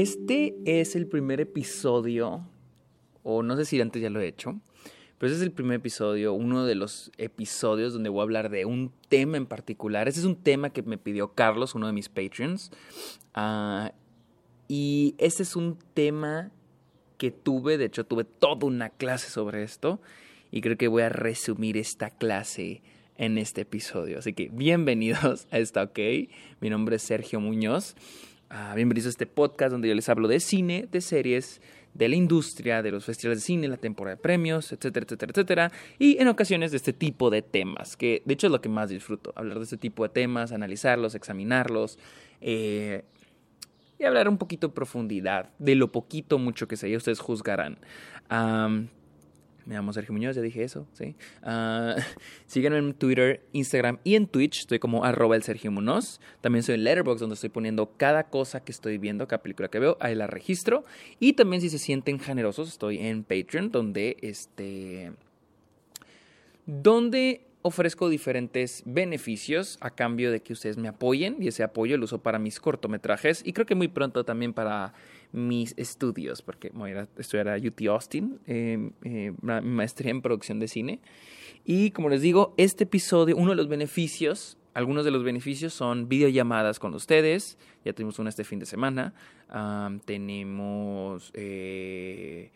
Este 0.00 0.56
es 0.64 0.96
el 0.96 1.06
primer 1.06 1.42
episodio, 1.42 2.48
o 3.22 3.42
no 3.42 3.54
sé 3.54 3.66
si 3.66 3.78
antes 3.82 4.00
ya 4.00 4.08
lo 4.08 4.18
he 4.18 4.28
hecho, 4.28 4.58
pero 5.18 5.30
este 5.30 5.42
es 5.42 5.46
el 5.46 5.52
primer 5.52 5.76
episodio, 5.76 6.32
uno 6.32 6.64
de 6.64 6.74
los 6.74 7.12
episodios 7.18 7.92
donde 7.92 8.08
voy 8.08 8.20
a 8.20 8.22
hablar 8.22 8.48
de 8.48 8.64
un 8.64 8.94
tema 9.10 9.36
en 9.36 9.44
particular. 9.44 10.08
Este 10.08 10.20
es 10.20 10.24
un 10.24 10.36
tema 10.36 10.70
que 10.70 10.82
me 10.82 10.96
pidió 10.96 11.34
Carlos, 11.34 11.74
uno 11.74 11.86
de 11.86 11.92
mis 11.92 12.08
patrons. 12.08 12.72
Ah, 13.34 13.92
y 14.68 15.16
este 15.18 15.42
es 15.42 15.54
un 15.54 15.76
tema 15.92 16.50
que 17.18 17.30
tuve, 17.30 17.76
de 17.76 17.84
hecho 17.84 18.06
tuve 18.06 18.24
toda 18.24 18.66
una 18.66 18.88
clase 18.88 19.28
sobre 19.28 19.62
esto. 19.62 20.00
Y 20.50 20.62
creo 20.62 20.78
que 20.78 20.88
voy 20.88 21.02
a 21.02 21.10
resumir 21.10 21.76
esta 21.76 22.08
clase 22.08 22.80
en 23.18 23.36
este 23.36 23.60
episodio. 23.60 24.20
Así 24.20 24.32
que 24.32 24.48
bienvenidos 24.50 25.46
a 25.50 25.58
esta 25.58 25.82
OK. 25.82 25.98
Mi 26.60 26.70
nombre 26.70 26.96
es 26.96 27.02
Sergio 27.02 27.38
Muñoz. 27.38 27.94
Ah, 28.52 28.72
bienvenidos 28.74 29.06
a 29.06 29.10
este 29.10 29.26
podcast 29.26 29.70
donde 29.70 29.86
yo 29.86 29.94
les 29.94 30.08
hablo 30.08 30.26
de 30.26 30.40
cine, 30.40 30.88
de 30.90 31.00
series, 31.00 31.62
de 31.94 32.08
la 32.08 32.16
industria, 32.16 32.82
de 32.82 32.90
los 32.90 33.04
festivales 33.04 33.38
de 33.38 33.46
cine, 33.46 33.68
la 33.68 33.76
temporada 33.76 34.16
de 34.16 34.20
premios, 34.20 34.72
etcétera, 34.72 35.04
etcétera, 35.04 35.30
etcétera. 35.30 35.72
Y 36.00 36.20
en 36.20 36.26
ocasiones 36.26 36.72
de 36.72 36.78
este 36.78 36.92
tipo 36.92 37.30
de 37.30 37.42
temas, 37.42 37.96
que 37.96 38.22
de 38.24 38.34
hecho 38.34 38.48
es 38.48 38.50
lo 38.50 38.60
que 38.60 38.68
más 38.68 38.90
disfruto, 38.90 39.32
hablar 39.36 39.58
de 39.58 39.64
este 39.64 39.76
tipo 39.76 40.02
de 40.02 40.08
temas, 40.08 40.50
analizarlos, 40.50 41.14
examinarlos. 41.14 41.96
Eh, 42.40 43.04
y 44.00 44.04
hablar 44.04 44.28
un 44.28 44.36
poquito 44.36 44.66
de 44.66 44.74
profundidad, 44.74 45.50
de 45.60 45.76
lo 45.76 45.92
poquito, 45.92 46.40
mucho 46.40 46.66
que 46.66 46.76
sé, 46.76 46.96
ustedes 46.96 47.20
juzgarán. 47.20 47.78
Me 49.70 49.76
llamo 49.76 49.92
Sergio 49.92 50.12
Muñoz, 50.12 50.34
ya 50.34 50.42
dije 50.42 50.64
eso, 50.64 50.88
¿sí? 50.94 51.14
Uh, 51.44 51.94
síganme 52.46 52.78
en 52.78 52.92
Twitter, 52.92 53.46
Instagram 53.52 54.00
y 54.02 54.16
en 54.16 54.26
Twitch. 54.26 54.62
Estoy 54.62 54.80
como 54.80 55.04
arroba 55.04 55.36
el 55.36 55.44
Sergio 55.44 55.70
Muñoz. 55.70 56.20
También 56.40 56.64
soy 56.64 56.74
en 56.74 56.82
Letterboxd, 56.82 57.20
donde 57.20 57.34
estoy 57.34 57.50
poniendo 57.50 57.92
cada 57.96 58.24
cosa 58.24 58.64
que 58.64 58.72
estoy 58.72 58.98
viendo, 58.98 59.28
cada 59.28 59.44
película 59.44 59.68
que 59.68 59.78
veo, 59.78 59.96
ahí 60.00 60.16
la 60.16 60.26
registro. 60.26 60.84
Y 61.20 61.34
también 61.34 61.62
si 61.62 61.70
se 61.70 61.78
sienten 61.78 62.18
generosos, 62.18 62.68
estoy 62.68 62.98
en 62.98 63.22
Patreon, 63.22 63.70
donde 63.70 64.16
este... 64.22 65.12
Donde 66.66 67.46
ofrezco 67.62 68.08
diferentes 68.08 68.82
beneficios 68.86 69.78
a 69.80 69.90
cambio 69.90 70.32
de 70.32 70.40
que 70.40 70.52
ustedes 70.52 70.78
me 70.78 70.88
apoyen 70.88 71.36
y 71.40 71.46
ese 71.46 71.62
apoyo 71.62 71.96
lo 71.96 72.06
uso 72.06 72.22
para 72.22 72.40
mis 72.40 72.58
cortometrajes 72.58 73.42
y 73.44 73.52
creo 73.52 73.66
que 73.66 73.74
muy 73.74 73.88
pronto 73.88 74.24
también 74.24 74.52
para 74.54 74.94
mis 75.32 75.74
estudios, 75.76 76.42
porque 76.42 76.70
voy 76.72 76.92
a 76.92 77.08
estudiar 77.18 77.48
a 77.48 77.56
UT 77.56 77.80
Austin, 77.88 78.38
eh, 78.46 79.32
maestría 79.40 80.10
en 80.10 80.22
producción 80.22 80.58
de 80.58 80.68
cine. 80.68 81.00
Y 81.64 81.90
como 81.90 82.08
les 82.08 82.22
digo, 82.22 82.54
este 82.56 82.84
episodio, 82.84 83.36
uno 83.36 83.50
de 83.50 83.56
los 83.56 83.68
beneficios, 83.68 84.56
algunos 84.74 85.04
de 85.04 85.10
los 85.10 85.24
beneficios 85.24 85.74
son 85.74 86.08
videollamadas 86.08 86.78
con 86.78 86.94
ustedes. 86.94 87.58
Ya 87.84 87.92
tuvimos 87.92 88.18
una 88.18 88.30
este 88.30 88.44
fin 88.44 88.58
de 88.58 88.66
semana. 88.66 89.14
tenemos... 90.04 91.30
Eh, 91.34 92.50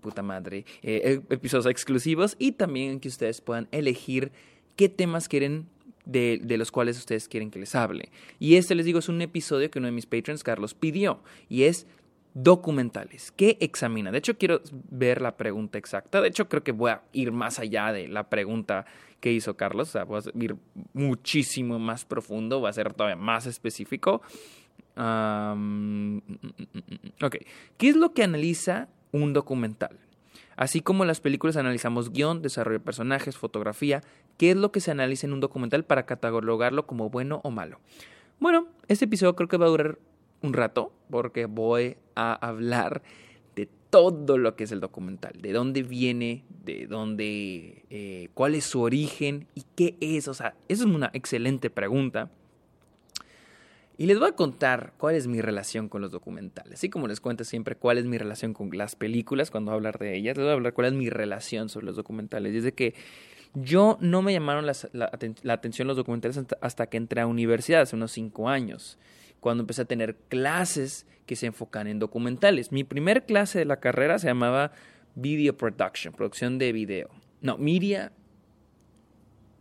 puta 0.00 0.22
madre, 0.22 0.64
eh, 0.82 1.20
episodios 1.30 1.66
exclusivos 1.66 2.36
y 2.38 2.52
también 2.52 3.00
que 3.00 3.08
ustedes 3.08 3.40
puedan 3.40 3.68
elegir 3.70 4.32
qué 4.76 4.88
temas 4.88 5.28
quieren 5.28 5.66
de, 6.04 6.40
de, 6.42 6.58
los 6.58 6.70
cuales 6.70 6.98
ustedes 6.98 7.28
quieren 7.28 7.50
que 7.50 7.58
les 7.58 7.74
hable. 7.74 8.10
Y 8.38 8.56
este, 8.56 8.74
les 8.74 8.86
digo, 8.86 8.98
es 8.98 9.08
un 9.08 9.20
episodio 9.22 9.70
que 9.70 9.78
uno 9.78 9.86
de 9.86 9.92
mis 9.92 10.06
patrons, 10.06 10.42
Carlos, 10.42 10.74
pidió 10.74 11.22
y 11.48 11.64
es 11.64 11.86
documentales. 12.34 13.32
¿Qué 13.32 13.56
examina? 13.60 14.10
De 14.10 14.18
hecho, 14.18 14.36
quiero 14.36 14.60
ver 14.90 15.22
la 15.22 15.36
pregunta 15.36 15.78
exacta. 15.78 16.20
De 16.20 16.28
hecho, 16.28 16.48
creo 16.48 16.62
que 16.62 16.72
voy 16.72 16.90
a 16.90 17.02
ir 17.12 17.32
más 17.32 17.58
allá 17.60 17.92
de 17.92 18.08
la 18.08 18.28
pregunta 18.28 18.84
que 19.20 19.32
hizo 19.32 19.56
Carlos. 19.56 19.88
O 19.88 19.92
sea, 19.92 20.04
voy 20.04 20.20
a 20.20 20.44
ir 20.44 20.56
muchísimo 20.92 21.78
más 21.78 22.04
profundo, 22.04 22.60
voy 22.60 22.68
a 22.68 22.72
ser 22.72 22.92
todavía 22.92 23.16
más 23.16 23.46
específico. 23.46 24.20
ok. 24.96 25.06
¿Qué 27.78 27.88
es 27.88 27.96
lo 27.96 28.12
que 28.12 28.24
analiza 28.24 28.88
un 29.12 29.32
documental? 29.32 29.98
Así 30.56 30.80
como 30.80 31.04
las 31.04 31.20
películas 31.20 31.56
analizamos 31.56 32.12
guion, 32.12 32.42
desarrollo 32.42 32.78
de 32.78 32.84
personajes, 32.84 33.36
fotografía, 33.36 34.02
¿qué 34.38 34.50
es 34.50 34.56
lo 34.56 34.72
que 34.72 34.80
se 34.80 34.90
analiza 34.90 35.26
en 35.26 35.32
un 35.32 35.40
documental 35.40 35.84
para 35.84 36.06
catalogarlo 36.06 36.86
como 36.86 37.10
bueno 37.10 37.40
o 37.44 37.50
malo? 37.50 37.80
Bueno, 38.40 38.68
este 38.88 39.06
episodio 39.06 39.34
creo 39.36 39.48
que 39.48 39.56
va 39.56 39.66
a 39.66 39.70
durar 39.70 39.98
un 40.44 40.52
rato 40.52 40.92
porque 41.10 41.46
voy 41.46 41.96
a 42.14 42.34
hablar 42.34 43.02
de 43.56 43.68
todo 43.90 44.38
lo 44.38 44.56
que 44.56 44.64
es 44.64 44.72
el 44.72 44.80
documental, 44.80 45.40
de 45.40 45.52
dónde 45.52 45.82
viene, 45.82 46.44
de 46.64 46.86
dónde, 46.86 47.84
eh, 47.90 48.28
cuál 48.34 48.54
es 48.54 48.64
su 48.64 48.80
origen 48.80 49.46
y 49.54 49.64
qué 49.74 49.96
es. 50.00 50.28
O 50.28 50.34
sea, 50.34 50.54
esa 50.68 50.84
es 50.84 50.90
una 50.90 51.10
excelente 51.12 51.70
pregunta. 51.70 52.30
Y 53.96 54.06
les 54.06 54.18
voy 54.18 54.28
a 54.28 54.32
contar 54.32 54.92
cuál 54.98 55.14
es 55.14 55.28
mi 55.28 55.40
relación 55.40 55.88
con 55.88 56.02
los 56.02 56.10
documentales. 56.10 56.74
Así 56.74 56.90
como 56.90 57.06
les 57.06 57.20
cuento 57.20 57.44
siempre 57.44 57.76
cuál 57.76 57.98
es 57.98 58.06
mi 58.06 58.18
relación 58.18 58.52
con 58.52 58.70
las 58.76 58.96
películas 58.96 59.52
cuando 59.52 59.70
voy 59.70 59.76
hablar 59.76 59.98
de 59.98 60.16
ellas, 60.16 60.36
les 60.36 60.44
voy 60.44 60.50
a 60.50 60.54
hablar 60.54 60.74
cuál 60.74 60.88
es 60.88 60.92
mi 60.94 61.10
relación 61.10 61.68
sobre 61.68 61.86
los 61.86 61.94
documentales. 61.94 62.52
Desde 62.52 62.72
que 62.72 62.94
yo 63.54 63.96
no 64.00 64.20
me 64.20 64.32
llamaron 64.32 64.66
la, 64.66 64.74
la 64.92 65.52
atención 65.52 65.86
los 65.86 65.96
documentales 65.96 66.40
hasta 66.60 66.88
que 66.88 66.96
entré 66.96 67.20
a 67.20 67.28
universidad, 67.28 67.82
hace 67.82 67.94
unos 67.94 68.10
cinco 68.10 68.48
años 68.48 68.98
cuando 69.44 69.62
empecé 69.62 69.82
a 69.82 69.84
tener 69.84 70.16
clases 70.30 71.06
que 71.26 71.36
se 71.36 71.44
enfocan 71.44 71.86
en 71.86 71.98
documentales. 71.98 72.72
Mi 72.72 72.82
primer 72.82 73.26
clase 73.26 73.58
de 73.58 73.66
la 73.66 73.78
carrera 73.78 74.18
se 74.18 74.26
llamaba 74.26 74.72
Video 75.16 75.54
Production, 75.54 76.14
producción 76.14 76.56
de 76.56 76.72
video. 76.72 77.10
No, 77.42 77.58
Media. 77.58 78.10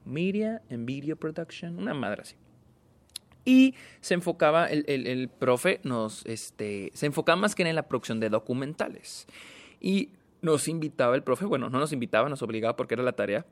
Media 0.06 0.62
and 0.72 0.86
Video 0.86 1.18
Production, 1.18 1.78
una 1.78 1.94
madre 1.94 2.22
así. 2.22 2.36
Y 3.44 3.76
se 4.00 4.14
enfocaba, 4.14 4.68
el, 4.68 4.86
el, 4.88 5.28
profe 5.28 5.82
nos, 5.84 6.26
este, 6.28 6.90
se 6.94 7.06
enfocaba 7.06 7.36
más 7.36 7.54
que 7.54 7.64
en 7.64 7.76
la 7.76 7.90
producción 7.90 8.22
de 8.22 8.30
documentales. 8.30 9.28
Y 9.82 10.12
nos 10.42 10.70
invitaba 10.70 11.14
el 11.14 11.24
profe, 11.24 11.44
bueno, 11.44 11.70
no 11.70 11.78
nos 11.78 11.92
invitaba, 11.92 12.30
nos 12.30 12.42
obligaba 12.42 12.78
porque 12.78 12.94
era 12.94 13.04
la 13.04 13.18
tarea, 13.18 13.46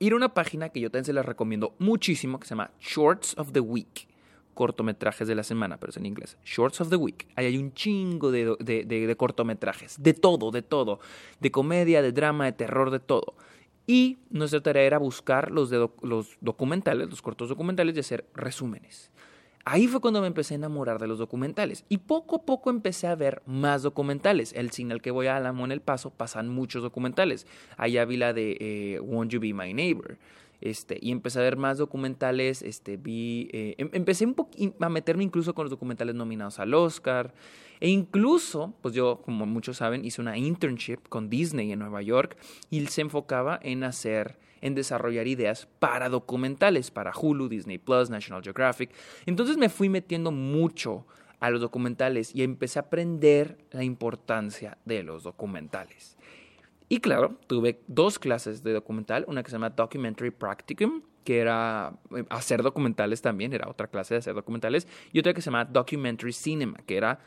ir 0.00 0.14
a 0.14 0.16
una 0.16 0.34
página 0.34 0.70
que 0.70 0.80
yo 0.80 0.90
también 0.90 1.04
se 1.04 1.12
la 1.12 1.22
recomiendo 1.22 1.76
muchísimo, 1.78 2.40
que 2.40 2.48
se 2.48 2.56
llama 2.56 2.72
Shorts 2.80 3.38
of 3.38 3.52
the 3.52 3.60
Week 3.60 4.08
cortometrajes 4.54 5.28
de 5.28 5.34
la 5.34 5.42
semana, 5.42 5.78
pero 5.78 5.90
es 5.90 5.96
en 5.96 6.06
inglés. 6.06 6.38
Shorts 6.44 6.80
of 6.80 6.88
the 6.88 6.96
Week. 6.96 7.26
Ahí 7.36 7.46
hay 7.46 7.58
un 7.58 7.74
chingo 7.74 8.30
de, 8.30 8.56
de, 8.58 9.16
cortometrajes. 9.16 10.02
De 10.02 10.14
todo, 10.14 10.50
de 10.50 10.62
todo. 10.62 11.00
De 11.40 11.50
comedia, 11.50 12.00
de 12.00 12.12
drama, 12.12 12.46
de 12.46 12.52
terror, 12.52 12.90
de 12.90 13.00
todo. 13.00 13.34
Y 13.86 14.18
nuestra 14.30 14.62
tarea 14.62 14.84
era 14.84 14.98
buscar 14.98 15.50
los, 15.50 15.70
los 16.02 16.38
documentales, 16.40 17.10
los 17.10 17.20
cortos 17.20 17.50
documentales 17.50 17.96
y 17.96 18.00
hacer 18.00 18.26
resúmenes. 18.34 19.10
Ahí 19.66 19.88
fue 19.88 20.00
cuando 20.00 20.20
me 20.20 20.26
empecé 20.26 20.54
a 20.54 20.56
enamorar 20.56 20.98
de 21.00 21.06
los 21.06 21.18
documentales. 21.18 21.86
Y 21.88 21.98
poco 21.98 22.36
a 22.36 22.42
poco 22.42 22.68
empecé 22.68 23.06
a 23.06 23.14
ver 23.14 23.42
más 23.46 23.82
documentales. 23.82 24.52
El 24.52 24.70
cine 24.70 24.92
al 24.92 25.00
que 25.00 25.10
voy 25.10 25.26
a 25.26 25.36
Alamo 25.36 25.64
en 25.64 25.72
El 25.72 25.80
Paso 25.80 26.10
pasan 26.10 26.50
muchos 26.50 26.82
documentales. 26.82 27.46
Allá 27.78 28.04
vi 28.04 28.18
la 28.18 28.34
de 28.34 28.58
eh, 28.60 29.00
Won't 29.00 29.32
You 29.32 29.40
Be 29.40 29.54
My 29.54 29.72
Neighbor. 29.72 30.18
Este, 30.64 30.98
y 30.98 31.12
empecé 31.12 31.40
a 31.40 31.42
ver 31.42 31.58
más 31.58 31.76
documentales, 31.76 32.62
este, 32.62 32.96
vi, 32.96 33.50
eh, 33.52 33.74
em, 33.76 33.90
empecé 33.92 34.24
un 34.24 34.34
a 34.80 34.88
meterme 34.88 35.22
incluso 35.22 35.54
con 35.54 35.64
los 35.64 35.70
documentales 35.70 36.14
nominados 36.14 36.58
al 36.58 36.72
Oscar, 36.72 37.34
e 37.80 37.90
incluso, 37.90 38.72
pues 38.80 38.94
yo, 38.94 39.20
como 39.22 39.44
muchos 39.44 39.76
saben, 39.76 40.06
hice 40.06 40.22
una 40.22 40.38
internship 40.38 41.06
con 41.10 41.28
Disney 41.28 41.70
en 41.70 41.80
Nueva 41.80 42.00
York 42.00 42.38
y 42.70 42.86
se 42.86 43.02
enfocaba 43.02 43.60
en 43.62 43.84
hacer, 43.84 44.38
en 44.62 44.74
desarrollar 44.74 45.26
ideas 45.26 45.68
para 45.80 46.08
documentales, 46.08 46.90
para 46.90 47.12
Hulu, 47.14 47.50
Disney 47.50 47.76
Plus, 47.76 48.08
National 48.08 48.42
Geographic. 48.42 48.90
Entonces 49.26 49.58
me 49.58 49.68
fui 49.68 49.90
metiendo 49.90 50.32
mucho 50.32 51.04
a 51.40 51.50
los 51.50 51.60
documentales 51.60 52.34
y 52.34 52.42
empecé 52.42 52.78
a 52.78 52.82
aprender 52.82 53.58
la 53.70 53.84
importancia 53.84 54.78
de 54.86 55.02
los 55.02 55.24
documentales. 55.24 56.16
Y 56.88 57.00
claro, 57.00 57.38
tuve 57.46 57.80
dos 57.86 58.18
clases 58.18 58.62
de 58.62 58.72
documental, 58.72 59.24
una 59.26 59.42
que 59.42 59.50
se 59.50 59.56
llama 59.56 59.70
Documentary 59.70 60.30
Practicum, 60.30 61.02
que 61.24 61.38
era 61.38 61.94
eh, 62.14 62.24
hacer 62.28 62.62
documentales 62.62 63.22
también, 63.22 63.52
era 63.52 63.68
otra 63.68 63.88
clase 63.88 64.14
de 64.14 64.18
hacer 64.18 64.34
documentales, 64.34 64.86
y 65.12 65.18
otra 65.18 65.32
que 65.32 65.40
se 65.40 65.46
llama 65.46 65.64
Documentary 65.64 66.32
Cinema, 66.32 66.78
que 66.86 66.96
era 66.96 67.18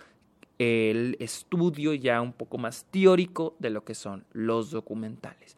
el 0.59 1.18
estudio 1.19 1.94
ya 1.94 2.21
un 2.21 2.33
poco 2.33 2.57
más 2.57 2.86
teórico 2.86 3.56
de 3.59 3.69
lo 3.69 3.83
que 3.83 3.95
son 3.95 4.25
los 4.31 4.71
documentales. 4.71 5.57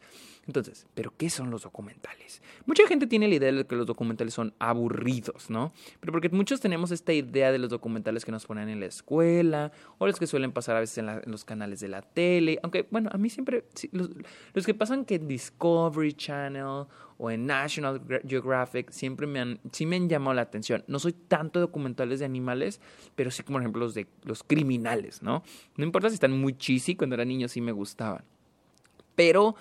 Entonces, 0.50 0.84
¿pero 0.94 1.14
qué 1.16 1.30
son 1.30 1.48
los 1.52 1.62
documentales? 1.62 2.42
Mucha 2.66 2.84
gente 2.88 3.06
tiene 3.06 3.28
la 3.28 3.36
idea 3.36 3.52
de 3.52 3.64
que 3.64 3.76
los 3.76 3.86
documentales 3.86 4.34
son 4.34 4.52
aburridos, 4.58 5.48
¿no? 5.48 5.72
Pero 6.00 6.12
porque 6.12 6.28
muchos 6.28 6.58
tenemos 6.58 6.90
esta 6.90 7.12
idea 7.12 7.52
de 7.52 7.58
los 7.60 7.70
documentales 7.70 8.24
que 8.24 8.32
nos 8.32 8.46
ponen 8.46 8.68
en 8.68 8.80
la 8.80 8.86
escuela 8.86 9.70
o 9.98 10.08
los 10.08 10.18
que 10.18 10.26
suelen 10.26 10.50
pasar 10.50 10.74
a 10.74 10.80
veces 10.80 10.98
en, 10.98 11.06
los 11.30 11.44
canales 11.44 11.78
de 11.78 11.86
la 11.86 12.02
tele. 12.02 12.58
Aunque, 12.64 12.88
bueno, 12.90 13.10
a 13.12 13.16
mí 13.16 13.30
siempre, 13.30 13.62
los, 13.92 14.66
que 14.66 14.74
pasan 14.74 15.04
que 15.04 15.14
en 15.14 15.28
Discovery 15.28 16.14
Channel 16.14 16.86
o 17.16 17.30
en 17.30 17.46
National 17.46 18.02
Geographic 18.26 18.90
siempre 18.90 19.28
me 19.28 19.38
han, 19.38 19.60
sí 19.70 19.86
me 19.86 19.94
han 19.94 20.08
llamado 20.08 20.34
la 20.34 20.42
atención. 20.42 20.82
No 20.88 20.98
soy 20.98 21.12
tanto 21.12 21.60
de 21.60 21.66
documentales 21.66 22.18
de 22.18 22.24
animales, 22.24 22.80
pero 23.14 23.30
sí 23.30 23.44
como 23.44 23.58
por 23.58 23.62
ejemplo 23.62 23.82
los 23.82 23.94
de 23.94 24.08
los 24.24 24.42
criminales, 24.42 25.22
¿no? 25.22 25.44
No 25.76 25.84
importa 25.84 26.08
si 26.08 26.14
están 26.14 26.32
muy 26.32 26.54
cheesy, 26.58 26.96
cuando 26.96 27.14
era 27.14 27.24
niño 27.24 27.46
sí 27.46 27.60
me 27.60 27.70
gustaban. 27.70 28.24
Pero 29.14 29.54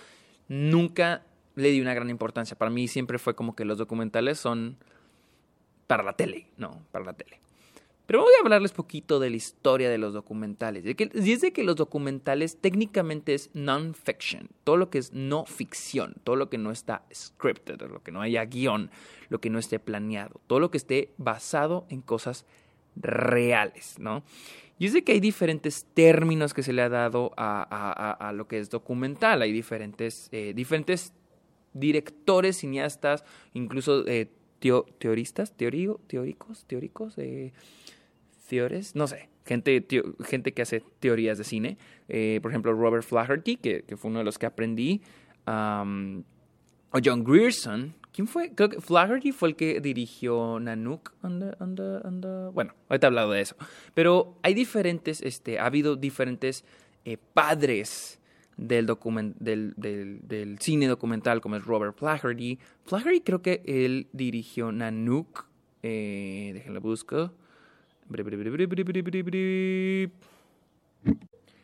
nunca 0.49 1.23
le 1.55 1.69
di 1.69 1.79
una 1.79 1.93
gran 1.93 2.09
importancia. 2.09 2.57
Para 2.57 2.71
mí 2.71 2.87
siempre 2.89 3.17
fue 3.17 3.35
como 3.35 3.55
que 3.55 3.63
los 3.63 3.77
documentales 3.77 4.37
son 4.37 4.77
para 5.87 6.03
la 6.03 6.13
tele, 6.13 6.47
no, 6.57 6.83
para 6.91 7.05
la 7.05 7.13
tele. 7.13 7.39
Pero 8.05 8.23
voy 8.23 8.33
a 8.39 8.41
hablarles 8.41 8.71
poquito 8.71 9.19
de 9.19 9.29
la 9.29 9.35
historia 9.35 9.87
de 9.87 9.99
los 9.99 10.15
documentales. 10.15 10.83
y 10.83 11.31
es 11.31 11.41
de 11.41 11.53
que 11.53 11.63
los 11.63 11.75
documentales 11.75 12.57
técnicamente 12.59 13.35
es 13.35 13.51
non-fiction, 13.53 14.49
todo 14.63 14.77
lo 14.77 14.89
que 14.89 14.97
es 14.97 15.13
no 15.13 15.45
ficción, 15.45 16.15
todo 16.23 16.35
lo 16.35 16.49
que 16.49 16.57
no 16.57 16.71
está 16.71 17.03
scripted, 17.13 17.79
lo 17.81 18.01
que 18.01 18.11
no 18.11 18.21
haya 18.21 18.43
guion, 18.45 18.89
lo 19.29 19.39
que 19.39 19.51
no 19.51 19.59
esté 19.59 19.77
planeado, 19.77 20.41
todo 20.47 20.59
lo 20.59 20.71
que 20.71 20.77
esté 20.77 21.13
basado 21.17 21.85
en 21.89 22.01
cosas 22.01 22.47
reales, 22.95 23.99
¿no? 23.99 24.23
Y 24.79 24.85
es 24.85 24.93
de 24.93 25.03
que 25.03 25.11
hay 25.11 25.19
diferentes 25.19 25.85
términos 25.93 26.53
que 26.53 26.63
se 26.63 26.71
le 26.71 26.81
ha 26.81 26.89
dado 26.89 27.33
a, 27.35 28.31
lo 28.33 28.47
que 28.47 28.59
es 28.59 28.69
documental. 28.69 29.41
Hay 29.41 29.51
diferentes, 29.51 30.29
eh, 30.31 30.53
diferentes 30.55 31.13
directores, 31.73 32.57
cineastas, 32.57 33.25
incluso 33.53 34.07
eh, 34.07 34.29
teoristas, 34.59 35.53
teóricos, 35.55 36.65
teóricos, 36.65 37.17
eh, 37.17 37.51
no 38.95 39.05
sé, 39.05 39.29
gente, 39.45 39.85
gente 40.25 40.53
que 40.53 40.61
hace 40.61 40.81
teorías 40.99 41.37
de 41.37 41.43
cine. 41.43 41.77
Eh, 42.07 42.39
por 42.41 42.51
ejemplo, 42.51 42.73
Robert 42.73 43.03
Flaherty, 43.03 43.57
que, 43.57 43.83
fue 43.97 44.09
uno 44.09 44.19
de 44.19 44.25
los 44.25 44.39
que 44.39 44.45
aprendí. 44.45 45.01
o 45.45 46.99
John 47.03 47.23
Grierson. 47.23 47.93
¿Quién 48.11 48.27
fue? 48.27 48.53
Creo 48.53 48.69
que 48.69 48.81
Flaherty 48.81 49.31
fue 49.31 49.49
el 49.49 49.55
que 49.55 49.81
dirigió 49.81 50.59
Nanook. 50.59 51.13
Bueno, 52.51 52.73
ahorita 52.89 53.07
he 53.07 53.09
hablado 53.09 53.31
de 53.31 53.41
eso. 53.41 53.55
Pero 53.93 54.37
hay 54.41 54.53
diferentes, 54.53 55.21
este, 55.21 55.59
ha 55.59 55.65
habido 55.65 55.95
diferentes 55.95 56.65
eh, 57.05 57.17
padres 57.17 58.19
del, 58.57 58.87
cine 60.59 60.87
documental, 60.87 61.41
como 61.41 61.55
es 61.55 61.63
Robert 61.63 61.97
Flaherty. 61.97 62.59
Flaherty 62.85 63.21
creo 63.21 63.41
que 63.41 63.61
él 63.65 64.07
dirigió 64.11 64.71
Nanook. 64.71 65.45
Eh, 65.83 66.51
déjenlo 66.53 66.81
busco. 66.81 67.31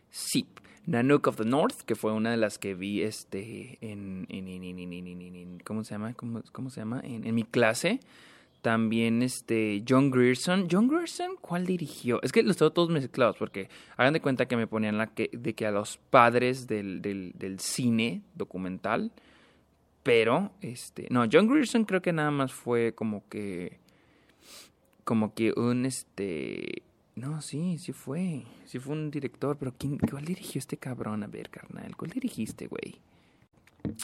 Sí, 0.09 0.47
Nanook 0.87 1.27
of 1.27 1.37
the 1.37 1.45
North, 1.45 1.81
que 1.85 1.95
fue 1.95 2.13
una 2.13 2.31
de 2.31 2.37
las 2.37 2.57
que 2.57 2.75
vi 2.75 3.01
este 3.01 3.77
en, 3.81 4.27
en, 4.29 5.59
¿cómo 5.63 5.83
se 5.83 5.95
llama? 5.95 6.13
¿Cómo, 6.13 6.43
cómo 6.51 6.69
se 6.69 6.81
llama? 6.81 7.01
En, 7.03 7.33
mi 7.33 7.43
clase. 7.43 7.99
También 8.61 9.21
este 9.21 9.83
John 9.87 10.09
Grierson. 10.09 10.67
John 10.71 10.87
Grierson, 10.87 11.35
¿cuál 11.39 11.65
dirigió? 11.65 12.21
Es 12.23 12.31
que 12.31 12.41
los 12.41 12.57
tengo 12.57 12.71
todos 12.71 12.89
mezclados 12.89 13.35
porque 13.37 13.69
hagan 13.95 14.13
de 14.13 14.21
cuenta 14.21 14.47
que 14.47 14.57
me 14.57 14.65
ponían 14.65 14.97
la 14.97 15.07
que, 15.07 15.29
de 15.33 15.53
que 15.53 15.67
a 15.67 15.71
los 15.71 15.97
padres 15.97 16.65
del, 16.67 17.01
del, 17.01 17.33
del 17.35 17.59
cine 17.59 18.23
documental. 18.33 19.11
Pero, 20.01 20.51
este, 20.61 21.07
no, 21.09 21.25
John 21.31 21.47
Grierson 21.47 21.85
creo 21.85 22.01
que 22.01 22.13
nada 22.13 22.29
más 22.29 22.53
fue 22.53 22.93
como 22.93 23.27
que, 23.27 23.79
como 25.03 25.33
que 25.33 25.51
un, 25.55 25.85
este, 25.85 26.83
no, 27.15 27.41
sí, 27.41 27.77
sí 27.77 27.93
fue, 27.93 28.43
sí 28.65 28.79
fue 28.79 28.93
un 28.93 29.09
director, 29.09 29.57
pero 29.57 29.73
¿quién, 29.77 29.97
¿cuál 29.97 30.25
dirigió 30.25 30.59
este 30.59 30.77
cabrón? 30.77 31.23
A 31.23 31.27
ver, 31.27 31.49
carnal, 31.49 31.95
¿cuál 31.95 32.11
dirigiste, 32.11 32.67
güey? 32.67 32.99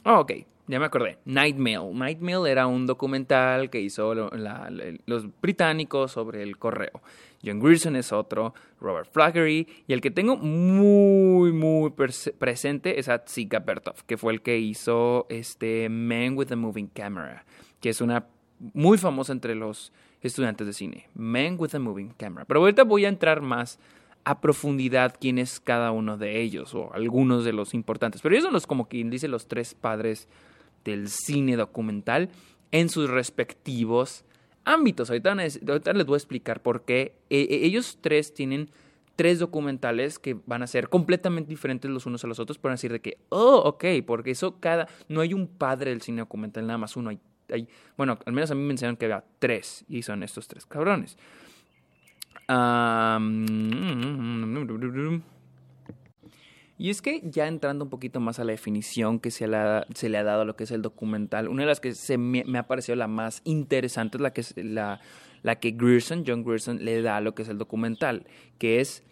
Oh, 0.05 0.19
ok, 0.19 0.31
ya 0.67 0.79
me 0.79 0.85
acordé. 0.85 1.17
Nightmail. 1.25 1.93
Nightmail 1.93 2.47
era 2.47 2.67
un 2.67 2.85
documental 2.85 3.69
que 3.69 3.81
hizo 3.81 4.13
los 4.13 5.41
británicos 5.41 6.11
sobre 6.11 6.43
el 6.43 6.57
correo. 6.57 7.01
John 7.43 7.59
Grierson 7.59 7.95
es 7.95 8.13
otro, 8.13 8.53
Robert 8.79 9.09
Flaggery, 9.11 9.67
y 9.87 9.93
el 9.93 9.99
que 9.99 10.11
tengo 10.11 10.37
muy, 10.37 11.51
muy 11.51 11.91
presente 11.91 12.99
es 12.99 13.09
Atsika 13.09 13.59
Bertov, 13.59 14.03
que 14.05 14.17
fue 14.17 14.31
el 14.31 14.41
que 14.41 14.59
hizo 14.59 15.25
este 15.29 15.89
Man 15.89 16.37
with 16.37 16.51
a 16.51 16.55
Moving 16.55 16.87
Camera, 16.87 17.43
que 17.79 17.89
es 17.89 17.99
una 17.99 18.27
muy 18.73 18.99
famosa 18.99 19.33
entre 19.33 19.55
los 19.55 19.91
estudiantes 20.27 20.67
de 20.67 20.73
cine. 20.73 21.07
Man 21.15 21.55
with 21.57 21.75
a 21.75 21.79
Moving 21.79 22.13
Camera. 22.17 22.45
Pero 22.45 22.59
ahorita 22.61 22.83
voy 22.83 23.05
a 23.05 23.09
entrar 23.09 23.41
más 23.41 23.79
a 24.23 24.39
profundidad 24.39 25.15
quién 25.19 25.39
es 25.39 25.59
cada 25.59 25.91
uno 25.91 26.17
de 26.17 26.41
ellos 26.41 26.75
o 26.75 26.93
algunos 26.93 27.43
de 27.43 27.53
los 27.53 27.73
importantes. 27.73 28.21
Pero 28.21 28.35
ellos 28.35 28.45
son 28.45 28.53
los, 28.53 28.67
como 28.67 28.87
quien 28.87 29.09
dice, 29.09 29.27
los 29.27 29.47
tres 29.47 29.73
padres 29.73 30.27
del 30.83 31.09
cine 31.09 31.55
documental 31.55 32.29
en 32.71 32.89
sus 32.89 33.09
respectivos 33.09 34.23
ámbitos. 34.63 35.09
Ahorita, 35.09 35.33
les 35.35 36.05
voy 36.05 36.15
a 36.15 36.17
explicar 36.17 36.61
por 36.61 36.83
qué. 36.83 37.15
E, 37.29 37.41
e, 37.41 37.65
ellos 37.65 37.97
tres 38.01 38.33
tienen 38.33 38.69
tres 39.15 39.39
documentales 39.39 40.19
que 40.19 40.37
van 40.45 40.63
a 40.63 40.67
ser 40.67 40.89
completamente 40.89 41.49
diferentes 41.49 41.89
los 41.91 42.05
unos 42.05 42.23
a 42.23 42.27
los 42.27 42.39
otros, 42.39 42.57
por 42.57 42.71
decir 42.71 42.91
de 42.91 43.01
que, 43.01 43.17
oh, 43.29 43.57
ok, 43.57 43.85
porque 44.05 44.31
eso 44.31 44.59
cada, 44.59 44.87
no 45.09 45.21
hay 45.21 45.33
un 45.33 45.47
padre 45.47 45.91
del 45.91 46.01
cine 46.01 46.21
documental, 46.21 46.65
nada 46.65 46.77
más 46.77 46.95
uno, 46.95 47.09
hay, 47.09 47.19
bueno, 47.97 48.19
al 48.25 48.33
menos 48.33 48.51
a 48.51 48.55
mí 48.55 48.61
me 48.61 48.71
enseñaron 48.71 48.97
que 48.97 49.05
había 49.05 49.23
tres, 49.39 49.85
y 49.87 50.01
son 50.03 50.23
estos 50.23 50.47
tres 50.47 50.65
cabrones 50.65 51.17
y 56.77 56.89
es 56.89 57.01
que 57.01 57.21
ya 57.23 57.47
entrando 57.47 57.85
un 57.85 57.89
poquito 57.89 58.19
más 58.19 58.39
a 58.39 58.43
la 58.43 58.51
definición 58.51 59.19
que 59.19 59.31
se 59.31 59.47
le, 59.47 59.55
ha, 59.55 60.23
dado 60.23 60.41
a 60.41 60.45
lo 60.45 60.55
que 60.55 60.65
es 60.65 60.71
el 60.71 60.81
documental, 60.81 61.47
una 61.47 61.63
de 61.63 61.67
las 61.67 61.79
que 61.79 61.93
se 61.93 62.17
me, 62.17 62.43
ha 62.57 62.67
parecido 62.67 62.95
la 62.95 63.07
más 63.07 63.41
interesante 63.45 64.17
es 64.35 64.55
la 64.57 65.59
que 65.59 65.71
Grierson, 65.71 66.23
John 66.27 66.43
Grierson, 66.43 66.83
le 66.83 67.01
da 67.01 67.17
a 67.17 67.21
lo 67.21 67.35
que 67.35 67.43
es 67.43 67.49
el 67.49 67.57
documental, 67.57 68.25
que 68.57 68.81
es 68.81 69.03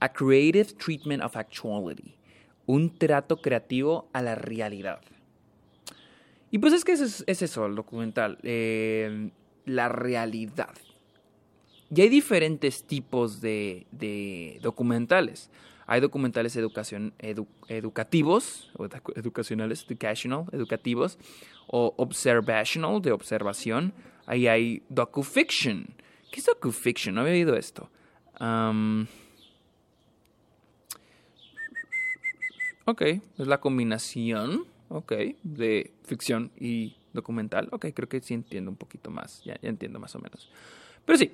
A 0.00 0.12
Creative 0.12 0.66
Treatment 0.74 1.22
of 1.24 1.36
Actuality, 1.36 2.14
un 2.66 2.96
trato 2.96 3.40
creativo 3.40 4.08
a 4.12 4.22
la 4.22 4.34
realidad. 4.34 5.00
Y 6.54 6.58
pues 6.58 6.72
es 6.72 6.84
que 6.84 6.92
es, 6.92 7.24
es 7.26 7.42
eso 7.42 7.66
el 7.66 7.74
documental, 7.74 8.38
eh, 8.44 9.30
la 9.64 9.88
realidad. 9.88 10.72
Y 11.92 12.00
hay 12.00 12.08
diferentes 12.08 12.84
tipos 12.84 13.40
de, 13.40 14.60
documentales. 14.62 15.50
Hay 15.88 16.00
documentales 16.00 16.54
educativos, 16.54 17.10
o 18.76 18.88
educacionales, 19.16 19.84
educational, 19.84 20.44
educativos, 20.52 21.18
o 21.66 21.92
observational, 21.96 23.02
de 23.02 23.10
observación. 23.10 23.92
Ahí 24.24 24.46
hay 24.46 24.84
docufiction. 24.88 25.88
¿Qué 26.30 26.38
es 26.38 26.46
docufiction? 26.46 27.16
No 27.16 27.22
había 27.22 27.32
oído 27.32 27.56
esto. 27.56 27.90
ok, 32.84 33.02
es 33.02 33.46
la 33.48 33.58
combinación, 33.58 34.72
ok, 34.88 35.12
de 35.42 35.92
ficción 36.04 36.50
y 36.58 36.96
documental. 37.12 37.68
Ok, 37.72 37.86
creo 37.94 38.08
que 38.08 38.20
sí 38.20 38.34
entiendo 38.34 38.70
un 38.70 38.76
poquito 38.76 39.10
más, 39.10 39.42
ya, 39.44 39.58
entiendo 39.62 39.98
más 39.98 40.14
o 40.14 40.18
menos. 40.18 40.50
Pero 41.04 41.18
sí, 41.18 41.32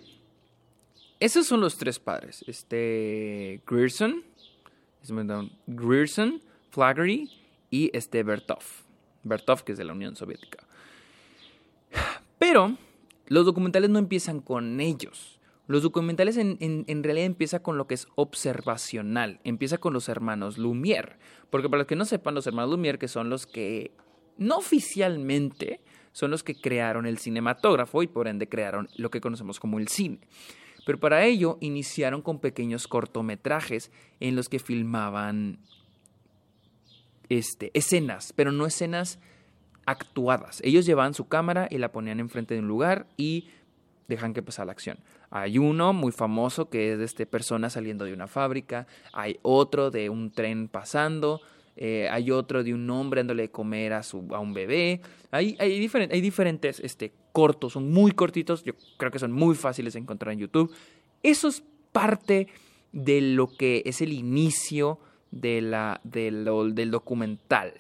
esos 1.19 1.47
son 1.47 1.61
los 1.61 1.77
tres 1.77 1.99
padres. 1.99 2.45
Este 2.47 3.61
Grierson, 3.67 4.23
Grierson, 5.67 6.41
Flaherty 6.71 7.31
y 7.71 7.91
este 7.97 8.23
Bertov. 8.23 8.63
Bertov, 9.23 9.65
que 9.65 9.73
es 9.73 9.79
de 9.79 9.85
la 9.85 9.93
Unión 9.93 10.17
Soviética. 10.17 10.67
Pero 12.39 12.77
los 13.27 13.45
documentales 13.45 13.91
no 13.91 13.99
empiezan 13.99 14.41
con 14.41 14.81
ellos. 14.81 15.40
Los 15.71 15.85
documentales 15.85 16.37
en, 16.37 17.05
realidad 17.05 17.27
empieza 17.27 17.63
con 17.63 17.79
lo 17.79 17.87
que 17.87 17.95
es 17.95 18.09
observacional. 18.17 19.39
Empieza 19.45 19.79
con 19.79 19.93
los 19.93 20.09
hermanos 20.09 20.59
Lumière. 20.59 21.19
Porque 21.49 21.69
para 21.69 21.79
los 21.79 21.87
que 21.87 21.95
no 21.95 22.05
sepan, 22.07 22.35
los 22.35 22.49
hermanos 22.49 22.77
Lumière, 22.77 22.99
que 22.99 23.07
son 23.07 23.31
los 23.31 23.47
que 23.47 23.93
no 24.37 24.57
oficialmente 24.57 25.81
son 26.11 26.33
los 26.33 26.43
que 26.43 26.57
crearon 26.57 27.07
el 27.07 27.19
cinematógrafo 27.19 28.03
y 28.03 28.09
por 28.09 28.27
ende 28.27 28.49
crearon 28.49 28.89
lo 28.97 29.13
que 29.13 29.21
conocemos 29.21 29.61
como 29.61 29.79
el 29.79 29.87
cine. 29.87 30.19
Pero 30.85 30.99
para 30.99 31.25
ello 31.25 31.57
iniciaron 31.61 32.21
con 32.21 32.41
pequeños 32.41 32.89
cortometrajes 32.89 33.93
en 34.19 34.35
los 34.35 34.49
que 34.49 34.59
filmaban 34.59 35.61
este, 37.29 37.71
escenas, 37.75 38.33
pero 38.35 38.51
no 38.51 38.67
escenas 38.67 39.21
actuadas. 39.87 40.61
Ellos 40.65 40.85
llevaban 40.85 41.15
su 41.15 41.29
cámara 41.29 41.69
y 41.71 41.79
la 41.79 41.93
ponían 41.93 42.19
enfrente 42.19 42.55
de 42.55 42.61
un 42.61 42.67
lugar 42.67 43.07
y 43.17 43.51
dejan 44.11 44.35
que 44.35 44.43
pasara 44.43 44.67
la 44.67 44.73
acción. 44.73 44.99
Hay 45.31 45.57
uno 45.57 45.93
muy 45.93 46.13
famoso 46.13 46.69
que 46.69 46.93
es 46.93 46.99
de 46.99 47.05
este, 47.05 47.27
persona 47.27 47.71
saliendo 47.71 48.05
de 48.05 48.13
una 48.13 48.27
fábrica, 48.27 48.87
hay 49.13 49.39
otro 49.43 49.91
de 49.91 50.11
un 50.11 50.31
tren 50.31 50.69
pasando, 50.69 51.41
eh, 51.77 52.09
hay 52.11 52.31
otro 52.31 52.63
de 52.63 52.75
un 52.75 52.89
hombre 52.91 53.21
dándole 53.21 53.45
de 53.45 53.51
comer 53.51 53.95
a, 53.95 54.03
su, 54.03 54.27
a 54.33 54.39
un 54.39 54.53
bebé. 54.53 55.01
Hay, 55.31 55.57
hay, 55.59 55.89
hay 56.11 56.21
diferentes 56.21 56.81
este, 56.81 57.13
cortos, 57.33 57.73
son 57.73 57.91
muy 57.91 58.13
cortitos, 58.13 58.63
yo 58.65 58.75
creo 58.99 59.11
que 59.11 59.19
son 59.19 59.33
muy 59.33 59.55
fáciles 59.55 59.95
de 59.95 60.01
encontrar 60.01 60.33
en 60.33 60.41
YouTube. 60.41 60.73
Eso 61.23 61.49
es 61.49 61.63
parte 61.93 62.49
de 62.93 63.21
lo 63.21 63.49
que 63.49 63.83
es 63.87 64.01
el 64.01 64.13
inicio 64.13 64.99
de 65.31 65.63
la, 65.63 66.01
del 66.05 66.91
documental. 66.91 67.73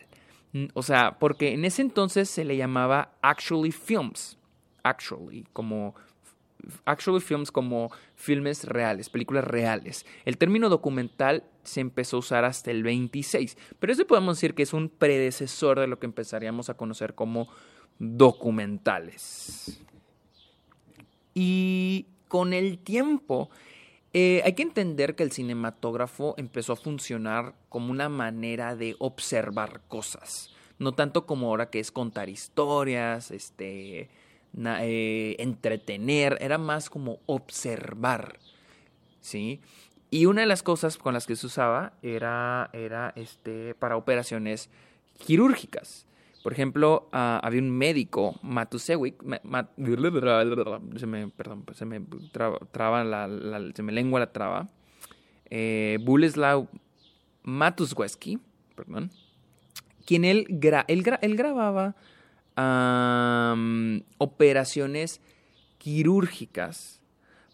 Mm, 0.52 0.66
o 0.74 0.82
sea, 0.82 1.18
porque 1.18 1.52
en 1.52 1.64
ese 1.64 1.82
entonces 1.82 2.30
se 2.30 2.44
le 2.44 2.56
llamaba 2.56 3.12
actually 3.22 3.72
films. 3.72 4.36
Actually, 4.82 5.44
como 5.52 5.94
actually 6.84 7.20
films 7.20 7.50
como 7.50 7.90
filmes 8.14 8.64
reales, 8.64 9.08
películas 9.08 9.44
reales. 9.44 10.06
El 10.24 10.38
término 10.38 10.68
documental 10.68 11.44
se 11.62 11.80
empezó 11.80 12.16
a 12.16 12.20
usar 12.20 12.44
hasta 12.44 12.70
el 12.70 12.82
26, 12.82 13.56
pero 13.78 13.92
eso 13.92 14.06
podemos 14.06 14.36
decir 14.36 14.54
que 14.54 14.62
es 14.62 14.72
un 14.72 14.88
predecesor 14.88 15.80
de 15.80 15.86
lo 15.86 15.98
que 15.98 16.06
empezaríamos 16.06 16.70
a 16.70 16.74
conocer 16.74 17.14
como 17.14 17.48
documentales. 17.98 19.80
Y 21.34 22.06
con 22.28 22.52
el 22.52 22.78
tiempo, 22.78 23.50
eh, 24.12 24.42
hay 24.44 24.54
que 24.54 24.62
entender 24.62 25.14
que 25.14 25.22
el 25.22 25.32
cinematógrafo 25.32 26.34
empezó 26.36 26.72
a 26.72 26.76
funcionar 26.76 27.54
como 27.68 27.90
una 27.90 28.08
manera 28.08 28.74
de 28.74 28.96
observar 28.98 29.82
cosas. 29.88 30.50
No 30.78 30.92
tanto 30.92 31.26
como 31.26 31.48
ahora 31.48 31.70
que 31.70 31.78
es 31.78 31.92
contar 31.92 32.28
historias, 32.28 33.30
este, 33.30 34.08
eh, 34.56 35.36
entretener, 35.38 36.38
era 36.40 36.58
más 36.58 36.90
como 36.90 37.18
observar. 37.26 38.38
¿Sí? 39.20 39.60
Y 40.10 40.26
una 40.26 40.40
de 40.40 40.46
las 40.46 40.62
cosas 40.62 40.96
con 40.98 41.14
las 41.14 41.26
que 41.26 41.36
se 41.36 41.46
usaba 41.46 41.92
era, 42.02 42.70
era 42.72 43.12
este, 43.14 43.74
para 43.76 43.96
operaciones 43.96 44.68
quirúrgicas. 45.18 46.06
Por 46.42 46.52
ejemplo, 46.52 47.08
uh, 47.12 47.38
había 47.42 47.60
un 47.60 47.70
médico, 47.70 48.34
Matusewicz, 48.42 49.18
se 50.96 51.06
me, 51.06 51.28
perdón, 51.28 51.64
se 51.74 51.84
me 51.84 52.00
traba, 52.72 53.04
la, 53.04 53.28
se 53.74 53.82
me 53.82 53.92
lengua 53.92 54.20
la 54.20 54.32
traba, 54.32 54.68
eh, 55.50 55.98
Buleslaw 56.00 56.66
Matusweski, 57.42 58.38
perdón, 58.74 59.10
quien 60.06 60.24
él, 60.24 60.46
gra, 60.48 60.86
él, 60.88 61.04
él 61.20 61.36
grababa 61.36 61.94
operaciones 64.18 65.20
quirúrgicas 65.78 67.00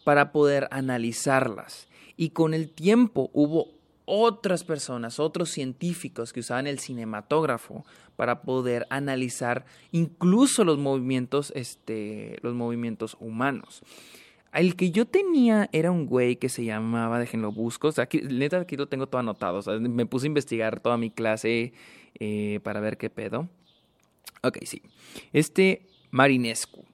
para 0.05 0.33
poder 0.33 0.69
analizarlas. 0.71 1.88
Y 2.17 2.31
con 2.31 2.55
el 2.55 2.71
tiempo 2.71 3.31
hubo 3.33 3.76
otras 4.07 4.65
personas, 4.65 5.21
otros 5.21 5.50
científicos 5.50 6.33
que 6.33 6.41
usaban 6.41 6.67
el 6.67 6.79
cinematógrafo 6.79 7.85
para 8.15 8.43
poder 8.43 8.87
analizar 8.88 9.67
incluso 9.93 10.65
los 10.65 10.79
movimientos, 10.79 11.53
este, 11.55 12.38
los 12.43 12.55
movimientos 12.55 13.17
humanos. 13.21 13.83
El 14.53 14.75
que 14.75 14.91
yo 14.91 15.05
tenía 15.07 15.69
era 15.73 15.91
un 15.91 16.07
güey 16.07 16.37
que 16.37 16.49
se 16.49 16.65
llamaba, 16.65 17.19
déjenlo 17.19 17.53
busco, 17.53 17.91
aquí, 17.99 18.23
neta 18.23 18.61
aquí 18.61 18.76
lo 18.76 18.88
tengo 18.88 19.07
todo 19.07 19.19
anotado, 19.19 19.61
me 19.81 20.07
puse 20.07 20.26
a 20.26 20.29
investigar 20.29 20.81
toda 20.81 20.97
mi 20.97 21.11
clase 21.11 21.75
eh, 22.19 22.61
para 22.62 22.81
ver 22.81 22.97
qué 22.97 23.11
pedo. 23.11 23.49
Ok, 24.47 24.59
sí. 24.65 24.83
Este 25.33 25.87
Marinescu. 26.11 26.85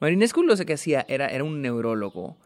Marinescu 0.00 0.42
lo 0.42 0.56
que 0.56 0.74
hacía 0.74 1.04
era, 1.08 1.28
era 1.28 1.44
un 1.44 1.62
neurólogo 1.62 2.36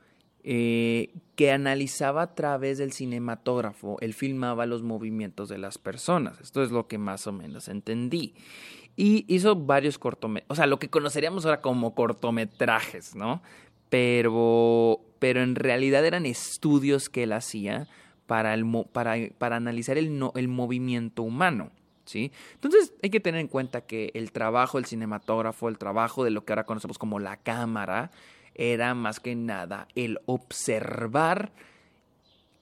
eh, 0.45 1.15
que 1.37 1.53
analizaba 1.53 2.23
a 2.23 2.35
través 2.35 2.79
del 2.79 2.93
cinematógrafo, 2.93 3.99
él 4.01 4.13
filmaba 4.13 4.67
los 4.67 4.83
movimientos 4.83 5.49
de 5.49 5.59
las 5.59 5.79
personas. 5.79 6.41
Esto 6.41 6.65
es 6.65 6.73
lo 6.73 6.89
que 6.89 6.99
más 6.99 7.29
o 7.29 7.33
menos 7.33 7.69
entendí. 7.69 8.35
Y 8.97 9.25
hizo 9.33 9.55
varios 9.55 9.99
cortometrajes, 9.99 10.51
o 10.51 10.57
sea, 10.57 10.67
lo 10.67 10.79
que 10.79 10.91
conoceríamos 10.91 11.47
ahora 11.47 11.61
como 11.61 11.95
cortometrajes, 11.95 13.15
¿no? 13.15 13.41
Pero, 13.89 15.01
pero 15.19 15.43
en 15.43 15.55
realidad 15.55 16.05
eran 16.05 16.27
estudios 16.27 17.09
que 17.09 17.23
él 17.23 17.33
hacía 17.33 17.87
para, 18.27 18.53
el, 18.55 18.65
para, 18.93 19.17
para 19.39 19.57
analizar 19.57 19.97
el, 19.97 20.21
el 20.35 20.49
movimiento 20.49 21.23
humano. 21.23 21.71
¿Sí? 22.05 22.33
Entonces 22.55 22.93
hay 23.03 23.11
que 23.11 23.21
tener 23.21 23.41
en 23.41 23.49
cuenta 23.49 23.83
que 23.83 24.11
el 24.15 24.33
trabajo 24.33 24.79
del 24.79 24.87
cinematógrafo, 24.87 25.69
el 25.69 25.79
trabajo 25.79 26.25
de 26.25 26.31
lo 26.31 26.45
que 26.45 26.53
ahora 26.53 26.65
conocemos 26.65 26.99
como 26.99 27.21
la 27.21 27.37
cámara, 27.37 28.11
era 28.55 28.95
más 28.95 29.21
que 29.21 29.35
nada 29.35 29.89
el 29.95 30.21
observar 30.27 31.53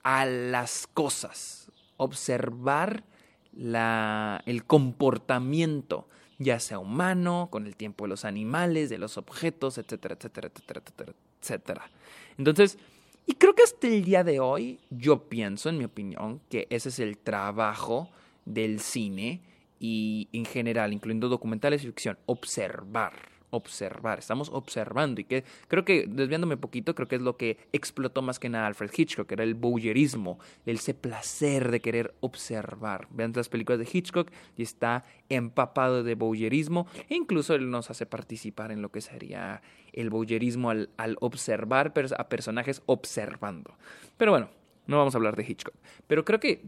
a 0.03 0.25
las 0.25 0.87
cosas, 0.87 1.71
observar 1.97 3.05
la, 3.53 4.43
el 4.47 4.65
comportamiento, 4.65 6.09
ya 6.39 6.61
sea 6.61 6.79
humano, 6.79 7.49
con 7.51 7.67
el 7.67 7.77
tiempo 7.77 8.05
de 8.05 8.09
los 8.09 8.25
animales, 8.25 8.89
de 8.89 8.99
los 8.99 9.19
objetos, 9.19 9.79
etcétera, 9.79 10.15
etcétera, 10.15 10.49
etcétera, 10.49 10.81
etcétera, 10.81 11.13
etcétera. 11.41 11.91
Entonces, 12.39 12.79
y 13.27 13.35
creo 13.35 13.55
que 13.55 13.63
hasta 13.63 13.87
el 13.87 14.05
día 14.05 14.25
de 14.25 14.41
hoy, 14.41 14.81
yo 14.91 15.29
pienso, 15.29 15.69
en 15.69 15.79
mi 15.79 15.85
opinión, 15.85 16.41
que 16.49 16.67
ese 16.71 16.89
es 16.89 16.99
el 16.99 17.19
trabajo 17.19 18.11
del 18.45 18.81
cine 18.81 19.43
y 19.79 20.29
en 20.33 20.45
general, 20.45 20.93
incluyendo 20.93 21.29
documentales 21.29 21.83
y 21.83 21.87
ficción, 21.87 22.19
observar 22.27 23.31
observar, 23.51 24.19
estamos 24.19 24.49
observando 24.53 25.21
y 25.21 25.25
que 25.25 25.45
creo 25.69 25.85
que 25.85 26.07
desviándome 26.09 26.55
un 26.55 26.61
poquito, 26.61 26.95
creo 26.95 27.09
que 27.09 27.17
es 27.17 27.23
lo 27.23 27.37
que 27.37 27.59
explotó 27.73 28.23
más 28.23 28.39
que 28.39 28.49
nada 28.49 28.67
Alfred 28.67 28.91
Hitchcock, 28.97 29.27
que 29.27 29.35
era 29.35 29.45
el 29.45 29.55
voyeurismo, 29.55 30.39
ese 30.67 30.95
placer 30.95 31.71
de 31.71 31.81
querer 31.81 32.15
observar. 32.21 33.09
Vean 33.11 33.33
las 33.35 33.49
películas 33.49 33.79
de 33.81 33.89
Hitchcock 33.93 34.31
y 34.57 34.63
está 34.63 35.05
empapado 35.29 36.03
de 36.03 36.15
voyeurismo 36.15 36.87
e 37.09 37.17
incluso 37.17 37.55
él 37.55 37.71
nos 37.71 37.91
hace 37.91 38.07
participar 38.07 38.73
en 38.73 38.83
lo 38.83 38.91
que 38.91 39.01
sería 39.01 39.63
el 39.93 40.11
voyeurismo 40.11 40.71
al, 40.71 40.91
al 40.97 41.17
observar 41.21 41.93
a 42.17 42.29
personajes 42.29 42.83
observando. 42.87 43.77
Pero 44.17 44.33
bueno, 44.33 44.51
no 44.87 44.99
vamos 44.99 45.15
a 45.15 45.19
hablar 45.19 45.37
de 45.37 45.45
Hitchcock, 45.45 45.75
pero 46.07 46.25
creo 46.25 46.41
que 46.41 46.63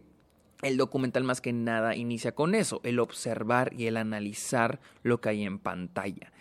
el 0.63 0.77
documental 0.77 1.25
más 1.25 1.41
que 1.41 1.53
nada 1.53 1.95
inicia 1.97 2.35
con 2.35 2.55
eso, 2.55 2.81
el 2.85 3.01
observar 3.01 3.73
y 3.77 3.87
el 3.87 3.97
analizar 3.97 4.81
lo 5.03 5.21
que 5.21 5.29
hay 5.31 5.43
en 5.43 5.59
pantalla. 5.59 6.33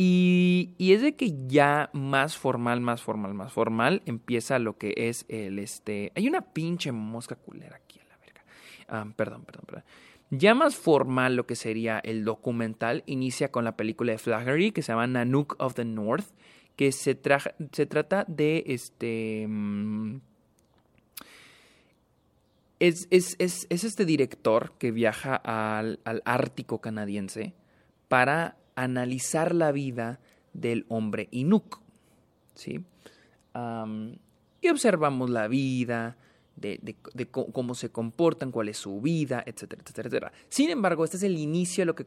Y, 0.00 0.76
es 0.78 1.02
de 1.02 1.16
que 1.16 1.34
ya 1.48 1.90
más 1.92 2.36
formal, 2.36 2.80
más 2.80 3.02
formal, 3.02 3.34
más 3.34 3.52
formal 3.52 4.02
empieza 4.06 4.60
lo 4.60 4.78
que 4.78 4.94
es 4.96 5.26
el 5.28 5.58
este. 5.58 6.12
Hay 6.14 6.28
una 6.28 6.40
pinche 6.40 6.92
mosca 6.92 7.34
culera 7.34 7.76
aquí 7.76 7.98
a 7.98 8.04
la 8.04 8.16
verga. 8.18 8.44
Ah, 8.88 9.06
perdón, 9.16 9.44
perdón, 9.44 9.64
perdón. 9.66 9.84
Ya 10.30 10.54
más 10.54 10.76
formal 10.76 11.34
lo 11.34 11.46
que 11.46 11.56
sería 11.56 11.98
el 11.98 12.24
documental 12.24 13.02
inicia 13.06 13.50
con 13.50 13.64
la 13.64 13.76
película 13.76 14.12
de 14.12 14.18
Flaggery 14.18 14.70
que 14.70 14.82
se 14.82 14.92
llama 14.92 15.08
Nanook 15.08 15.56
of 15.58 15.74
the 15.74 15.84
North, 15.84 16.26
que 16.76 16.92
se, 16.92 17.18
se 17.72 17.86
trata 17.86 18.24
de 18.28 18.62
este. 18.68 19.46
Mm, 19.48 20.20
es, 22.80 23.08
es, 23.10 23.36
es, 23.38 23.66
es, 23.70 23.84
este 23.84 24.04
director 24.04 24.72
que 24.78 24.90
viaja 24.90 25.36
al, 25.36 26.00
al 26.04 26.22
Ártico 26.24 26.80
canadiense 26.80 27.54
para 28.08 28.56
analizar 28.76 29.54
la 29.54 29.72
vida 29.72 30.20
del 30.52 30.86
hombre 30.88 31.28
Inuk. 31.30 31.80
¿sí? 32.54 32.84
y 34.60 34.68
observamos 34.68 35.30
la 35.30 35.48
vida, 35.48 36.16
de, 36.60 36.96
cómo 37.30 37.74
se 37.74 37.90
comportan, 37.90 38.50
cuál 38.50 38.68
es 38.68 38.78
su 38.78 39.00
vida, 39.00 39.42
etcétera, 39.46 39.82
etcétera, 39.82 40.08
etcétera. 40.08 40.32
Sin 40.48 40.70
embargo, 40.70 41.04
este 41.04 41.16
es 41.16 41.22
el 41.22 41.38
inicio 41.38 41.82
de 41.82 41.86
lo 41.86 41.94
que 41.94 42.04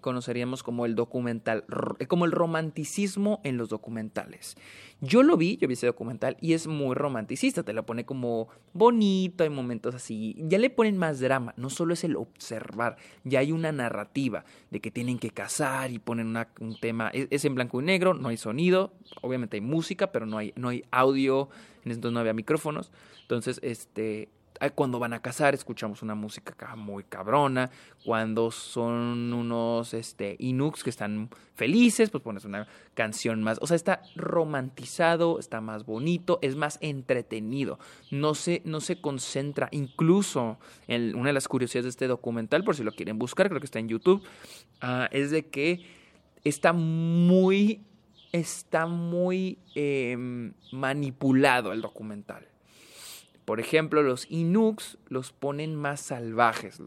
conoceríamos 0.00 0.62
como 0.62 0.86
el 0.86 0.94
documental, 0.94 1.64
como 2.08 2.24
el 2.24 2.32
romanticismo 2.32 3.40
en 3.44 3.56
los 3.56 3.68
documentales. 3.68 4.56
Yo 5.04 5.22
lo 5.22 5.36
vi, 5.36 5.58
yo 5.58 5.68
vi 5.68 5.74
ese 5.74 5.86
documental 5.86 6.38
y 6.40 6.54
es 6.54 6.66
muy 6.66 6.94
romanticista, 6.94 7.62
te 7.62 7.74
lo 7.74 7.84
pone 7.84 8.06
como 8.06 8.48
bonito, 8.72 9.44
hay 9.44 9.50
momentos 9.50 9.94
así, 9.94 10.34
ya 10.38 10.56
le 10.56 10.70
ponen 10.70 10.96
más 10.96 11.20
drama, 11.20 11.52
no 11.58 11.68
solo 11.68 11.92
es 11.92 12.04
el 12.04 12.16
observar, 12.16 12.96
ya 13.22 13.40
hay 13.40 13.52
una 13.52 13.70
narrativa 13.70 14.44
de 14.70 14.80
que 14.80 14.90
tienen 14.90 15.18
que 15.18 15.30
casar 15.30 15.90
y 15.90 15.98
ponen 15.98 16.34
un 16.60 16.80
tema, 16.80 17.10
es, 17.10 17.28
es, 17.30 17.44
en 17.44 17.54
blanco 17.54 17.82
y 17.82 17.84
negro, 17.84 18.14
no 18.14 18.28
hay 18.28 18.38
sonido, 18.38 18.94
obviamente 19.20 19.58
hay 19.58 19.60
música, 19.60 20.10
pero 20.10 20.24
no 20.24 20.38
hay, 20.38 20.54
no 20.56 20.70
hay 20.70 20.84
audio, 20.90 21.50
en 21.84 21.90
ese 21.90 21.98
entonces 21.98 22.14
no 22.14 22.20
había 22.20 22.32
micrófonos, 22.32 22.90
entonces, 23.20 23.60
este, 23.62 24.30
cuando 24.74 24.98
van 24.98 25.12
a 25.12 25.20
casar 25.20 25.54
escuchamos 25.54 26.02
una 26.02 26.14
música 26.14 26.54
muy 26.76 27.04
cabrona, 27.04 27.70
cuando 28.04 28.50
son 28.50 29.32
unos 29.32 29.94
este, 29.94 30.36
Inuks 30.38 30.84
que 30.84 30.90
están 30.90 31.28
felices, 31.54 32.10
pues 32.10 32.22
pones 32.22 32.44
una 32.44 32.66
canción 32.94 33.42
más, 33.42 33.58
o 33.60 33.66
sea, 33.66 33.76
está 33.76 34.02
romantizado, 34.14 35.38
está 35.38 35.60
más 35.60 35.84
bonito, 35.84 36.38
es 36.42 36.56
más 36.56 36.78
entretenido, 36.80 37.78
no 38.10 38.34
se, 38.34 38.62
no 38.64 38.80
se 38.80 39.00
concentra, 39.00 39.68
incluso 39.72 40.58
una 40.88 41.28
de 41.28 41.32
las 41.32 41.48
curiosidades 41.48 41.84
de 41.84 41.90
este 41.90 42.06
documental, 42.06 42.64
por 42.64 42.76
si 42.76 42.84
lo 42.84 42.92
quieren 42.92 43.18
buscar, 43.18 43.48
creo 43.48 43.60
que 43.60 43.66
está 43.66 43.80
en 43.80 43.88
YouTube, 43.88 44.22
uh, 44.82 45.06
es 45.10 45.30
de 45.30 45.46
que 45.46 45.84
está 46.44 46.72
muy, 46.72 47.82
está 48.32 48.86
muy 48.86 49.58
eh, 49.74 50.52
manipulado 50.72 51.72
el 51.72 51.80
documental 51.80 52.53
por 53.44 53.60
ejemplo, 53.60 54.02
los 54.02 54.30
Inuks 54.30 54.98
los 55.08 55.32
ponen 55.32 55.74
más 55.74 56.00
salvajes, 56.00 56.80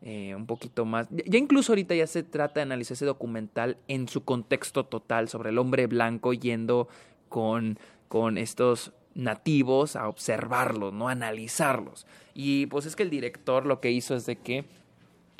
eh, 0.00 0.34
un 0.34 0.46
poquito 0.46 0.84
más. 0.84 1.08
Ya 1.10 1.38
incluso 1.38 1.72
ahorita 1.72 1.94
ya 1.94 2.06
se 2.06 2.22
trata 2.22 2.60
de 2.60 2.62
analizar 2.62 2.94
ese 2.94 3.04
documental 3.04 3.76
en 3.88 4.08
su 4.08 4.24
contexto 4.24 4.86
total 4.86 5.28
sobre 5.28 5.50
el 5.50 5.58
hombre 5.58 5.86
blanco 5.86 6.32
yendo 6.32 6.88
con, 7.28 7.78
con 8.08 8.38
estos 8.38 8.92
nativos 9.14 9.96
a 9.96 10.08
observarlos, 10.08 10.94
¿no? 10.94 11.08
A 11.08 11.12
analizarlos. 11.12 12.06
Y 12.32 12.66
pues 12.66 12.86
es 12.86 12.96
que 12.96 13.02
el 13.02 13.10
director 13.10 13.66
lo 13.66 13.80
que 13.80 13.90
hizo 13.90 14.14
es 14.14 14.24
de 14.26 14.36
que 14.36 14.64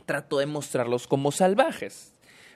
trató 0.04 0.38
de 0.38 0.46
mostrarlos 0.46 1.06
como 1.06 1.32
salvajes. 1.32 2.12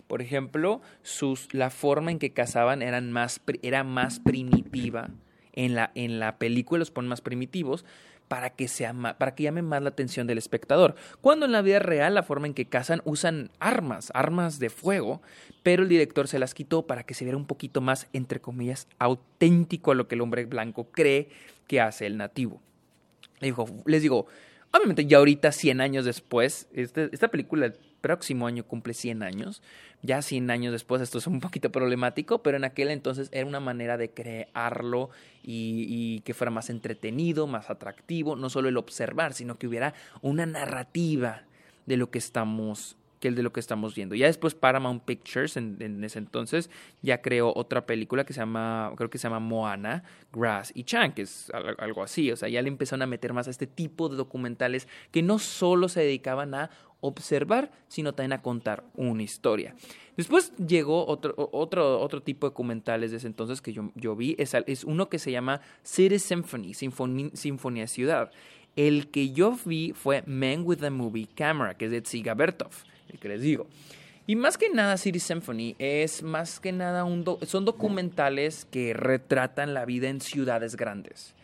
Por 0.07 0.21
ejemplo, 0.23 0.81
sus, 1.03 1.53
la 1.55 1.71
forma 1.71 2.11
en 2.11 2.19
que 2.19 2.33
cazaban 2.33 2.83
eran 2.83 3.11
más, 3.11 3.41
era 3.63 3.85
más 3.85 4.21
primitiva 4.21 5.11
en 5.59 5.75
la, 5.75 5.91
en 5.97 6.21
la 6.21 6.39
película 6.39 6.79
los 6.79 6.93
ponen 6.93 7.09
más 7.09 7.21
primitivos, 7.21 7.85
para 8.29 8.51
que, 8.51 8.69
sea 8.69 8.95
para 9.19 9.35
que 9.35 9.43
llame 9.43 9.63
más 9.63 9.83
la 9.83 9.89
atención 9.89 10.27
del 10.27 10.39
espectador. 10.39 10.95
Cuando 11.21 11.47
en 11.47 11.53
la 11.53 11.63
vida 11.63 11.81
real 11.81 12.15
la 12.15 12.23
forma 12.23 12.47
en 12.47 12.55
que 12.55 12.67
cazan 12.67 13.03
usan 13.05 13.51
armas, 13.59 14.13
armas 14.15 14.59
de 14.59 14.71
fuego, 14.71 15.21
pero 15.63 15.83
el 15.83 15.89
director 15.89 16.29
se 16.29 16.39
las 16.39 16.55
quitó 16.55 16.87
para 16.87 17.03
que 17.03 17.15
se 17.15 17.25
viera 17.25 17.37
un 17.37 17.47
poquito 17.47 17.81
más, 17.81 18.07
entre 18.13 18.41
comillas, 18.41 18.87
auténtico 18.99 19.91
a 19.91 19.95
lo 19.95 20.07
que 20.07 20.15
el 20.15 20.21
hombre 20.21 20.45
blanco 20.45 20.91
cree 20.93 21.29
que 21.67 21.81
hace 21.81 22.07
el 22.07 22.19
nativo. 22.19 22.61
les 23.87 24.03
digo, 24.03 24.27
obviamente 24.73 25.07
ya 25.07 25.19
ahorita, 25.19 25.51
100 25.51 25.81
años 25.81 26.05
después, 26.05 26.69
este, 26.73 27.09
esta 27.13 27.29
película 27.29 27.67
el 27.67 27.75
próximo 28.01 28.47
año 28.47 28.65
cumple 28.65 28.95
100 28.95 29.23
años, 29.23 29.63
ya 30.03 30.23
100 30.23 30.51
años 30.51 30.73
después 30.73 31.03
esto 31.03 31.19
es 31.19 31.27
un 31.27 31.41
poquito 31.41 31.71
problemático, 31.71 32.43
pero 32.43 32.57
en 32.57 32.65
aquel 32.65 32.91
entonces 32.91 33.29
era 33.33 33.47
una 33.47 33.61
manera 33.61 33.97
de 33.97 34.11
crearlo 34.11 35.11
y, 35.43 36.21
que 36.21 36.35
fuera 36.35 36.51
más 36.51 36.71
entretenido, 36.71 37.47
más 37.47 37.71
atractivo, 37.71 38.37
no 38.37 38.51
solo 38.51 38.69
el 38.69 38.77
observar, 38.77 39.35
sino 39.35 39.59
que 39.59 39.67
hubiera 39.67 39.95
una 40.21 40.47
narrativa 40.47 41.43
de 41.87 41.97
lo 41.97 42.11
que 42.11 42.19
estamos 42.19 42.97
que 43.19 43.29
el 43.29 43.35
de 43.35 43.43
lo 43.43 43.53
que 43.53 43.61
estamos 43.61 43.95
viendo. 43.95 44.15
Ya 44.15 44.27
después 44.27 44.55
Paramount 44.55 45.03
Pictures, 45.05 45.57
en, 45.57 46.05
ese 46.05 46.19
entonces, 46.19 46.71
ya 47.03 47.21
creó 47.21 47.53
otra 47.55 47.85
película 47.87 48.25
que 48.25 48.33
se 48.33 48.41
llama, 48.41 48.93
creo 48.97 49.11
que 49.11 49.19
se 49.19 49.25
llama 49.25 49.41
Moana, 49.41 50.05
Grass 50.33 50.73
y 50.75 50.85
Chan, 50.85 51.13
que 51.13 51.23
es 51.23 51.51
algo 51.79 52.03
así. 52.03 52.31
O 52.31 52.37
sea, 52.37 52.49
ya 52.49 52.63
le 52.63 52.69
empezaron 52.69 53.03
a 53.03 53.07
meter 53.07 53.33
más 53.33 53.49
a 53.49 53.51
este 53.51 53.67
tipo 53.67 54.09
de 54.09 54.17
documentales 54.17 54.87
que 55.11 55.23
no 55.23 55.39
solo 55.39 55.89
se 55.89 56.01
dedicaban 56.01 56.55
a 56.55 56.71
observar, 57.01 57.71
sino 57.89 58.13
también 58.15 58.33
a 58.33 58.43
contar 58.43 58.85
una 58.95 59.23
historia. 59.23 59.75
Después 60.17 60.53
llegó 60.57 61.07
otro, 61.07 61.35
otro, 61.53 62.01
otro 62.01 62.23
tipo 62.23 62.47
de 62.47 62.51
documentales 62.51 63.11
de 63.11 63.19
ese 63.19 63.27
entonces 63.27 63.61
que 63.61 63.73
yo, 63.73 63.93
yo 63.95 64.17
vi, 64.17 64.35
es, 64.39 64.55
es 64.67 64.85
uno 64.85 65.09
que 65.09 65.19
se 65.19 65.31
llama 65.31 65.61
City 65.83 66.19
Symphony, 66.19 66.75
Sinfonía 66.75 67.87
Ciudad. 67.87 68.31
El 68.77 69.11
que 69.11 69.31
yo 69.31 69.57
vi 69.65 69.93
fue 69.93 70.23
Man 70.27 70.63
with 70.65 70.83
a 70.85 70.91
Movie 70.91 71.29
Camera, 71.35 71.75
que 71.77 71.87
es 71.87 71.91
de 71.91 72.03
Tsiga 72.03 72.35
Bertov 72.35 72.73
el 73.09 73.19
que 73.19 73.29
les 73.29 73.41
digo. 73.41 73.67
Y 74.27 74.37
más 74.37 74.59
que 74.59 74.69
nada, 74.69 74.97
City 74.99 75.21
Symphony 75.21 75.75
es 75.79 76.23
más 76.23 76.61
que 76.61 76.73
nada 76.73 77.05
un 77.05 77.25
son 77.47 77.65
documentales 77.65 78.67
que 78.67 78.93
retratan 78.93 79.73
la 79.73 79.87
vida 79.87 80.09
en 80.09 80.21
ciudades 80.21 80.77
grandes. 80.77 81.35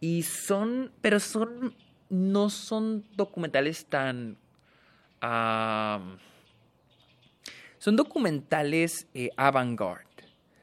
Y 0.00 0.22
son, 0.22 0.92
pero 1.00 1.18
son, 1.18 1.74
no 2.10 2.50
son 2.50 3.04
documentales 3.16 3.86
tan... 3.86 4.36
son 7.78 7.96
documentales 7.96 9.06
eh, 9.14 9.30
avant-garde. 9.36 10.04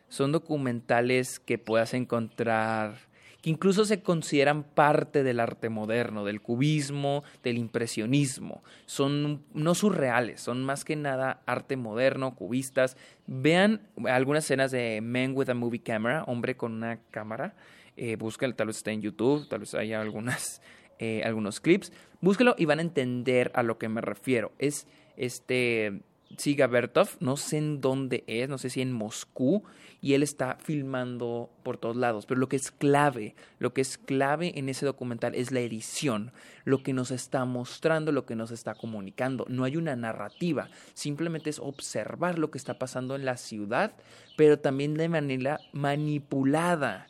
Son 0.10 0.32
documentales 0.32 1.40
que 1.40 1.58
puedas 1.58 1.94
encontrar 1.94 2.96
que 3.44 3.50
incluso 3.50 3.84
se 3.84 4.02
consideran 4.02 4.64
parte 4.64 5.22
del 5.22 5.42
arte 5.42 5.68
moderno, 5.68 6.24
del 6.24 6.40
cubismo, 6.40 7.26
del 7.44 7.58
impresionismo. 7.58 8.64
Son 8.86 9.44
no 9.54 9.76
surreales, 9.76 10.40
son 10.40 10.64
más 10.64 10.86
que 10.86 10.96
nada 10.96 11.42
arte 11.46 11.76
moderno, 11.76 12.36
cubistas. 12.36 12.96
Vean 13.28 13.82
algunas 14.06 14.46
escenas 14.46 14.72
de 14.72 15.02
Men 15.02 15.34
with 15.36 15.50
a 15.50 15.56
Movie 15.56 15.82
Camera, 15.82 16.24
hombre 16.24 16.56
con 16.56 16.72
una 16.72 17.02
cámara. 17.12 17.54
Eh, 17.98 18.16
búscalo, 18.16 18.56
tal 18.56 18.68
vez 18.68 18.78
está 18.78 18.92
en 18.92 19.02
YouTube, 19.02 19.46
tal 19.50 19.60
vez 19.60 19.76
haya 19.76 20.00
algunas, 20.00 20.62
eh, 21.00 21.22
algunos 21.24 21.60
clips. 21.60 21.92
Búsquelo 22.22 22.56
y 22.58 22.66
van 22.66 22.80
a 22.80 22.84
entender 22.84 23.52
a 23.56 23.64
lo 23.64 23.78
que 23.78 23.90
me 23.90 24.02
refiero. 24.02 24.52
Es 24.58 24.88
este 25.18 26.02
Siga 26.38 26.68
Bertov, 26.68 27.10
no 27.20 27.38
sé 27.38 27.58
en 27.58 27.82
dónde 27.82 28.24
es, 28.28 28.50
no 28.50 28.58
sé 28.58 28.70
si 28.70 28.82
en 28.82 28.92
Moscú, 28.92 29.64
y 30.02 30.14
él 30.14 30.24
está 30.24 30.58
filmando 30.60 31.50
por 31.64 31.78
todos 31.78 31.96
lados. 31.96 32.26
Pero 32.26 32.40
lo 32.40 32.50
que 32.50 32.56
es 32.56 32.72
clave, 32.72 33.36
lo 33.60 33.74
que 33.74 33.82
es 33.82 33.98
clave 33.98 34.58
en 34.58 34.70
ese 34.70 34.86
documental 34.86 35.36
es 35.36 35.52
la 35.52 35.60
edición, 35.60 36.32
lo 36.66 36.82
que 36.82 36.94
nos 36.94 37.12
está 37.12 37.46
mostrando, 37.46 38.12
lo 38.12 38.26
que 38.26 38.36
nos 38.36 38.52
está 38.52 38.74
comunicando. 38.76 39.46
No 39.48 39.64
hay 39.64 39.78
una 39.78 39.96
narrativa, 39.96 40.70
simplemente 40.94 41.50
es 41.50 41.60
observar 41.60 42.40
lo 42.40 42.52
que 42.52 42.58
está 42.58 42.80
pasando 42.80 43.16
en 43.16 43.26
la 43.26 43.38
ciudad, 43.38 43.94
pero 44.36 44.60
también 44.60 44.96
de 44.96 45.10
manera 45.10 45.60
manipulada 45.72 47.08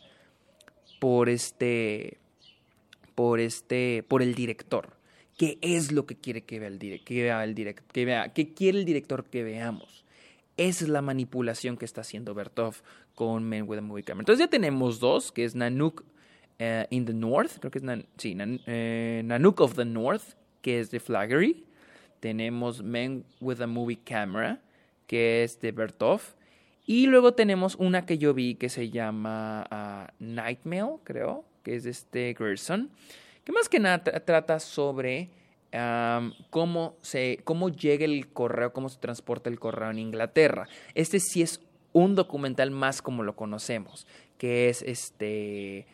por 1.00 1.30
este 1.30 2.20
por 3.16 3.40
este 3.40 4.04
por 4.08 4.22
el 4.22 4.36
director. 4.36 4.98
¿Qué 5.38 5.58
es 5.62 5.92
lo 5.92 6.06
que 6.06 6.16
quiere 6.16 6.44
que 6.44 6.60
vea 6.60 6.70
el, 6.70 6.80
que 7.04 7.24
vea 7.24 7.44
el 7.44 7.56
director, 7.56 7.86
que 7.92 8.06
vea, 8.06 8.34
qué 8.34 8.54
quiere 8.54 8.80
el 8.80 8.86
director 8.86 9.26
que 9.26 9.44
veamos? 9.44 10.06
Esa 10.58 10.84
es 10.84 10.90
la 10.90 11.02
manipulación 11.02 11.78
que 11.78 11.86
está 11.86 12.02
haciendo 12.02 12.36
Bertov 12.36 12.76
con 13.16 13.44
Men 13.44 13.66
with 13.68 13.80
a 13.80 13.82
Movie 13.82 14.04
Camera. 14.04 14.22
Entonces 14.22 14.46
ya 14.46 14.50
tenemos 14.50 15.00
dos, 15.00 15.32
que 15.32 15.44
es 15.44 15.56
Nanook 15.56 16.04
eh, 16.60 16.86
in 16.92 17.06
the 17.06 17.14
North, 17.14 17.58
creo 17.60 17.72
que 17.72 17.80
es 17.80 17.86
sí, 18.18 18.38
eh, 18.68 19.22
Nanook 19.26 19.62
of 19.62 19.76
the 19.76 19.86
North, 19.86 20.36
que 20.62 20.80
es 20.80 20.92
de 20.92 21.00
Flaggery. 21.00 21.66
Tenemos 22.20 22.84
Men 22.84 23.26
with 23.42 23.60
a 23.62 23.68
Movie 23.68 24.00
Camera, 24.04 24.62
que 25.08 25.44
es 25.44 25.60
de 25.60 25.72
Bertov. 25.72 26.22
Y 26.86 27.08
luego 27.08 27.34
tenemos 27.34 27.76
una 27.76 28.06
que 28.06 28.18
yo 28.18 28.34
vi 28.34 28.56
que 28.56 28.70
se 28.70 28.90
llama 28.90 29.66
uh, 29.72 30.14
Nightmare, 30.20 30.98
creo, 31.04 31.46
que 31.64 31.76
es 31.76 31.84
de 31.84 31.90
este 31.90 32.36
Gerson, 32.38 32.92
que 33.44 33.52
más 33.52 33.70
que 33.70 33.80
nada 33.80 34.04
trata 34.04 34.60
sobre 34.60 35.30
cómo, 36.50 36.98
se, 37.02 37.40
cómo 37.44 37.70
llega 37.70 38.06
el 38.06 38.32
correo, 38.32 38.74
cómo 38.74 38.90
se 38.90 39.00
transporta 39.00 39.50
el 39.50 39.60
correo 39.60 39.90
en 39.90 40.00
Inglaterra. 40.00 40.68
Este 40.94 41.20
sí 41.20 41.42
es 41.42 41.62
un 41.94 42.16
documental 42.16 42.70
más 42.72 43.02
como 43.02 43.24
lo 43.24 43.36
conocemos, 43.36 44.06
que 44.38 44.70
es 44.70 44.82
este... 44.82 45.88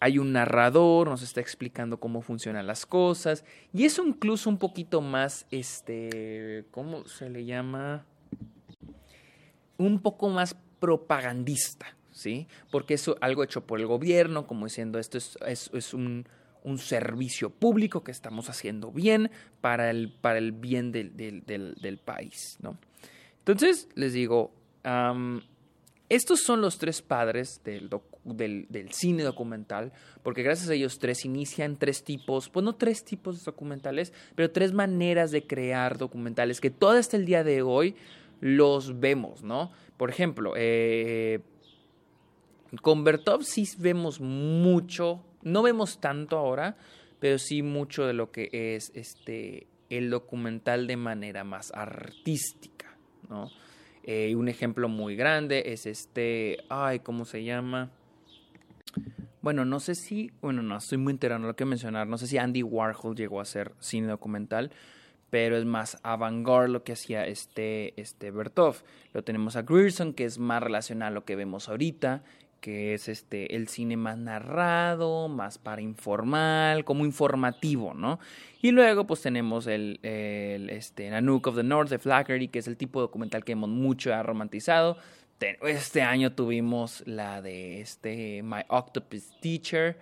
Hay 0.00 0.18
un 0.18 0.32
narrador, 0.32 1.08
nos 1.08 1.22
está 1.22 1.40
explicando 1.40 2.00
cómo 2.00 2.22
funcionan 2.22 2.66
las 2.66 2.86
cosas, 2.86 3.44
y 3.72 3.84
es 3.84 3.96
incluso 3.98 4.50
un 4.50 4.58
poquito 4.58 5.00
más, 5.00 5.46
este, 5.52 6.64
¿cómo 6.72 7.06
se 7.06 7.30
le 7.30 7.44
llama? 7.44 8.04
Un 9.78 10.00
poco 10.00 10.28
más 10.28 10.56
propagandista, 10.80 11.94
¿sí? 12.22 12.46
Porque 12.70 12.94
es 12.94 13.10
algo 13.20 13.44
hecho 13.44 13.66
por 13.66 13.80
el 13.80 13.86
gobierno, 13.86 14.46
como 14.46 14.66
diciendo, 14.66 14.98
esto 14.98 15.18
es, 15.18 15.36
es 15.46 15.94
un, 15.94 16.26
un 16.64 16.78
servicio 16.78 17.50
público 17.50 18.04
que 18.04 18.10
estamos 18.12 18.48
haciendo 18.48 18.90
bien 18.90 19.30
para 19.60 19.90
el, 19.90 20.12
para 20.12 20.38
el 20.38 20.52
bien 20.52 20.92
del, 20.92 21.14
del, 21.16 21.98
país, 21.98 22.56
¿no? 22.60 22.78
Entonces, 23.38 23.88
les 23.94 24.12
digo, 24.12 24.52
estos 26.08 26.40
son 26.40 26.60
los 26.60 26.78
tres 26.78 27.02
padres 27.02 27.60
del, 27.64 27.90
del, 28.24 28.92
cine 28.92 29.24
documental, 29.24 29.92
porque 30.22 30.42
gracias 30.42 30.68
a 30.70 30.74
ellos 30.74 30.98
tres 30.98 31.24
inician 31.24 31.76
tres 31.76 32.04
tipos, 32.04 32.48
pues 32.48 32.64
no 32.64 32.76
tres 32.76 33.04
tipos 33.04 33.38
de 33.38 33.44
documentales, 33.44 34.12
pero 34.36 34.50
tres 34.50 34.72
maneras 34.72 35.32
de 35.32 35.46
crear 35.46 35.98
documentales 35.98 36.60
que 36.60 36.70
todo 36.70 36.92
hasta 36.92 37.16
el 37.16 37.26
día 37.26 37.42
de 37.42 37.62
hoy 37.62 37.96
los 38.40 39.00
vemos, 39.00 39.42
¿no? 39.42 39.72
Por 39.96 40.10
ejemplo, 40.10 40.54
eh, 40.56 41.40
con 42.80 43.04
Bertov 43.04 43.42
sí 43.42 43.68
vemos 43.78 44.20
mucho 44.20 45.24
no 45.42 45.62
vemos 45.62 46.00
tanto 46.00 46.38
ahora, 46.38 46.76
pero 47.18 47.38
sí 47.38 47.62
mucho 47.62 48.06
de 48.06 48.14
lo 48.14 48.30
que 48.30 48.48
es 48.52 48.92
este 48.94 49.66
el 49.90 50.08
documental 50.08 50.86
de 50.86 50.96
manera 50.96 51.44
más 51.44 51.70
artística, 51.74 52.96
¿no? 53.28 53.50
Eh, 54.04 54.34
un 54.34 54.48
ejemplo 54.48 54.88
muy 54.88 55.16
grande 55.16 55.64
es 55.66 55.86
este, 55.86 56.58
ay, 56.70 57.00
¿cómo 57.00 57.24
se 57.24 57.44
llama? 57.44 57.90
Bueno, 59.42 59.64
no 59.64 59.80
sé 59.80 59.94
si, 59.94 60.32
bueno, 60.40 60.62
no, 60.62 60.78
estoy 60.78 60.98
muy 60.98 61.12
enterado, 61.12 61.40
no 61.40 61.48
lo 61.48 61.56
que 61.56 61.64
mencionar, 61.64 62.06
no 62.06 62.16
sé 62.16 62.26
si 62.26 62.38
Andy 62.38 62.62
Warhol 62.62 63.14
llegó 63.14 63.38
a 63.38 63.42
hacer 63.42 63.72
cine 63.80 64.06
documental, 64.06 64.70
pero 65.30 65.56
es 65.56 65.64
más 65.64 65.98
avant-garde 66.02 66.68
lo 66.68 66.84
que 66.84 66.92
hacía 66.92 67.26
este, 67.26 68.00
este 68.00 68.30
Bertov. 68.30 68.82
Lo 69.12 69.24
tenemos 69.24 69.56
a 69.56 69.62
Grierson, 69.62 70.14
que 70.14 70.24
es 70.24 70.38
más 70.38 70.62
relacionado 70.62 71.10
a 71.10 71.14
lo 71.14 71.24
que 71.24 71.36
vemos 71.36 71.68
ahorita, 71.68 72.22
que 72.62 72.94
es 72.94 73.08
este 73.08 73.56
el 73.56 73.66
cine 73.66 73.96
más 73.96 74.16
narrado, 74.16 75.28
más 75.28 75.58
para 75.58 75.82
informal, 75.82 76.84
como 76.84 77.04
informativo, 77.04 77.92
¿no? 77.92 78.20
Y 78.62 78.70
luego 78.70 79.04
pues 79.04 79.20
tenemos 79.20 79.66
el, 79.66 79.98
el 80.04 80.70
este, 80.70 81.10
Nanook 81.10 81.48
of 81.48 81.56
the 81.56 81.64
North 81.64 81.90
de 81.90 81.98
Flaherty, 81.98 82.46
que 82.46 82.60
es 82.60 82.68
el 82.68 82.76
tipo 82.76 83.00
de 83.00 83.08
documental 83.08 83.44
que 83.44 83.52
hemos 83.52 83.68
mucho 83.68 84.10
romantizado. 84.22 84.96
Este 85.62 86.02
año 86.02 86.32
tuvimos 86.34 87.02
la 87.04 87.42
de 87.42 87.80
este 87.80 88.44
My 88.44 88.62
Octopus 88.68 89.40
Teacher, 89.40 89.98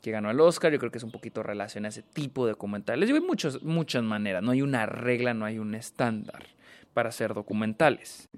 que 0.00 0.10
ganó 0.10 0.30
el 0.30 0.40
Oscar. 0.40 0.72
Yo 0.72 0.78
creo 0.78 0.90
que 0.90 0.96
es 0.96 1.04
un 1.04 1.10
poquito 1.10 1.42
relacionado 1.42 1.88
a 1.88 1.90
ese 1.90 2.02
tipo 2.02 2.46
de 2.46 2.52
documentales. 2.52 3.10
hay 3.10 3.20
muchos, 3.20 3.62
muchas 3.62 4.02
maneras, 4.02 4.42
no 4.42 4.52
hay 4.52 4.62
una 4.62 4.86
regla, 4.86 5.34
no 5.34 5.44
hay 5.44 5.58
un 5.58 5.74
estándar 5.74 6.46
para 6.94 7.10
hacer 7.10 7.34
documentales. 7.34 8.30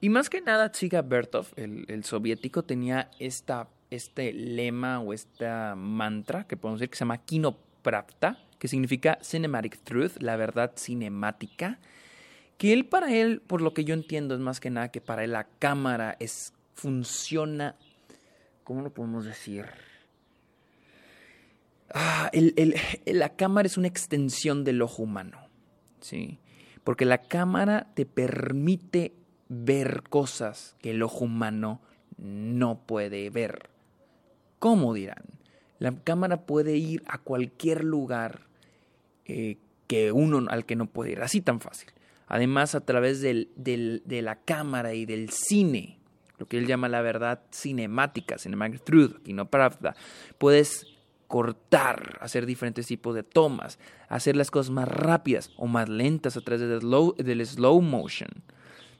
Y 0.00 0.10
más 0.10 0.30
que 0.30 0.40
nada, 0.40 0.70
Tsiga 0.70 1.02
Bertov, 1.02 1.46
el, 1.56 2.04
soviético, 2.04 2.62
tenía 2.62 3.10
esta, 3.18 3.68
este 3.90 4.32
lema 4.32 5.00
o 5.00 5.12
esta 5.12 5.74
mantra 5.76 6.46
que 6.46 6.56
podemos 6.56 6.78
decir 6.78 6.90
que 6.90 6.96
se 6.96 7.00
llama 7.00 7.18
Kinopravta, 7.18 8.38
que 8.60 8.68
significa 8.68 9.18
Cinematic 9.22 9.78
Truth, 9.82 10.18
la 10.20 10.36
verdad 10.36 10.72
cinemática. 10.76 11.78
Que 12.58 12.72
él, 12.72 12.86
para 12.86 13.12
él, 13.12 13.40
por 13.40 13.60
lo 13.60 13.74
que 13.74 13.84
yo 13.84 13.94
entiendo, 13.94 14.34
es 14.34 14.40
más 14.40 14.60
que 14.60 14.70
nada 14.70 14.90
que 14.90 15.00
para 15.00 15.24
él 15.24 15.32
la 15.32 15.44
cámara 15.58 16.16
es, 16.20 16.52
funciona. 16.74 17.74
¿Cómo 18.62 18.82
lo 18.82 18.90
podemos 18.90 19.24
decir? 19.24 19.66
Ah, 21.92 22.30
la 23.06 23.30
cámara 23.30 23.66
es 23.66 23.78
una 23.78 23.88
extensión 23.88 24.62
del 24.62 24.82
ojo 24.82 25.02
humano, 25.02 25.40
¿sí? 26.00 26.38
Porque 26.84 27.04
la 27.04 27.18
cámara 27.18 27.88
te 27.94 28.06
permite 28.06 29.14
ver 29.48 30.02
cosas 30.08 30.76
que 30.80 30.90
el 30.90 31.02
ojo 31.02 31.24
humano 31.24 31.80
no 32.16 32.80
puede 32.86 33.30
ver. 33.30 33.70
¿Cómo 34.58 34.94
dirán? 34.94 35.24
La 35.78 35.92
cámara 35.92 36.46
puede 36.46 36.76
ir 36.76 37.02
a 37.06 37.18
cualquier 37.18 37.84
lugar 37.84 38.48
eh, 39.24 39.58
que 39.86 40.12
uno 40.12 40.46
al 40.48 40.66
que 40.66 40.76
no 40.76 40.86
puede 40.86 41.12
ir, 41.12 41.22
así 41.22 41.40
tan 41.40 41.60
fácil. 41.60 41.90
Además, 42.26 42.74
a 42.74 42.80
través 42.80 43.22
de 43.22 44.22
la 44.22 44.36
cámara 44.36 44.92
y 44.92 45.06
del 45.06 45.30
cine, 45.30 45.98
lo 46.38 46.46
que 46.46 46.58
él 46.58 46.66
llama 46.66 46.88
la 46.88 47.00
verdad 47.00 47.42
cinemática, 47.50 48.38
cinematic 48.38 48.84
truth, 48.84 49.16
y 49.26 49.32
no 49.32 49.48
pravda, 49.48 49.96
puedes 50.36 50.86
cortar, 51.26 52.18
hacer 52.20 52.46
diferentes 52.46 52.86
tipos 52.86 53.14
de 53.14 53.22
tomas, 53.22 53.78
hacer 54.08 54.36
las 54.36 54.50
cosas 54.50 54.70
más 54.70 54.88
rápidas 54.88 55.50
o 55.56 55.66
más 55.66 55.88
lentas 55.88 56.36
a 56.36 56.40
través 56.40 56.60
del 56.60 56.80
slow, 56.80 57.14
del 57.16 57.46
slow 57.46 57.80
motion. 57.80 58.28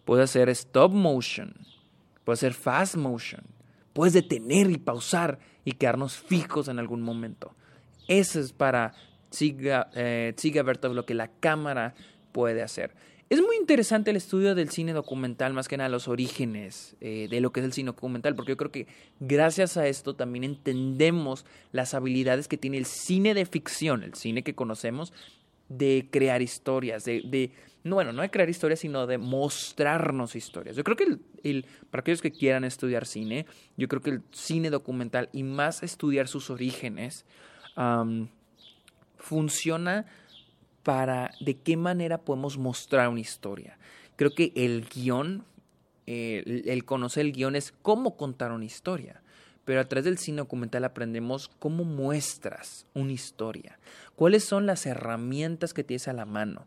Puedes 0.09 0.31
hacer 0.31 0.49
stop 0.49 0.91
motion, 0.91 1.53
puedes 2.25 2.39
hacer 2.39 2.55
fast 2.55 2.97
motion, 2.97 3.43
puedes 3.93 4.15
detener 4.15 4.71
y 4.71 4.79
pausar 4.79 5.39
y 5.67 5.73
quedarnos 5.73 6.17
fijos 6.17 6.69
en 6.69 6.79
algún 6.79 7.03
momento. 7.03 7.55
Eso 8.07 8.41
es 8.41 8.55
para 8.55 8.95
Tsiga, 9.29 9.91
eh, 9.95 10.33
lo 10.95 11.05
que 11.05 11.13
la 11.13 11.29
cámara 11.29 11.95
puede 12.33 12.63
hacer. 12.63 12.95
Es 13.29 13.43
muy 13.43 13.57
interesante 13.57 14.11
el 14.11 14.17
estudio 14.17 14.55
del 14.55 14.71
cine 14.71 14.95
documental, 14.95 15.53
más 15.53 15.69
que 15.69 15.77
nada 15.77 15.91
los 15.91 16.09
orígenes 16.09 16.97
eh, 17.03 17.29
de 17.29 17.43
lo 17.43 17.53
que 17.53 17.61
es 17.61 17.67
el 17.67 17.75
cine 17.75 17.89
documental, 17.89 18.35
porque 18.35 18.53
yo 18.53 18.57
creo 18.57 18.73
que 18.73 18.87
gracias 19.21 19.77
a 19.77 19.89
esto 19.89 20.17
también 20.17 20.43
entendemos 20.43 21.45
las 21.71 21.93
habilidades 21.93 22.49
que 22.49 22.57
tiene 22.57 22.79
el 22.79 22.87
cine 22.87 23.35
de 23.35 23.45
ficción, 23.45 24.03
el 24.03 24.15
cine 24.15 24.43
que 24.43 24.55
conocemos, 24.55 25.13
de 25.69 26.09
crear 26.11 26.41
historias, 26.41 27.05
de 27.05 27.53
no, 27.89 27.97
bueno, 27.97 28.13
no 28.13 28.23
de 28.23 28.31
crear 28.31 28.49
historias, 28.49 28.81
sino 28.81 29.07
de 29.07 29.19
mostrarnos 29.19 30.37
historias. 30.37 30.77
Yo 30.77 30.85
creo 30.85 30.97
que 30.97 31.19
el, 31.43 31.67
para 31.91 32.01
aquellos 32.01 32.23
que 32.23 32.31
quieran 32.31 32.65
estudiar 32.65 33.07
cine, 33.07 33.47
yo 33.77 33.89
creo 33.89 34.03
que 34.03 34.11
el 34.11 34.23
cine 34.31 34.71
documental 34.71 35.29
y 35.33 35.43
más 35.43 35.83
estudiar 35.83 36.29
sus 36.29 36.51
orígenes, 36.51 37.25
funciona 39.19 40.07
para 40.83 41.33
de 41.41 41.57
qué 41.57 41.77
manera 41.77 42.19
podemos 42.19 42.57
mostrar 42.59 43.09
una 43.09 43.21
historia. 43.21 43.79
Creo 44.17 44.31
que 44.31 44.53
el 44.57 44.89
guion, 44.89 45.45
el, 46.07 46.85
conocer 46.85 47.27
el 47.27 47.33
guion 47.33 47.57
es 47.57 47.73
cómo 47.83 48.17
contar 48.17 48.53
una 48.53 48.65
historia. 48.65 49.23
Pero 49.65 49.83
a 49.83 49.85
través 49.85 50.07
del 50.07 50.17
cine 50.17 50.39
documental 50.39 50.85
aprendemos 50.85 51.51
cómo 51.59 51.85
muestras 51.85 52.87
una 52.95 53.13
historia, 53.13 53.79
cuáles 54.17 54.43
son 54.43 54.65
las 54.65 54.87
herramientas 54.87 55.75
que 55.75 55.85
tienes 55.85 56.09
a 56.09 56.15
la 56.15 56.25
mano. 56.25 56.67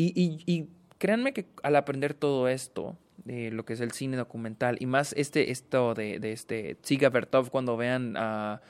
Y, 0.00 0.68
créanme 0.98 1.32
que 1.32 1.46
al 1.62 1.74
aprender 1.76 2.14
todo 2.14 2.48
esto, 2.48 2.96
de 3.24 3.50
lo 3.50 3.64
que 3.64 3.72
es 3.72 3.80
el 3.80 3.90
cine 3.90 4.16
documental, 4.16 4.76
y 4.80 4.86
más 4.86 5.12
este, 5.16 5.50
esto 5.50 5.94
de, 5.94 6.20
de 6.20 6.32
este 6.32 6.76
Tsiga 6.76 7.10
Bertov, 7.10 7.50
cuando 7.50 7.76
vean 7.76 8.14
a 8.16 8.60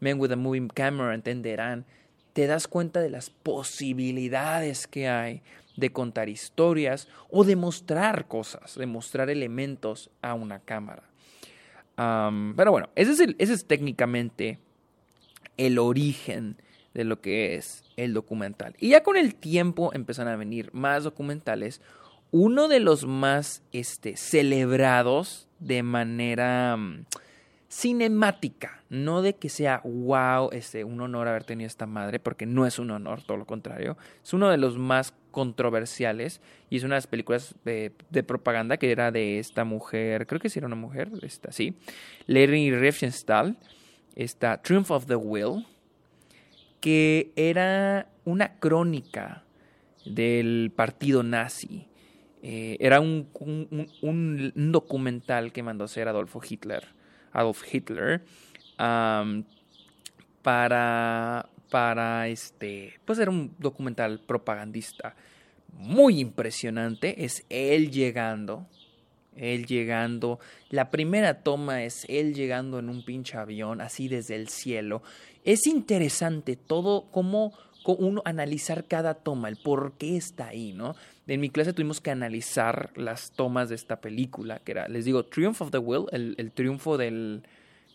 Men 0.00 0.20
with 0.20 0.32
a 0.32 0.36
Moving 0.36 0.68
Camera, 0.68 1.14
entenderán 1.14 1.86
te 2.34 2.46
das 2.46 2.68
cuenta 2.68 3.00
de 3.00 3.10
las 3.10 3.30
posibilidades 3.30 4.86
que 4.86 5.08
hay 5.08 5.42
de 5.76 5.90
contar 5.92 6.28
historias 6.28 7.08
o 7.30 7.44
de 7.44 7.56
mostrar 7.56 8.26
cosas, 8.28 8.74
de 8.76 8.86
mostrar 8.86 9.30
elementos 9.30 10.10
a 10.20 10.34
una 10.34 10.58
cámara. 10.58 11.04
pero 11.96 12.72
bueno, 12.72 12.90
ese 12.96 13.12
es, 13.12 13.20
ese 13.38 13.52
es 13.54 13.66
técnicamente 13.66 14.58
el 15.56 15.78
origen 15.78 16.56
de 16.94 17.04
lo 17.04 17.20
que 17.20 17.56
es 17.56 17.84
el 17.96 18.14
documental. 18.14 18.74
Y 18.78 18.90
ya 18.90 19.02
con 19.02 19.16
el 19.16 19.34
tiempo 19.34 19.92
empiezan 19.92 20.28
a 20.28 20.36
venir 20.36 20.70
más 20.72 21.04
documentales. 21.04 21.80
Uno 22.30 22.68
de 22.68 22.80
los 22.80 23.06
más 23.06 23.62
este, 23.72 24.16
celebrados 24.16 25.48
de 25.58 25.82
manera 25.82 26.78
cinemática, 27.74 28.84
no 28.88 29.20
de 29.20 29.34
que 29.34 29.48
sea 29.48 29.80
wow, 29.84 30.50
este, 30.52 30.84
un 30.84 31.00
honor 31.00 31.26
haber 31.26 31.42
tenido 31.42 31.66
esta 31.66 31.86
madre, 31.86 32.20
porque 32.20 32.46
no 32.46 32.66
es 32.66 32.78
un 32.78 32.92
honor, 32.92 33.22
todo 33.22 33.36
lo 33.36 33.46
contrario. 33.46 33.96
Es 34.22 34.32
uno 34.32 34.48
de 34.48 34.58
los 34.58 34.78
más 34.78 35.12
controversiales 35.32 36.40
y 36.70 36.76
es 36.76 36.84
una 36.84 36.94
de 36.94 36.98
las 36.98 37.08
películas 37.08 37.56
de, 37.64 37.90
propaganda 38.24 38.76
que 38.76 38.92
era 38.92 39.10
de 39.10 39.40
esta 39.40 39.64
mujer, 39.64 40.28
creo 40.28 40.40
que 40.40 40.48
sí 40.48 40.60
era 40.60 40.68
una 40.68 40.76
mujer, 40.76 41.10
esta, 41.22 41.50
sí, 41.50 41.74
Larry 42.26 42.70
Riefenstahl, 42.70 43.56
esta 44.14 44.62
Triumph 44.62 44.92
of 44.92 45.06
the 45.06 45.16
Will, 45.16 45.66
que 46.84 47.32
era 47.34 48.10
una 48.26 48.58
crónica 48.58 49.42
del 50.04 50.70
partido 50.76 51.22
nazi. 51.22 51.88
Eh, 52.42 52.76
era 52.78 53.00
un, 53.00 53.26
documental 54.70 55.50
que 55.50 55.62
mandó 55.62 55.84
hacer 55.84 56.08
Adolfo 56.08 56.42
Hitler 56.46 56.84
Adolf 57.32 57.62
Hitler, 57.72 58.22
para, 60.42 61.48
para 61.70 62.28
este, 62.28 63.00
pues 63.06 63.18
era 63.18 63.30
un 63.30 63.54
documental 63.58 64.20
propagandista 64.20 65.16
muy 65.72 66.20
impresionante. 66.20 67.24
Es 67.24 67.46
él 67.48 67.92
llegando, 67.92 68.68
él 69.36 69.66
llegando. 69.66 70.38
La 70.70 70.90
primera 70.90 71.42
toma 71.42 71.84
es 71.84 72.06
él 72.08 72.34
llegando 72.34 72.78
en 72.78 72.88
un 72.88 73.04
pinche 73.04 73.36
avión, 73.36 73.80
así 73.80 74.08
desde 74.08 74.36
el 74.36 74.48
cielo. 74.48 75.02
Es 75.44 75.66
interesante 75.66 76.56
todo 76.56 77.06
cómo 77.10 77.52
uno 77.92 78.22
analizar 78.24 78.84
cada 78.86 79.14
toma, 79.14 79.48
el 79.48 79.56
por 79.56 79.92
qué 79.98 80.16
está 80.16 80.48
ahí, 80.48 80.72
¿no? 80.72 80.96
En 81.26 81.40
mi 81.40 81.50
clase 81.50 81.72
tuvimos 81.72 82.00
que 82.00 82.10
analizar 82.10 82.90
las 82.96 83.32
tomas 83.32 83.68
de 83.68 83.74
esta 83.74 84.00
película, 84.00 84.58
que 84.58 84.72
era, 84.72 84.88
les 84.88 85.04
digo, 85.04 85.24
Triumph 85.24 85.60
of 85.60 85.70
the 85.70 85.78
Will, 85.78 86.06
el, 86.12 86.52
triunfo 86.52 86.96
del... 86.96 87.42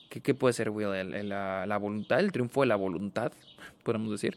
¿qué, 0.09 0.33
puede 0.33 0.53
ser 0.53 0.69
Will? 0.69 0.89
la, 1.29 1.77
voluntad, 1.79 2.19
el 2.19 2.31
triunfo 2.31 2.61
de 2.61 2.67
la 2.67 2.75
voluntad, 2.75 3.31
podemos 3.83 4.11
decir. 4.11 4.35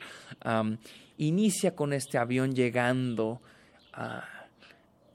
inicia 1.19 1.75
con 1.75 1.93
este 1.93 2.19
avión 2.19 2.55
llegando, 2.55 3.41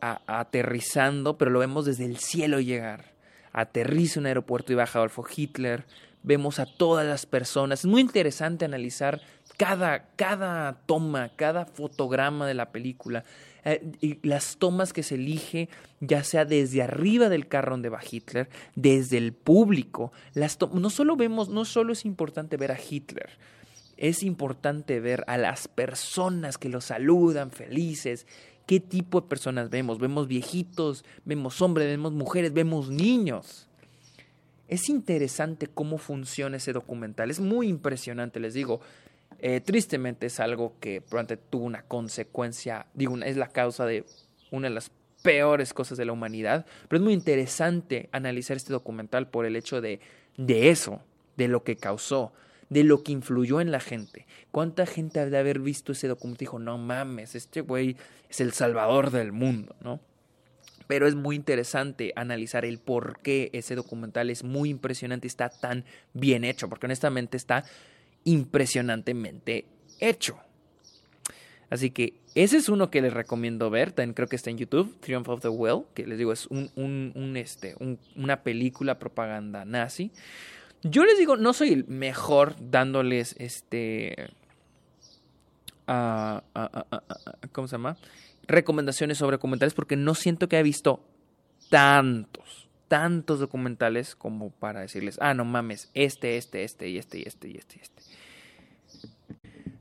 aterrizando, 0.01 1.38
pero 1.38 1.51
lo 1.51 1.60
vemos 1.60 1.86
desde 1.86 2.05
el 2.05 2.17
cielo 2.17 2.60
llegar. 2.60 3.13
Aterriza 3.53 4.19
un 4.19 4.25
aeropuerto 4.25 4.71
y 4.71 4.75
baja 4.75 4.99
Adolfo 4.99 5.25
Hitler. 5.36 5.86
Vemos 6.23 6.60
a 6.60 6.65
todas 6.65 7.05
las 7.05 7.25
personas. 7.25 7.79
Es 7.79 7.86
muy 7.86 8.01
interesante 8.01 8.65
analizar 8.65 9.21
cada, 9.57 10.10
cada 10.15 10.81
toma, 10.86 11.31
cada 11.36 11.65
fotograma 11.65 12.45
de 12.47 12.53
la 12.53 12.71
película, 12.71 13.23
eh, 13.65 13.83
y 13.99 14.25
las 14.27 14.57
tomas 14.57 14.93
que 14.93 15.03
se 15.03 15.15
elige, 15.15 15.67
ya 15.99 16.23
sea 16.23 16.45
desde 16.45 16.83
arriba 16.83 17.27
del 17.27 17.47
carro 17.47 17.71
donde 17.71 17.89
va 17.89 17.99
Hitler, 18.10 18.49
desde 18.75 19.17
el 19.17 19.33
público, 19.33 20.13
las 20.33 20.57
no 20.73 20.89
solo 20.89 21.15
vemos, 21.15 21.49
no 21.49 21.65
solo 21.65 21.93
es 21.93 22.05
importante 22.05 22.55
ver 22.55 22.71
a 22.71 22.79
Hitler, 22.79 23.31
es 23.97 24.21
importante 24.21 24.99
ver 24.99 25.23
a 25.27 25.38
las 25.38 25.67
personas 25.67 26.57
que 26.60 26.69
lo 26.69 26.81
saludan 26.81 27.51
felices. 27.51 28.27
¿Qué 28.67 28.82
tipo 28.82 29.21
de 29.21 29.27
personas 29.27 29.69
vemos? 29.69 29.97
Vemos 29.97 30.27
viejitos, 30.27 31.06
vemos 31.23 31.62
hombres, 31.62 31.88
vemos 31.88 32.12
mujeres, 32.12 32.53
vemos 32.53 32.89
niños. 32.89 33.65
Es 34.67 34.89
interesante 34.89 35.67
cómo 35.67 35.97
funciona 35.97 36.58
ese 36.58 36.73
documental. 36.73 37.32
Es 37.32 37.39
muy 37.39 37.69
impresionante, 37.69 38.41
les 38.41 38.53
digo. 38.53 38.82
Eh, 39.39 39.62
tristemente 39.62 40.25
es 40.25 40.41
algo 40.41 40.73
que 40.82 40.99
probablemente 40.99 41.45
tuvo 41.49 41.63
una 41.63 41.84
consecuencia, 41.84 42.88
digo, 42.93 43.17
es 43.19 43.38
la 43.38 43.47
causa 43.47 43.86
de 43.86 44.03
una 44.51 44.67
de 44.67 44.73
las 44.73 44.91
peores 45.21 45.73
cosas 45.73 45.97
de 45.97 46.06
la 46.06 46.12
humanidad, 46.12 46.65
pero 46.89 46.99
es 46.99 47.03
muy 47.03 47.13
interesante 47.13 48.10
analizar 48.12 48.58
este 48.58 48.73
documental 48.73 49.30
por 49.30 49.45
el 49.45 49.56
hecho 49.56 49.80
de, 49.80 50.01
de 50.38 50.69
eso, 50.69 51.01
de 51.38 51.47
lo 51.47 51.63
que 51.63 51.77
causó, 51.77 52.34
de 52.69 52.84
lo 52.84 53.03
que 53.03 53.12
influyó 53.12 53.62
en 53.62 53.71
la 53.71 53.80
gente. 53.80 54.25
¿Cuánta 54.51 54.86
gente 54.86 55.30
de 55.30 55.38
haber 55.38 55.60
visto 55.60 55.91
ese 55.91 56.08
documental 56.08 56.39
dijo, 56.39 56.60
no 56.60 56.77
mames, 56.77 57.36
este 57.36 57.62
güey 57.62 57.95
es 58.30 58.41
el 58.41 58.53
salvador 58.53 59.12
del 59.12 59.32
mundo, 59.32 59.75
¿no? 59.82 59.99
Pero 60.88 61.08
es 61.08 61.15
muy 61.15 61.36
interesante 61.36 62.13
analizar 62.15 62.63
el 62.63 62.80
por 62.80 63.19
qué 63.19 63.49
ese 63.53 63.75
documental 63.75 64.30
es 64.30 64.43
muy 64.43 64.69
impresionante 64.69 65.27
y 65.27 65.30
está 65.30 65.49
tan 65.49 65.84
bien 66.13 66.43
hecho, 66.43 66.69
porque 66.69 66.86
honestamente 66.86 67.36
está 67.36 67.65
impresionantemente 68.23 69.65
hecho. 69.99 70.39
Así 71.69 71.91
que 71.91 72.13
ese 72.36 72.58
es 72.58 72.69
uno 72.69 72.89
que 72.89 73.01
les 73.01 73.13
recomiendo 73.13 73.69
ver. 73.69 73.91
También 73.91 74.13
creo 74.13 74.27
que 74.27 74.38
está 74.38 74.49
en 74.49 74.58
YouTube, 74.58 74.97
Triumph 75.01 75.27
of 75.27 75.41
the 75.41 75.49
Will, 75.49 75.84
que 75.93 76.06
les 76.06 76.17
digo 76.17 76.32
es 76.32 76.47
un, 76.47 76.71
un, 76.75 77.36
este, 77.36 77.75
una 78.15 78.43
película 78.43 78.99
propaganda 78.99 79.65
nazi. 79.65 80.12
Yo 80.83 81.05
les 81.05 81.17
digo, 81.17 81.37
no 81.37 81.53
soy 81.53 81.73
el 81.73 81.87
mejor 81.87 82.55
dándoles 82.59 83.35
este. 83.39 84.29
¿Cómo 85.85 87.67
se 87.67 87.73
llama? 87.73 87.97
Recomendaciones 88.47 89.17
sobre 89.17 89.37
documentales 89.37 89.73
porque 89.73 89.95
no 89.95 90.15
siento 90.15 90.47
que 90.47 90.57
haya 90.57 90.63
visto 90.63 91.03
tantos, 91.69 92.69
tantos 92.87 93.39
documentales 93.39 94.15
como 94.15 94.51
para 94.51 94.81
decirles, 94.81 95.17
ah, 95.21 95.33
no 95.33 95.45
mames, 95.45 95.89
este, 95.93 96.37
este, 96.37 96.63
este 96.63 96.89
y 96.89 96.97
este 96.97 97.19
y 97.19 97.23
este 97.23 97.47
y 97.49 97.57
este 97.57 97.77
y 97.77 97.81
este. 97.81 98.03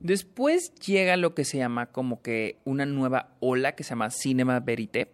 Después 0.00 0.72
llega 0.86 1.16
lo 1.16 1.34
que 1.34 1.44
se 1.44 1.58
llama 1.58 1.86
como 1.86 2.22
que 2.22 2.58
una 2.64 2.86
nueva 2.86 3.30
ola 3.40 3.72
que 3.72 3.82
se 3.82 3.90
llama 3.90 4.10
Cinema 4.10 4.60
Verité, 4.60 5.10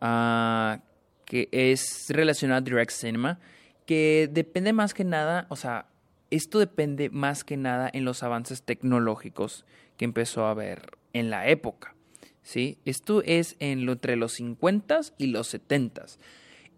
ah, 0.00 0.80
que 1.24 1.48
es 1.50 2.06
relacionada 2.08 2.58
a 2.58 2.62
Direct 2.62 2.92
Cinema, 2.92 3.40
que 3.88 4.28
depende 4.30 4.74
más 4.74 4.92
que 4.92 5.02
nada, 5.02 5.46
o 5.48 5.56
sea, 5.56 5.86
esto 6.30 6.58
depende 6.58 7.08
más 7.08 7.42
que 7.42 7.56
nada 7.56 7.88
en 7.90 8.04
los 8.04 8.22
avances 8.22 8.62
tecnológicos 8.62 9.64
que 9.96 10.04
empezó 10.04 10.44
a 10.44 10.50
haber 10.50 10.98
en 11.14 11.30
la 11.30 11.48
época. 11.48 11.94
¿sí? 12.42 12.76
Esto 12.84 13.22
es 13.24 13.56
en 13.60 13.86
lo, 13.86 13.92
entre 13.92 14.16
los 14.16 14.38
50s 14.38 15.14
y 15.16 15.28
los 15.28 15.54
70s. 15.54 16.18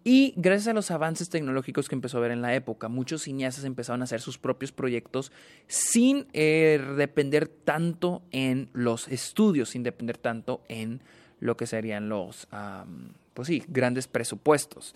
Y 0.05 0.33
gracias 0.37 0.69
a 0.69 0.73
los 0.73 0.89
avances 0.89 1.29
tecnológicos 1.29 1.89
que 1.89 1.95
empezó 1.95 2.15
a 2.15 2.21
haber 2.21 2.31
en 2.31 2.41
la 2.41 2.55
época, 2.55 2.87
muchos 2.87 3.23
cineastas 3.23 3.65
empezaron 3.65 3.99
a 3.99 4.05
hacer 4.05 4.21
sus 4.21 4.37
propios 4.37 4.71
proyectos 4.71 5.33
sin 5.67 6.27
eh, 6.31 6.81
depender 6.95 7.49
tanto 7.49 8.21
en 8.31 8.69
los 8.71 9.09
estudios, 9.09 9.71
sin 9.71 9.83
depender 9.83 10.17
tanto 10.17 10.63
en 10.69 11.01
lo 11.41 11.57
que 11.57 11.67
serían 11.67 12.07
los, 12.07 12.47
pues 13.33 13.49
sí, 13.49 13.63
grandes 13.67 14.07
presupuestos. 14.07 14.95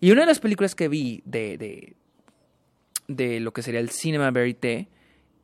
Y 0.00 0.10
una 0.10 0.22
de 0.22 0.26
las 0.26 0.40
películas 0.40 0.74
que 0.74 0.88
vi 0.88 1.22
de, 1.24 1.58
de, 1.58 1.96
de 3.08 3.40
lo 3.40 3.52
que 3.52 3.62
sería 3.62 3.80
el 3.80 3.90
Cinema 3.90 4.30
Verité 4.30 4.88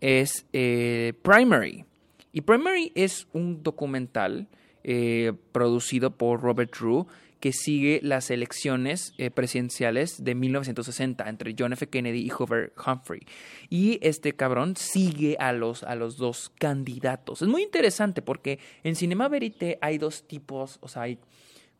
es 0.00 0.46
eh, 0.52 1.14
Primary. 1.22 1.84
Y 2.32 2.42
Primary 2.42 2.92
es 2.94 3.28
un 3.32 3.62
documental 3.62 4.48
eh, 4.84 5.32
producido 5.52 6.16
por 6.16 6.42
Robert 6.42 6.74
Drew 6.76 7.06
que 7.42 7.52
sigue 7.52 7.98
las 8.04 8.30
elecciones 8.30 9.14
eh, 9.18 9.30
presidenciales 9.30 10.22
de 10.22 10.36
1960 10.36 11.28
entre 11.28 11.56
John 11.58 11.72
F. 11.72 11.88
Kennedy 11.88 12.20
y 12.20 12.28
Hoover 12.30 12.72
Humphrey. 12.86 13.22
Y 13.68 13.98
este 14.00 14.34
cabrón 14.34 14.76
sigue 14.76 15.36
a 15.40 15.52
los, 15.52 15.82
a 15.82 15.96
los 15.96 16.16
dos 16.18 16.52
candidatos. 16.58 17.42
Es 17.42 17.48
muy 17.48 17.62
interesante 17.62 18.22
porque 18.22 18.60
en 18.84 18.94
Cinema 18.94 19.28
Verité 19.28 19.76
hay 19.80 19.98
dos 19.98 20.28
tipos, 20.28 20.78
o 20.82 20.88
sea, 20.88 21.02
hay, 21.02 21.18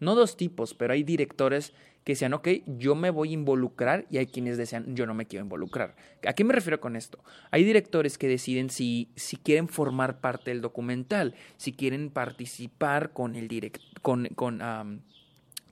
no 0.01 0.17
dos 0.17 0.37
tipos, 0.37 0.75
pero 0.75 0.95
hay 0.95 1.05
directores 1.05 1.73
que 2.05 2.13
decían, 2.13 2.35
ok, 2.35 2.49
yo 2.67 2.95
me 2.95 3.11
voy 3.11 3.31
a 3.31 3.33
involucrar 3.33 4.07
y 4.11 4.19
hay 4.19 4.27
quienes 4.27 4.57
decían, 4.57 4.97
yo 4.97 5.07
no 5.07 5.15
me 5.15 5.27
quiero 5.27 5.45
involucrar. 5.45 5.95
¿A 6.27 6.33
qué 6.33 6.45
me 6.45 6.53
refiero 6.53 6.81
con 6.81 6.97
esto? 6.97 7.23
Hay 7.51 7.65
directores 7.65 8.19
que 8.19 8.29
deciden 8.29 8.71
si, 8.71 9.09
si 9.15 9.37
quieren 9.37 9.69
formar 9.69 10.21
parte 10.21 10.51
del 10.51 10.61
documental, 10.61 11.35
si 11.57 11.73
quieren 11.73 12.11
participar 12.11 13.13
con 13.13 13.37
el 13.37 13.47
direct, 13.49 13.81
con, 14.03 14.27
con, 14.35 14.61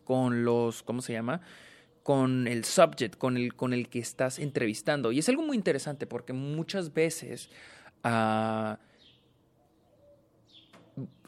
con 0.05 0.45
los, 0.45 0.83
¿cómo 0.83 1.03
se 1.03 1.13
llama? 1.13 1.41
con 2.03 2.49
el 2.49 2.65
subject, 2.65 3.17
con 3.17 3.37
el, 3.37 3.55
con 3.55 3.73
el 3.73 3.89
que 3.89 3.99
estás 3.99 4.39
entrevistando. 4.39 5.13
Y 5.13 5.19
es 5.19 5.29
algo 5.29 5.43
muy 5.43 5.57
interesante 5.57 6.07
porque 6.07 6.33
muchas 6.33 6.95
veces 6.95 7.51
uh, 8.05 8.75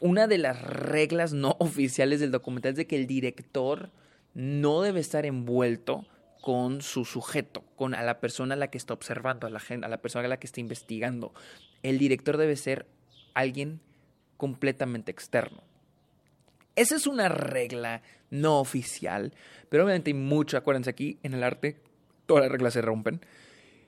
una 0.01 0.27
de 0.27 0.37
las 0.37 0.61
reglas 0.61 1.33
no 1.33 1.55
oficiales 1.59 2.19
del 2.19 2.31
documental 2.31 2.71
es 2.71 2.77
de 2.77 2.87
que 2.87 2.95
el 2.95 3.07
director 3.07 3.91
no 4.33 4.81
debe 4.81 4.99
estar 4.99 5.25
envuelto 5.25 6.05
con 6.41 6.81
su 6.81 7.05
sujeto, 7.05 7.63
con 7.75 7.95
a 7.95 8.03
la 8.03 8.19
persona 8.19 8.55
a 8.55 8.57
la 8.57 8.69
que 8.69 8.77
está 8.77 8.93
observando, 8.93 9.47
a 9.47 9.49
la, 9.49 9.61
a 9.69 9.87
la 9.87 10.01
persona 10.01 10.25
a 10.25 10.27
la 10.27 10.39
que 10.39 10.47
está 10.47 10.59
investigando. 10.59 11.33
El 11.83 11.97
director 11.99 12.37
debe 12.37 12.55
ser 12.55 12.85
alguien 13.33 13.79
completamente 14.37 15.11
externo. 15.11 15.63
Esa 16.75 16.95
es 16.95 17.07
una 17.07 17.29
regla 17.29 18.01
no 18.29 18.59
oficial, 18.59 19.33
pero 19.69 19.85
obviamente 19.85 20.09
hay 20.09 20.15
mucho, 20.15 20.57
acuérdense 20.57 20.89
aquí, 20.89 21.19
en 21.23 21.33
el 21.33 21.43
arte 21.43 21.79
todas 22.25 22.43
las 22.43 22.51
reglas 22.51 22.73
se 22.73 22.81
rompen. 22.81 23.21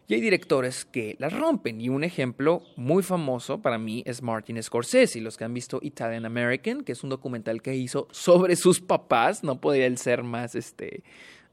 Y 0.07 0.13
hay 0.13 0.21
directores 0.21 0.85
que 0.85 1.15
las 1.19 1.33
rompen. 1.33 1.81
Y 1.81 1.89
un 1.89 2.03
ejemplo 2.03 2.63
muy 2.75 3.01
famoso 3.01 3.61
para 3.61 3.79
mí 3.79 4.03
es 4.05 4.21
Martin 4.21 4.61
Scorsese. 4.61 5.19
Los 5.19 5.35
que 5.35 5.45
han 5.45 5.53
visto 5.53 5.79
Italian 5.81 6.25
American, 6.25 6.83
que 6.83 6.91
es 6.91 7.03
un 7.03 7.09
documental 7.09 7.61
que 7.61 7.75
hizo 7.75 8.07
sobre 8.11 8.55
sus 8.55 8.81
papás, 8.81 9.43
no 9.43 9.59
podía 9.59 9.87
él 9.87 9.97
ser 9.97 10.21
más, 10.21 10.53
este, 10.53 11.03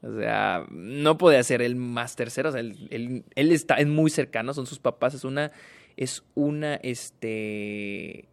o 0.03 0.19
sea, 0.19 0.65
no 0.69 1.17
podía 1.17 1.41
ser 1.43 1.63
el 1.63 1.75
más 1.75 2.15
tercero. 2.15 2.49
O 2.49 2.51
sea, 2.51 2.61
él, 2.61 3.23
él, 3.35 3.51
está 3.51 3.75
es 3.75 3.87
muy 3.87 4.11
cercano, 4.11 4.53
son 4.53 4.67
sus 4.67 4.79
papás. 4.79 5.15
Es 5.15 5.23
una, 5.23 5.51
es 5.97 6.23
una, 6.35 6.75
este, 6.75 8.27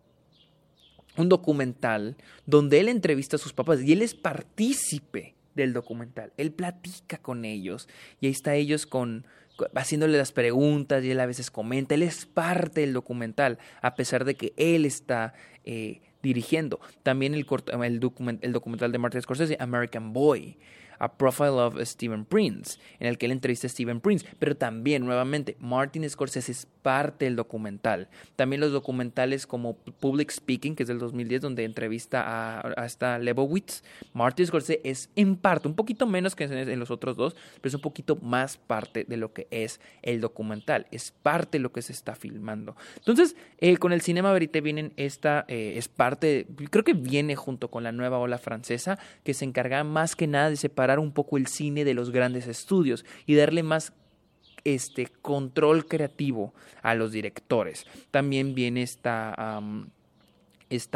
un 1.16 1.30
documental 1.30 2.16
donde 2.44 2.80
él 2.80 2.88
entrevista 2.88 3.36
a 3.36 3.38
sus 3.38 3.54
papás 3.54 3.80
y 3.82 3.92
él 3.92 4.02
es 4.02 4.14
partícipe 4.14 5.34
del 5.54 5.72
documental. 5.72 6.32
Él 6.36 6.52
platica 6.52 7.18
con 7.18 7.44
ellos 7.44 7.88
y 8.20 8.26
ahí 8.26 8.32
está 8.32 8.54
ellos 8.54 8.86
con 8.86 9.26
haciéndole 9.74 10.16
las 10.18 10.32
preguntas 10.32 11.04
y 11.04 11.10
él 11.10 11.20
a 11.20 11.26
veces 11.26 11.50
comenta, 11.50 11.94
él 11.94 12.02
es 12.02 12.26
parte 12.26 12.80
del 12.80 12.92
documental, 12.92 13.58
a 13.82 13.94
pesar 13.94 14.24
de 14.24 14.34
que 14.34 14.52
él 14.56 14.84
está 14.84 15.34
eh, 15.64 16.00
dirigiendo. 16.22 16.80
También 17.02 17.34
el, 17.34 17.46
el, 17.72 18.38
el 18.42 18.52
documental 18.52 18.92
de 18.92 18.98
Martin 18.98 19.22
Scorsese, 19.22 19.56
American 19.60 20.12
Boy, 20.12 20.58
a 21.00 21.16
Profile 21.16 21.50
of 21.50 21.80
Stephen 21.82 22.24
Prince, 22.26 22.78
en 22.98 23.08
el 23.08 23.18
que 23.18 23.26
él 23.26 23.32
entrevista 23.32 23.66
a 23.66 23.70
Stephen 23.70 24.00
Prince. 24.00 24.26
Pero 24.38 24.56
también, 24.56 25.04
nuevamente, 25.04 25.56
Martin 25.58 26.08
Scorsese 26.08 26.52
es 26.52 26.66
parte 26.82 27.24
del 27.26 27.36
documental. 27.36 28.08
También 28.36 28.60
los 28.60 28.72
documentales 28.72 29.46
como 29.46 29.76
Public 29.76 30.30
Speaking, 30.30 30.74
que 30.74 30.84
es 30.84 30.88
del 30.88 30.98
2010, 30.98 31.42
donde 31.42 31.64
entrevista 31.64 32.24
a, 32.60 32.84
esta 32.84 33.18
Lebowitz. 33.18 33.82
Martin 34.12 34.46
Scorsese 34.46 34.80
es 34.84 35.10
en 35.16 35.36
parte, 35.36 35.68
un 35.68 35.74
poquito 35.74 36.06
menos 36.06 36.34
que 36.34 36.44
en, 36.44 36.78
los 36.78 36.90
otros 36.90 37.16
dos, 37.16 37.36
pero 37.60 37.68
es 37.68 37.74
un 37.74 37.80
poquito 37.80 38.16
más 38.16 38.56
parte 38.56 39.04
de 39.04 39.16
lo 39.16 39.32
que 39.32 39.46
es 39.50 39.80
el 40.02 40.20
documental. 40.20 40.86
Es 40.90 41.10
parte 41.10 41.58
de 41.58 41.62
lo 41.62 41.72
que 41.72 41.82
se 41.82 41.92
está 41.92 42.14
filmando. 42.14 42.76
Entonces, 42.96 43.36
eh, 43.58 43.76
con 43.76 43.92
el 43.92 44.00
Cinema 44.00 44.32
Verité 44.32 44.60
vienen 44.60 44.92
esta, 44.96 45.44
eh, 45.48 45.74
es 45.76 45.88
parte, 45.88 46.46
creo 46.70 46.84
que 46.84 46.94
viene 46.94 47.36
junto 47.36 47.70
con 47.70 47.84
la 47.84 47.92
nueva 47.92 48.18
ola 48.18 48.38
francesa, 48.38 48.98
que 49.24 49.34
se 49.34 49.44
encarga 49.44 49.84
más 49.84 50.16
que 50.16 50.26
nada 50.26 50.50
de 50.50 50.56
separar 50.56 50.98
un 50.98 51.12
poco 51.12 51.36
el 51.36 51.46
cine 51.46 51.84
de 51.84 51.94
los 51.94 52.10
grandes 52.10 52.46
estudios 52.46 53.04
y 53.26 53.34
darle 53.34 53.62
más 53.62 53.92
este 54.64 55.06
control 55.06 55.86
creativo 55.86 56.52
a 56.82 56.94
los 56.94 57.12
directores. 57.12 57.86
También 58.10 58.54
viene 58.54 58.82
esta, 58.82 59.62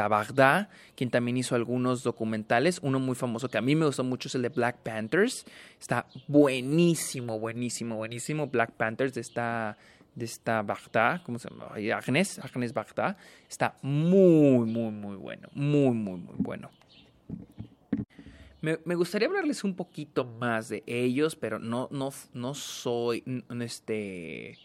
Bagdad, 0.08 0.68
quien 0.94 1.10
también 1.10 1.36
hizo 1.36 1.54
algunos 1.54 2.02
documentales. 2.02 2.78
Uno 2.82 2.98
muy 2.98 3.14
famoso 3.14 3.48
que 3.48 3.58
a 3.58 3.62
mí 3.62 3.74
me 3.74 3.86
gustó 3.86 4.04
mucho 4.04 4.28
es 4.28 4.34
el 4.34 4.42
de 4.42 4.48
Black 4.48 4.78
Panthers. 4.78 5.44
Está 5.80 6.06
buenísimo, 6.28 7.38
buenísimo, 7.38 7.96
buenísimo. 7.96 8.46
Black 8.46 8.72
Panthers 8.72 9.14
de 9.14 9.20
esta, 9.20 9.76
de 10.14 10.24
esta 10.24 10.62
Bagdad, 10.62 11.22
¿cómo 11.24 11.38
se 11.38 11.48
llama? 11.48 11.72
Agnes, 11.96 12.38
Agnes 12.38 12.72
Bagdad. 12.72 13.16
Está 13.48 13.76
muy, 13.82 14.66
muy, 14.66 14.90
muy 14.90 15.16
bueno. 15.16 15.48
Muy, 15.54 15.90
muy, 15.90 16.18
muy 16.18 16.36
bueno. 16.38 16.70
Me, 18.64 18.94
gustaría 18.94 19.28
hablarles 19.28 19.62
un 19.62 19.76
poquito 19.76 20.24
más 20.24 20.70
de 20.70 20.82
ellos, 20.86 21.36
pero 21.36 21.58
no, 21.58 21.88
no, 21.90 22.10
no 22.32 22.54
soy, 22.54 23.22
este... 23.60 24.56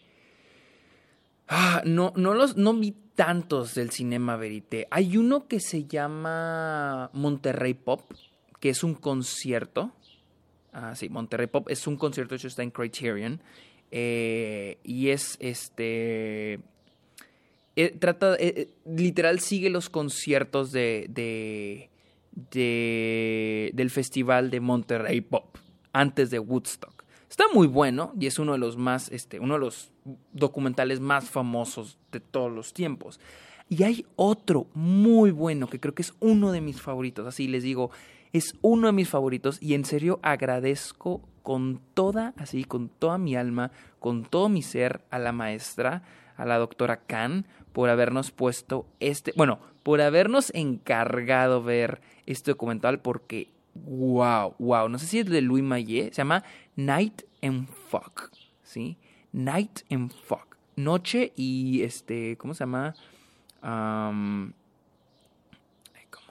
Ah, 1.48 1.82
no, 1.84 2.12
no, 2.16 2.32
los, 2.32 2.56
no 2.56 2.72
vi 2.72 2.94
tantos 3.14 3.74
del 3.74 3.90
Cinema 3.90 4.36
Verité. 4.36 4.86
Hay 4.90 5.18
uno 5.18 5.48
que 5.48 5.60
se 5.60 5.84
llama 5.84 7.10
Monterrey 7.12 7.74
Pop, 7.74 8.00
que 8.60 8.70
es 8.70 8.84
un 8.84 8.94
concierto. 8.94 9.92
Ah, 10.72 10.94
sí, 10.94 11.08
Monterrey 11.08 11.48
Pop 11.48 11.68
es 11.68 11.86
un 11.86 11.96
concierto 11.96 12.36
hecho 12.36 12.48
está 12.48 12.62
en 12.62 12.70
Criterion. 12.70 13.42
Eh, 13.90 14.78
y 14.84 15.08
es 15.08 15.36
este. 15.40 16.60
Eh, 17.76 17.96
trata. 17.98 18.36
Eh, 18.38 18.70
literal 18.86 19.40
sigue 19.40 19.68
los 19.68 19.90
conciertos 19.90 20.70
de, 20.72 21.89
del 22.50 23.90
Festival 23.90 24.50
de 24.50 24.60
Monterrey 24.60 25.20
Pop, 25.20 25.56
antes 25.92 26.30
de 26.30 26.38
Woodstock. 26.38 27.04
Está 27.28 27.44
muy 27.54 27.66
bueno 27.68 28.12
y 28.18 28.26
es 28.26 28.38
uno 28.38 28.52
de 28.52 28.58
los 28.58 28.76
más, 28.76 29.10
este, 29.12 29.38
uno 29.38 29.54
de 29.54 29.60
los 29.60 29.92
documentales 30.32 31.00
más 31.00 31.30
famosos 31.30 31.98
de 32.10 32.20
todos 32.20 32.50
los 32.50 32.72
tiempos. 32.72 33.20
Y 33.68 33.84
hay 33.84 34.04
otro 34.16 34.66
muy 34.74 35.30
bueno 35.30 35.68
que 35.68 35.78
creo 35.78 35.94
que 35.94 36.02
es 36.02 36.12
uno 36.18 36.50
de 36.50 36.60
mis 36.60 36.82
favoritos. 36.82 37.26
Así 37.28 37.46
les 37.46 37.62
digo, 37.62 37.92
es 38.32 38.56
uno 38.62 38.88
de 38.88 38.92
mis 38.92 39.08
favoritos 39.08 39.62
y 39.62 39.74
en 39.74 39.84
serio 39.84 40.18
agradezco 40.22 41.22
con 41.44 41.80
toda, 41.94 42.34
así, 42.36 42.64
con 42.64 42.88
toda 42.88 43.16
mi 43.16 43.36
alma, 43.36 43.70
con 44.00 44.24
todo 44.24 44.48
mi 44.48 44.62
ser 44.62 45.02
a 45.10 45.20
la 45.20 45.32
maestra, 45.32 46.02
a 46.36 46.44
la 46.44 46.58
doctora 46.58 47.02
Khan, 47.06 47.46
por 47.72 47.90
habernos 47.90 48.32
puesto 48.32 48.86
este, 48.98 49.32
bueno, 49.36 49.60
por 49.82 50.00
habernos 50.00 50.52
encargado 50.54 51.62
ver 51.62 52.00
este 52.26 52.52
documental 52.52 53.00
porque, 53.00 53.48
wow, 53.74 54.54
wow, 54.58 54.88
no 54.88 54.98
sé 54.98 55.06
si 55.06 55.18
es 55.20 55.26
de 55.26 55.40
Louis 55.40 55.64
Maillet, 55.64 56.12
se 56.12 56.18
llama 56.18 56.44
Night 56.76 57.22
and 57.42 57.68
Fuck, 57.88 58.30
¿sí? 58.62 58.96
Night 59.32 59.80
and 59.90 60.12
Fuck, 60.12 60.56
noche 60.76 61.32
y 61.36 61.82
este, 61.82 62.36
¿cómo 62.36 62.54
se 62.54 62.64
llama? 62.64 62.94
¿Cómo 63.60 64.52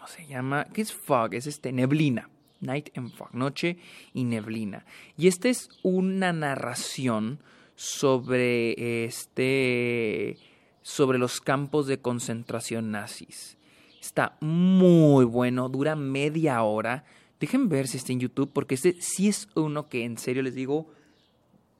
se 0.08 0.26
llama? 0.28 0.66
¿Qué 0.74 0.82
es 0.82 0.94
fog? 0.94 1.34
Es 1.34 1.48
este, 1.48 1.72
neblina. 1.72 2.30
Night 2.62 2.90
and 2.98 3.12
Fog, 3.12 3.34
noche 3.34 3.78
y 4.14 4.24
neblina. 4.24 4.86
Y 5.18 5.28
esta 5.28 5.50
es 5.50 5.70
una 5.82 6.34
narración 6.34 7.40
sobre 7.76 9.06
este 9.06 10.38
sobre 10.82 11.18
los 11.18 11.42
campos 11.42 11.88
de 11.88 12.00
concentración 12.00 12.92
nazis. 12.92 13.58
Está 14.02 14.38
muy 14.40 15.26
bueno, 15.26 15.70
dura 15.70 15.96
media 15.96 16.62
hora. 16.64 17.04
Dejen 17.40 17.70
ver 17.70 17.88
si 17.88 17.98
está 17.98 18.12
en 18.12 18.20
YouTube, 18.20 18.52
porque 18.54 18.76
este 18.76 18.96
sí 19.02 19.28
es 19.28 19.50
uno 19.56 19.90
que 19.90 20.04
en 20.04 20.18
serio 20.18 20.42
les 20.42 20.56
digo, 20.56 20.88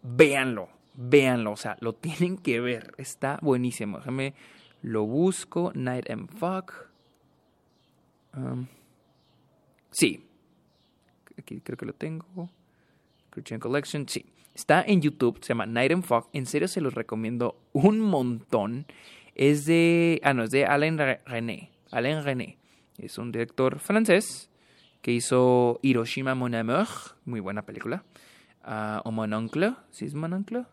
véanlo, 0.04 0.70
véanlo, 0.96 1.52
o 1.52 1.58
sea, 1.58 1.78
lo 1.80 1.94
tienen 1.96 2.38
que 2.38 2.60
ver, 2.60 2.94
está 2.98 3.40
buenísimo. 3.42 3.98
Déjame, 3.98 4.34
lo 4.82 5.06
busco, 5.06 5.72
Night 5.76 6.10
and 6.10 6.30
Fog. 6.38 6.72
Um, 8.36 8.68
sí, 9.92 10.26
aquí 11.38 11.62
creo 11.62 11.78
que 11.78 11.86
lo 11.86 11.94
tengo. 11.94 12.50
Christian 13.30 13.60
Collection, 13.60 14.08
sí. 14.08 14.26
Está 14.54 14.84
en 14.86 15.02
YouTube, 15.02 15.40
se 15.42 15.50
llama 15.50 15.66
Night 15.66 15.92
and 15.92 16.04
Fog. 16.04 16.30
En 16.34 16.46
serio 16.46 16.68
se 16.68 16.82
los 16.82 16.94
recomiendo 16.94 17.60
un 17.72 18.00
montón. 18.00 18.86
Es 19.36 19.66
de. 19.66 20.20
Ah, 20.24 20.34
no, 20.34 20.44
es 20.44 20.52
de 20.52 20.66
Alain 20.66 20.98
René. 20.98 21.72
Alain 21.92 22.24
René. 22.24 22.58
Es 22.98 23.18
un 23.18 23.32
director 23.32 23.80
francés 23.80 24.50
que 25.02 25.12
hizo 25.12 25.80
Hiroshima 25.82 26.36
Mon 26.36 26.56
Amour. 26.56 26.88
Muy 27.26 27.40
buena 27.40 27.62
película. 27.62 28.04
Uh, 28.66 29.00
o 29.06 29.12
Mon 29.12 29.32
Oncle. 29.34 29.76
¿Sí 29.92 30.06
es 30.06 30.14
Mon 30.14 30.34
Oncle? 30.34 30.66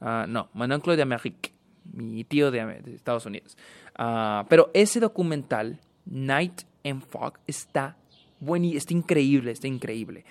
Uh, 0.00 0.26
no, 0.26 0.48
Mon 0.52 0.72
Oncle 0.72 0.96
de 0.96 1.02
Amérique. 1.02 1.52
Mi 1.92 2.24
tío 2.24 2.50
de, 2.50 2.82
Estados 2.86 3.26
Unidos. 3.26 3.56
Uh, 3.98 4.44
pero 4.48 4.70
ese 4.74 4.98
documental, 4.98 5.80
Night 6.04 6.62
and 6.84 7.02
Fog, 7.02 7.34
está 7.46 7.96
buenísimo. 8.40 8.78
Está 8.78 8.94
increíble, 8.94 9.52
está 9.52 9.68
increíble. 9.68 10.24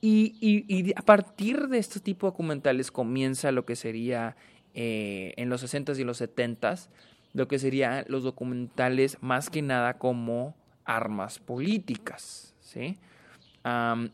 Y, 0.00 0.92
a 0.96 1.02
partir 1.02 1.68
de 1.68 1.78
este 1.78 2.00
tipo 2.00 2.26
de 2.26 2.30
documentales 2.32 2.90
comienza 2.90 3.50
lo 3.52 3.64
que 3.64 3.76
sería 3.76 4.36
eh, 4.74 5.34
en 5.36 5.48
los 5.48 5.62
60s 5.62 5.98
y 5.98 6.04
los 6.04 6.20
70s, 6.20 6.88
lo 7.32 7.48
que 7.48 7.58
serían 7.58 8.04
los 8.08 8.22
documentales 8.22 9.18
más 9.20 9.50
que 9.50 9.62
nada 9.62 9.98
como 9.98 10.54
armas 10.84 11.38
políticas. 11.38 12.54
¿sí? 12.60 12.98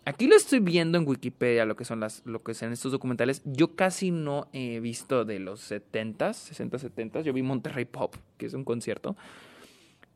aquí 0.05 0.27
lo 0.27 0.35
estoy 0.37 0.59
viendo 0.59 0.99
en 0.99 1.07
Wikipedia, 1.07 1.65
lo 1.65 1.77
que 1.77 1.85
son 1.85 2.01
las, 2.01 2.23
lo 2.25 2.43
que 2.43 2.55
son 2.55 2.73
estos 2.73 2.93
documentales. 2.93 3.43
Yo 3.45 3.77
casi 3.77 4.11
no 4.11 4.49
he 4.53 4.81
visto 4.81 5.25
de 5.25 5.39
los 5.39 5.71
70s, 5.71 6.35
60 6.35 6.79
70s. 6.79 7.23
Yo 7.23 7.33
vi 7.33 7.43
Monterrey 7.43 7.85
Pop, 7.85 8.17
que 8.37 8.47
es 8.47 8.55
un 8.55 8.65
concierto. 8.65 9.17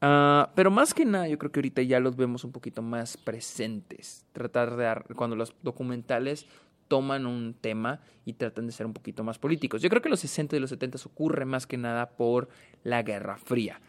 Ah, 0.00 0.52
pero 0.54 0.70
más 0.70 0.94
que 0.94 1.04
nada, 1.04 1.26
yo 1.28 1.38
creo 1.38 1.50
que 1.50 1.58
ahorita 1.58 1.82
ya 1.82 1.98
los 2.00 2.16
vemos 2.16 2.44
un 2.44 2.52
poquito 2.52 2.82
más 2.82 3.16
presentes. 3.16 4.24
Tratar 4.32 4.76
de 4.76 5.14
cuando 5.14 5.36
los 5.36 5.54
documentales 5.62 6.46
toman 6.86 7.26
un 7.26 7.54
tema 7.54 8.00
y 8.24 8.34
tratan 8.34 8.66
de 8.66 8.72
ser 8.72 8.86
un 8.86 8.94
poquito 8.94 9.24
más 9.24 9.38
políticos. 9.38 9.82
Yo 9.82 9.90
creo 9.90 10.02
que 10.02 10.08
los 10.08 10.20
60 10.20 10.56
y 10.56 10.60
los 10.60 10.70
70 10.70 10.98
ocurre 11.06 11.44
más 11.44 11.66
que 11.66 11.76
nada 11.76 12.10
por 12.10 12.48
la 12.82 13.02
Guerra 13.02 13.36
Fría, 13.36 13.80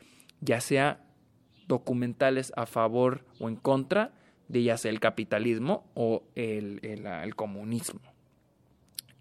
ya 0.42 0.62
sea 0.62 1.06
documentales 1.68 2.52
a 2.56 2.66
favor 2.66 3.26
o 3.40 3.48
en 3.48 3.56
contra 3.56 4.12
de 4.48 4.64
ya 4.64 4.78
sea 4.78 4.92
el 4.92 5.00
capitalismo 5.00 5.90
o 5.94 6.24
el, 6.36 6.80
el, 6.82 7.06
el 7.06 7.36
comunismo. 7.36 8.02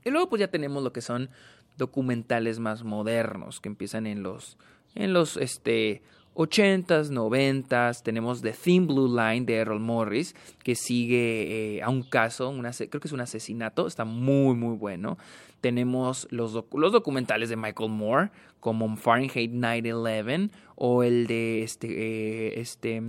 Y 0.04 0.10
luego 0.10 0.28
pues 0.28 0.40
ya 0.40 0.48
tenemos 0.48 0.82
lo 0.82 0.92
que 0.92 1.02
son 1.02 1.30
documentales 1.76 2.58
más 2.58 2.82
modernos 2.82 3.60
que 3.60 3.68
empiezan 3.68 4.06
en 4.06 4.22
los 4.22 4.58
en 4.94 5.12
los 5.12 5.36
este 5.36 6.02
80s, 6.38 7.10
90s, 7.10 8.02
tenemos 8.02 8.42
The 8.42 8.52
Thin 8.52 8.86
Blue 8.86 9.08
Line 9.08 9.44
de 9.44 9.56
Errol 9.56 9.80
Morris, 9.80 10.36
que 10.62 10.76
sigue 10.76 11.78
eh, 11.78 11.82
a 11.82 11.90
un 11.90 12.04
caso, 12.04 12.54
creo 12.88 13.00
que 13.00 13.08
es 13.08 13.12
un 13.12 13.20
asesinato, 13.20 13.88
está 13.88 14.04
muy, 14.04 14.54
muy 14.54 14.76
bueno. 14.76 15.18
Tenemos 15.60 16.28
los, 16.30 16.56
los 16.72 16.92
documentales 16.92 17.48
de 17.48 17.56
Michael 17.56 17.90
Moore, 17.90 18.30
como 18.60 18.96
Fahrenheit 18.96 19.50
9-11, 19.50 20.50
o 20.76 21.02
el 21.02 21.26
de 21.26 21.64
este, 21.64 21.88
eh, 21.88 22.60
este 22.60 23.02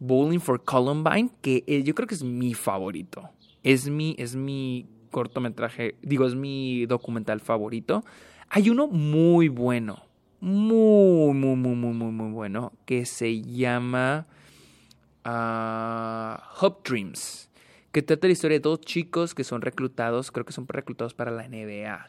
Bowling 0.00 0.40
for 0.40 0.62
Columbine, 0.64 1.30
que 1.40 1.62
eh, 1.68 1.84
yo 1.84 1.94
creo 1.94 2.08
que 2.08 2.16
es 2.16 2.24
mi 2.24 2.54
favorito. 2.54 3.30
Es 3.62 3.88
mi, 3.88 4.16
es 4.18 4.34
mi 4.34 4.86
cortometraje, 5.12 5.94
digo, 6.02 6.26
es 6.26 6.34
mi 6.34 6.86
documental 6.86 7.40
favorito. 7.40 8.04
Hay 8.48 8.68
uno 8.68 8.88
muy 8.88 9.48
bueno, 9.48 10.05
muy, 10.40 11.34
muy, 11.34 11.56
muy, 11.56 11.74
muy, 11.74 11.92
muy, 11.94 12.12
muy 12.12 12.30
bueno 12.32 12.72
que 12.84 13.06
se 13.06 13.42
llama 13.42 14.26
uh, 15.24 16.64
Hope 16.64 16.88
Dreams, 16.88 17.50
que 17.92 18.02
trata 18.02 18.26
la 18.26 18.32
historia 18.32 18.58
de 18.58 18.62
dos 18.62 18.80
chicos 18.80 19.34
que 19.34 19.44
son 19.44 19.62
reclutados, 19.62 20.30
creo 20.30 20.44
que 20.44 20.52
son 20.52 20.66
reclutados 20.68 21.14
para 21.14 21.30
la 21.30 21.48
NBA. 21.48 22.06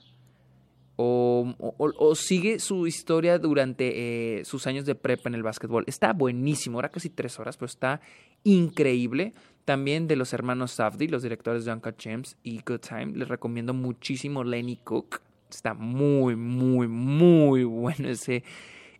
O, 1.00 1.54
o, 1.60 2.16
sigue 2.16 2.58
su 2.58 2.88
historia 2.88 3.38
durante 3.38 4.40
eh, 4.40 4.46
sus 4.46 4.66
años 4.66 4.84
de 4.88 4.96
prepa 4.96 5.30
en 5.30 5.36
el 5.36 5.44
básquetbol. 5.44 5.84
Está 5.86 6.12
buenísimo, 6.12 6.80
ahora 6.80 6.90
casi 6.90 7.12
tres 7.12 7.40
horas, 7.40 7.56
pero 7.56 7.68
está 7.68 8.02
increíble. 8.44 9.34
También 9.64 10.08
de 10.08 10.16
los 10.16 10.34
hermanos 10.34 10.72
Safdie, 10.72 11.08
los 11.08 11.22
directores 11.22 11.66
de 11.66 11.74
Uncut 11.74 12.02
James 12.02 12.36
y 12.42 12.62
Good 12.66 12.80
Time. 12.80 13.16
Les 13.16 13.28
recomiendo 13.28 13.76
muchísimo 13.76 14.44
Lenny 14.44 14.78
Cook. 14.78 15.22
Está 15.50 15.74
muy, 15.74 16.36
muy, 16.36 16.88
muy 16.88 17.64
bueno 17.64 18.10
ese, 18.10 18.44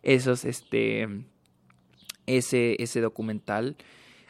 esos, 0.02 0.44
este, 0.44 1.08
ese, 2.26 2.76
ese 2.82 3.00
documental. 3.00 3.76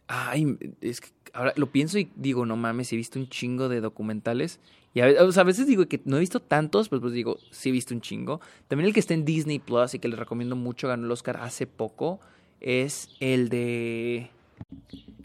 Ay, 0.06 0.56
es 0.80 1.00
que 1.00 1.08
ahora 1.32 1.52
lo 1.56 1.70
pienso 1.70 1.98
y 1.98 2.10
digo, 2.16 2.46
no 2.46 2.56
mames, 2.56 2.92
he 2.92 2.96
visto 2.96 3.18
un 3.18 3.28
chingo 3.28 3.68
de 3.68 3.80
documentales. 3.80 4.60
Y 4.94 5.00
a 5.00 5.44
veces, 5.44 5.66
digo 5.66 5.86
que 5.86 6.00
no 6.06 6.16
he 6.16 6.20
visto 6.20 6.40
tantos, 6.40 6.88
pues, 6.88 7.00
pues 7.00 7.12
digo, 7.12 7.38
sí 7.50 7.68
he 7.68 7.72
visto 7.72 7.94
un 7.94 8.00
chingo. 8.00 8.40
También 8.66 8.88
el 8.88 8.94
que 8.94 9.00
está 9.00 9.14
en 9.14 9.24
Disney 9.24 9.58
Plus 9.58 9.94
y 9.94 9.98
que 9.98 10.08
les 10.08 10.18
recomiendo 10.18 10.56
mucho, 10.56 10.88
ganó 10.88 11.04
el 11.04 11.12
Oscar 11.12 11.36
hace 11.36 11.66
poco, 11.66 12.20
es 12.60 13.10
el 13.20 13.48
de. 13.48 14.30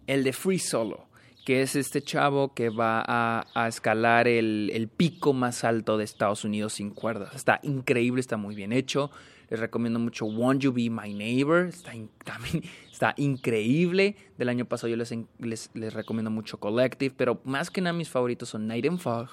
El 0.05 0.23
de 0.23 0.33
Free 0.33 0.59
Solo 0.59 1.07
que 1.45 1.61
es 1.61 1.75
este 1.75 2.01
chavo 2.01 2.53
que 2.53 2.69
va 2.69 3.03
a, 3.05 3.67
escalar 3.67 4.27
el, 4.27 4.89
pico 4.95 5.33
más 5.33 5.63
alto 5.63 5.97
de 5.97 6.05
Estados 6.05 6.45
Unidos 6.45 6.73
sin 6.73 6.91
cuerdas. 6.91 7.35
Está 7.35 7.59
increíble, 7.63 8.21
está 8.21 8.37
muy 8.37 8.55
bien 8.55 8.71
hecho. 8.71 9.11
Les 9.49 9.59
recomiendo 9.59 9.99
mucho 9.99 10.25
Won't 10.25 10.61
You 10.61 10.71
Be 10.71 10.89
My 10.89 11.13
Neighbor. 11.13 11.67
Está, 11.67 11.91
también, 12.23 12.63
está 12.89 13.13
increíble. 13.17 14.15
Del 14.37 14.49
año 14.49 14.65
pasado 14.65 14.87
yo 14.87 14.95
les, 14.95 15.69
les, 15.73 15.93
recomiendo 15.93 16.31
mucho 16.31 16.59
Collective, 16.59 17.13
pero 17.15 17.41
más 17.43 17.69
que 17.69 17.81
nada 17.81 17.93
mis 17.93 18.09
favoritos 18.09 18.49
son 18.49 18.67
Night 18.67 18.85
and 18.85 18.99
Fog, 18.99 19.29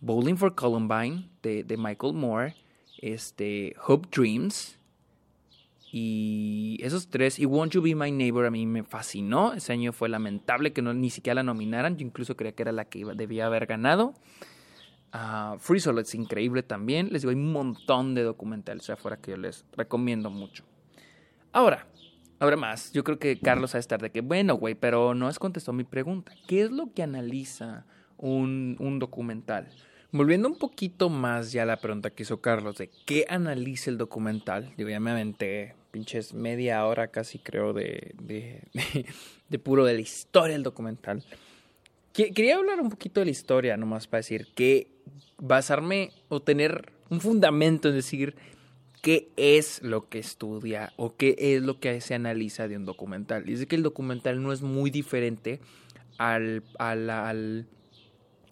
Bowling 0.00 0.36
for 0.36 0.54
Columbine 0.54 1.28
de, 1.42 1.62
de 1.62 1.76
Michael 1.76 2.14
Moore, 2.14 2.54
este, 2.98 3.74
Hope 3.86 4.08
Dreams 4.10 4.78
y 5.96 6.76
esos 6.80 7.06
tres, 7.06 7.38
y 7.38 7.46
Won't 7.46 7.72
You 7.74 7.80
Be 7.80 7.94
My 7.94 8.10
Neighbor 8.10 8.46
a 8.46 8.50
mí 8.50 8.66
me 8.66 8.82
fascinó. 8.82 9.52
Ese 9.52 9.72
año 9.72 9.92
fue 9.92 10.08
lamentable 10.08 10.72
que 10.72 10.82
no, 10.82 10.92
ni 10.92 11.08
siquiera 11.08 11.36
la 11.36 11.42
nominaran. 11.44 11.96
Yo 11.96 12.04
incluso 12.04 12.36
creía 12.36 12.52
que 12.52 12.62
era 12.62 12.72
la 12.72 12.86
que 12.86 13.04
debía 13.14 13.46
haber 13.46 13.66
ganado. 13.66 14.12
Uh, 15.14 15.56
Free 15.60 15.78
Solo 15.78 16.00
es 16.00 16.12
increíble 16.16 16.64
también. 16.64 17.10
Les 17.12 17.22
digo, 17.22 17.30
hay 17.30 17.36
un 17.36 17.52
montón 17.52 18.16
de 18.16 18.24
documentales 18.24 18.90
afuera 18.90 19.18
que 19.18 19.30
yo 19.30 19.36
les 19.36 19.64
recomiendo 19.76 20.30
mucho. 20.30 20.64
Ahora, 21.52 21.86
ahora 22.40 22.56
más. 22.56 22.90
Yo 22.90 23.04
creo 23.04 23.20
que 23.20 23.38
Carlos 23.38 23.72
va 23.72 23.76
a 23.76 23.78
estar 23.78 24.02
de 24.02 24.10
que, 24.10 24.20
bueno, 24.20 24.54
güey, 24.56 24.74
pero 24.74 25.14
no 25.14 25.28
has 25.28 25.38
contestado 25.38 25.74
mi 25.74 25.84
pregunta. 25.84 26.32
¿Qué 26.48 26.62
es 26.62 26.72
lo 26.72 26.92
que 26.92 27.04
analiza 27.04 27.86
un, 28.16 28.74
un 28.80 28.98
documental? 28.98 29.68
Volviendo 30.10 30.48
un 30.48 30.58
poquito 30.58 31.08
más 31.08 31.52
ya 31.52 31.62
a 31.62 31.66
la 31.66 31.76
pregunta 31.76 32.10
que 32.10 32.24
hizo 32.24 32.40
Carlos 32.40 32.78
de 32.78 32.90
qué 33.06 33.26
analiza 33.28 33.90
el 33.90 33.98
documental, 33.98 34.74
yo 34.76 34.88
ya 34.88 34.98
me 34.98 35.12
aventé 35.12 35.76
pinches 35.94 36.34
media 36.34 36.84
hora 36.86 37.06
casi 37.06 37.38
creo 37.38 37.72
de, 37.72 38.16
de, 39.48 39.58
puro 39.60 39.84
de 39.84 39.94
la 39.94 40.00
historia 40.00 40.54
del 40.54 40.64
documental. 40.64 41.22
Quería 42.12 42.56
hablar 42.56 42.80
un 42.80 42.90
poquito 42.90 43.20
de 43.20 43.26
la 43.26 43.30
historia 43.30 43.76
nomás 43.76 44.08
para 44.08 44.18
decir 44.18 44.48
que 44.56 44.88
basarme 45.38 46.10
o 46.28 46.42
tener 46.42 46.92
un 47.10 47.20
fundamento 47.20 47.88
en 47.88 47.94
decir 47.94 48.34
qué 49.02 49.28
es 49.36 49.82
lo 49.82 50.08
que 50.08 50.18
estudia 50.18 50.92
o 50.96 51.14
qué 51.14 51.36
es 51.38 51.62
lo 51.62 51.78
que 51.78 52.00
se 52.00 52.14
analiza 52.14 52.66
de 52.66 52.76
un 52.76 52.86
documental. 52.86 53.48
Es 53.48 53.64
que 53.66 53.76
el 53.76 53.84
documental 53.84 54.42
no 54.42 54.52
es 54.52 54.62
muy 54.62 54.90
diferente 54.90 55.60
al, 56.18 56.64
al, 56.80 57.08
al, 57.08 57.68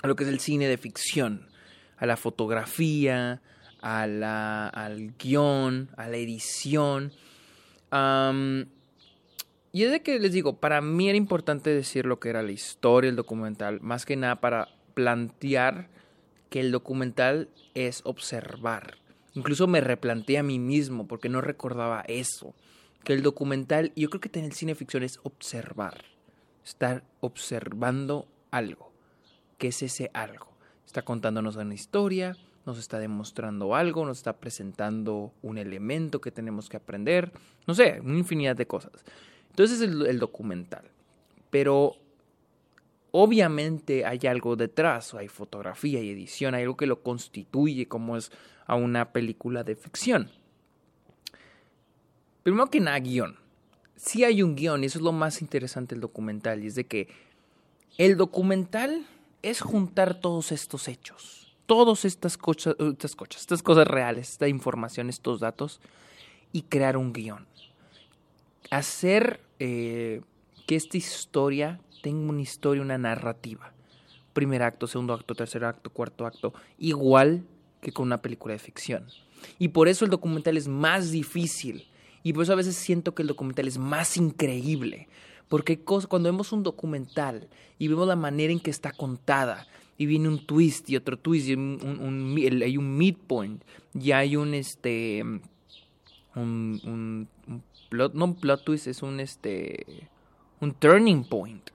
a 0.01 0.07
lo 0.07 0.15
que 0.15 0.23
es 0.23 0.31
el 0.31 0.39
cine 0.39 0.69
de 0.69 0.79
ficción 0.79 1.49
a 1.97 2.07
la 2.07 2.17
fotografía, 2.17 3.43
a 3.81 4.07
la, 4.07 4.69
al 4.69 5.13
guion, 5.19 5.91
a 5.97 6.09
la 6.09 6.17
edición. 6.17 7.13
Y 9.73 9.83
es 9.83 9.91
de 9.91 10.03
que 10.03 10.19
les 10.19 10.33
digo, 10.33 10.57
para 10.61 10.81
mí 10.81 11.09
era 11.09 11.19
importante 11.19 11.71
decir 11.71 12.07
lo 12.07 12.21
que 12.21 12.31
era 12.31 12.43
la 12.43 12.53
historia 12.53 13.09
del 13.09 13.17
documental, 13.17 13.81
más 13.81 14.07
que 14.07 14.17
nada 14.17 14.41
para 14.41 14.69
plantear 14.95 15.89
que 16.51 16.61
el 16.61 16.73
documental 16.73 17.49
es 17.75 18.03
observar. 18.05 18.99
Incluso 19.35 19.67
me 19.67 19.81
replanteé 19.81 20.39
a 20.39 20.43
mí 20.43 20.59
mismo 20.59 21.07
porque 21.07 21.29
no 21.29 21.41
recordaba 21.41 22.05
eso. 22.07 22.55
Que 23.05 23.15
el 23.15 23.23
documental, 23.23 23.93
yo 23.97 24.11
creo 24.11 24.21
que 24.21 24.29
tener 24.29 24.51
el 24.51 24.57
cine 24.57 24.75
ficción 24.75 25.03
es 25.03 25.19
observar. 25.23 26.05
Estar 26.65 27.03
observando 27.21 28.29
algo. 28.51 28.93
¿Qué 29.59 29.69
es 29.69 29.83
ese 29.83 30.11
algo? 30.13 30.53
está 30.93 31.03
contándonos 31.03 31.57
una 31.57 31.73
historia, 31.73 32.37
nos 32.67 32.79
está 32.79 32.99
demostrando 32.99 33.75
algo, 33.75 34.05
nos 34.05 34.19
está 34.19 34.39
presentando 34.39 35.33
un 35.43 35.59
elemento 35.59 36.21
que 36.21 36.31
tenemos 36.31 36.69
que 36.69 36.77
aprender, 36.77 37.33
no 37.67 37.75
sé, 37.75 38.01
una 38.03 38.19
infinidad 38.19 38.57
de 38.57 38.67
cosas. 38.67 39.05
Entonces 39.51 39.81
es 39.81 39.89
el, 39.89 40.07
el 40.07 40.19
documental. 40.19 40.85
Pero 41.51 41.97
obviamente 43.11 44.07
hay 44.07 44.21
algo 44.27 44.57
detrás, 44.57 45.15
hay 45.15 45.29
fotografía 45.29 46.01
y 46.01 46.11
edición, 46.11 46.55
hay 46.55 46.63
algo 46.63 46.77
que 46.77 46.87
lo 46.87 47.03
constituye 47.03 47.87
como 47.87 48.17
es 48.17 48.33
a 48.67 48.75
una 48.75 49.13
película 49.13 49.65
de 49.65 49.77
ficción. 49.77 50.31
Primero 52.43 52.71
que 52.71 52.81
nada, 52.81 52.99
guion. 52.99 53.37
Sí 53.97 54.25
hay 54.25 54.43
un 54.43 54.57
guion 54.57 54.83
y 54.83 54.87
eso 54.87 54.99
es 54.99 55.05
lo 55.05 55.13
más 55.13 55.43
interesante 55.43 55.95
del 55.95 56.01
documental, 56.01 56.65
y 56.65 56.67
es 56.67 56.75
de 56.75 56.87
que 56.87 57.09
el 57.99 58.17
documental 58.17 59.07
es 59.43 59.61
juntar 59.61 60.21
todos 60.21 60.51
estos 60.51 60.89
hechos, 60.89 61.42
todas 61.67 62.05
estas 62.05 62.37
cosas, 62.37 62.77
estas, 62.79 63.17
cosas, 63.17 63.41
estas 63.41 63.63
cosas 63.63 63.87
reales, 63.87 64.31
esta 64.31 64.49
información, 64.49 65.09
estos 65.09 65.41
datos, 65.41 65.81
y 66.53 66.63
crear 66.63 66.97
un 66.97 67.13
guion. 67.13 67.47
Hacer 68.71 69.41
eh, 69.59 70.23
que 70.67 70.77
esta 70.77 70.97
historia 70.97 71.81
tenga 72.03 72.31
una 72.31 72.43
historia, 72.43 72.83
una 72.83 72.99
narrativa. 72.99 73.73
Primer 74.33 74.63
acto, 74.63 74.87
segundo 74.87 75.15
acto, 75.15 75.35
tercer 75.35 75.65
acto, 75.65 75.91
cuarto 75.91 76.27
acto, 76.27 76.53
igual 76.79 77.45
que 77.81 77.93
con 77.93 78.07
una 78.07 78.23
película 78.23 78.53
de 78.53 78.59
ficción. 78.59 79.07
Y 79.59 79.69
por 79.69 79.89
eso 79.89 80.05
el 80.05 80.11
documental 80.11 80.57
es 80.57 80.69
más 80.69 81.11
difícil. 81.11 81.89
Y 82.23 82.33
por 82.33 82.45
eso 82.45 82.53
a 82.53 82.57
veces 82.57 82.77
siento 82.77 83.15
que 83.15 83.23
el 83.23 83.29
documental 83.29 83.67
es 83.67 83.79
más 83.79 84.17
increíble. 84.17 85.09
Porque 85.49 85.81
cuando 85.81 86.31
vemos 86.31 86.53
un 86.53 86.63
documental 86.63 87.49
y 87.79 87.89
vemos 87.89 88.09
la 88.09 88.17
manera 88.17 88.53
en 88.53 88.61
que 88.61 88.71
está 88.71 88.93
contada, 88.93 89.67
y 90.03 90.07
viene 90.07 90.29
un 90.29 90.45
twist 90.45 90.91
y 90.91 90.97
otro 90.97 91.17
twist, 91.17 91.49
y 91.49 91.53
hay 91.53 92.77
un 92.77 92.97
midpoint, 92.97 93.63
y 93.95 94.11
hay 94.11 94.35
un 94.35 94.53
este. 94.55 95.23
Un, 96.35 97.29
plot, 97.89 98.15
no 98.15 98.35
plot 98.35 98.65
twist, 98.65 98.89
es 98.89 99.03
un 99.03 99.21
este. 99.21 100.09
un 100.61 100.75
turning 100.75 101.23
point. 101.23 101.71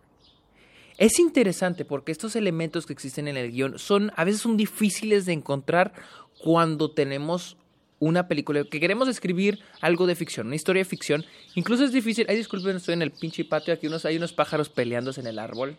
Es 0.97 1.19
interesante 1.19 1.85
porque 1.85 2.11
estos 2.11 2.35
elementos 2.35 2.85
que 2.85 2.91
existen 2.91 3.29
en 3.29 3.37
el 3.37 3.51
guion 3.51 3.79
son 3.79 4.11
a 4.15 4.25
veces 4.25 4.41
son 4.41 4.57
difíciles 4.57 5.25
de 5.25 5.33
encontrar 5.33 5.93
cuando 6.39 6.91
tenemos 6.91 7.55
una 7.99 8.27
película 8.27 8.63
que 8.65 8.79
queremos 8.79 9.07
escribir 9.07 9.59
algo 9.79 10.05
de 10.05 10.15
ficción, 10.15 10.47
una 10.47 10.55
historia 10.55 10.81
de 10.81 10.85
ficción. 10.85 11.23
Incluso 11.55 11.85
es 11.85 11.93
difícil. 11.93 12.25
Ay, 12.27 12.35
disculpen, 12.35 12.75
estoy 12.75 12.95
en 12.95 13.03
el 13.03 13.11
pinche 13.11 13.45
patio. 13.45 13.73
Aquí 13.73 13.87
unos, 13.87 14.05
hay 14.05 14.17
unos 14.17 14.33
pájaros 14.33 14.67
peleándose 14.67 15.21
en 15.21 15.27
el 15.27 15.39
árbol. 15.39 15.77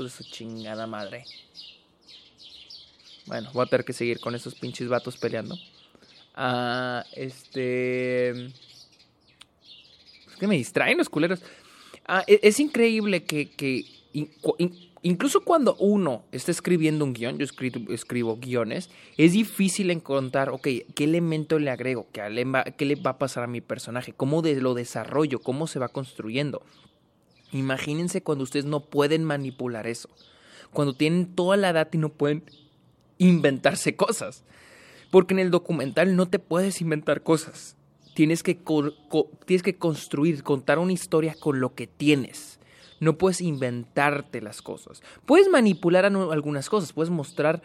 Pues 0.00 0.14
su 0.14 0.24
chingada 0.24 0.86
madre. 0.86 1.26
Bueno, 3.26 3.50
voy 3.52 3.64
a 3.64 3.66
tener 3.66 3.84
que 3.84 3.92
seguir 3.92 4.18
con 4.18 4.34
esos 4.34 4.54
pinches 4.54 4.88
vatos 4.88 5.18
peleando. 5.18 5.58
Ah, 6.34 7.04
este. 7.12 8.46
Es 8.46 8.52
que 10.38 10.46
me 10.46 10.56
distraen 10.56 10.96
los 10.96 11.10
culeros. 11.10 11.42
Ah, 12.06 12.24
e, 12.26 12.40
es, 12.42 12.60
increíble 12.60 13.24
que, 13.24 13.84
incluso 15.02 15.42
cuando 15.42 15.76
uno 15.76 16.24
está 16.32 16.50
escribiendo 16.50 17.04
un 17.04 17.12
guion, 17.12 17.36
yo 17.36 17.44
escribo, 17.90 18.38
guiones, 18.38 18.88
es 19.18 19.34
difícil 19.34 19.90
encontrar, 19.90 20.48
ok, 20.48 20.66
¿qué 20.94 21.04
elemento 21.04 21.58
le 21.58 21.68
agrego? 21.68 22.06
¿Qué 22.10 22.26
le, 22.30 22.46
va, 22.46 22.64
le 22.78 22.94
va 22.94 23.10
a 23.10 23.18
pasar 23.18 23.44
a 23.44 23.48
mi 23.48 23.60
personaje? 23.60 24.14
¿Cómo 24.14 24.40
de, 24.40 24.54
lo 24.62 24.72
desarrollo? 24.72 25.40
¿Cómo 25.40 25.66
se 25.66 25.78
va 25.78 25.88
construyendo? 25.88 26.62
Imagínense 27.52 28.22
cuando 28.22 28.44
ustedes 28.44 28.64
no 28.64 28.80
pueden 28.80 29.24
manipular 29.24 29.86
eso. 29.86 30.08
Cuando 30.72 30.94
tienen 30.94 31.34
toda 31.34 31.56
la 31.56 31.72
data 31.72 31.96
y 31.96 32.00
no 32.00 32.10
pueden 32.10 32.44
inventarse 33.18 33.96
cosas. 33.96 34.44
Porque 35.10 35.34
en 35.34 35.40
el 35.40 35.50
documental 35.50 36.14
no 36.14 36.28
te 36.28 36.38
puedes 36.38 36.80
inventar 36.80 37.22
cosas. 37.22 37.76
Tienes 38.14 38.42
que, 38.42 38.58
tienes 39.46 39.62
que 39.62 39.76
construir, 39.76 40.42
contar 40.42 40.78
una 40.78 40.92
historia 40.92 41.34
con 41.38 41.60
lo 41.60 41.74
que 41.74 41.86
tienes. 41.86 42.60
No 43.00 43.16
puedes 43.16 43.40
inventarte 43.40 44.40
las 44.40 44.62
cosas. 44.62 45.02
Puedes 45.26 45.48
manipular 45.48 46.04
algunas 46.04 46.68
cosas, 46.68 46.92
puedes 46.92 47.10
mostrar 47.10 47.62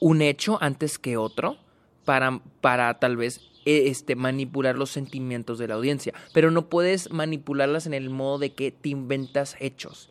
un 0.00 0.22
hecho 0.22 0.58
antes 0.60 0.98
que 0.98 1.16
otro 1.16 1.58
para, 2.04 2.40
para 2.60 2.98
tal 2.98 3.16
vez 3.16 3.51
este, 3.64 4.16
manipular 4.16 4.76
los 4.76 4.90
sentimientos 4.90 5.58
de 5.58 5.68
la 5.68 5.74
audiencia, 5.74 6.12
pero 6.32 6.50
no 6.50 6.68
puedes 6.68 7.10
manipularlas 7.10 7.86
en 7.86 7.94
el 7.94 8.10
modo 8.10 8.38
de 8.38 8.52
que 8.52 8.70
te 8.70 8.88
inventas 8.88 9.56
hechos. 9.60 10.10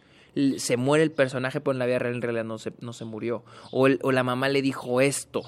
Se 0.58 0.78
muere 0.78 1.04
el 1.04 1.12
personaje, 1.12 1.60
pero 1.60 1.74
en 1.74 1.80
la 1.80 1.86
vida 1.86 2.00
real 2.00 2.16
en 2.16 2.22
realidad 2.22 2.46
no 2.46 2.58
se, 2.58 2.72
no 2.80 2.94
se 2.94 3.04
murió. 3.04 3.44
O, 3.72 3.88
o 4.02 4.12
la 4.12 4.24
mamá 4.24 4.48
le 4.48 4.62
dijo 4.62 5.02
esto 5.02 5.44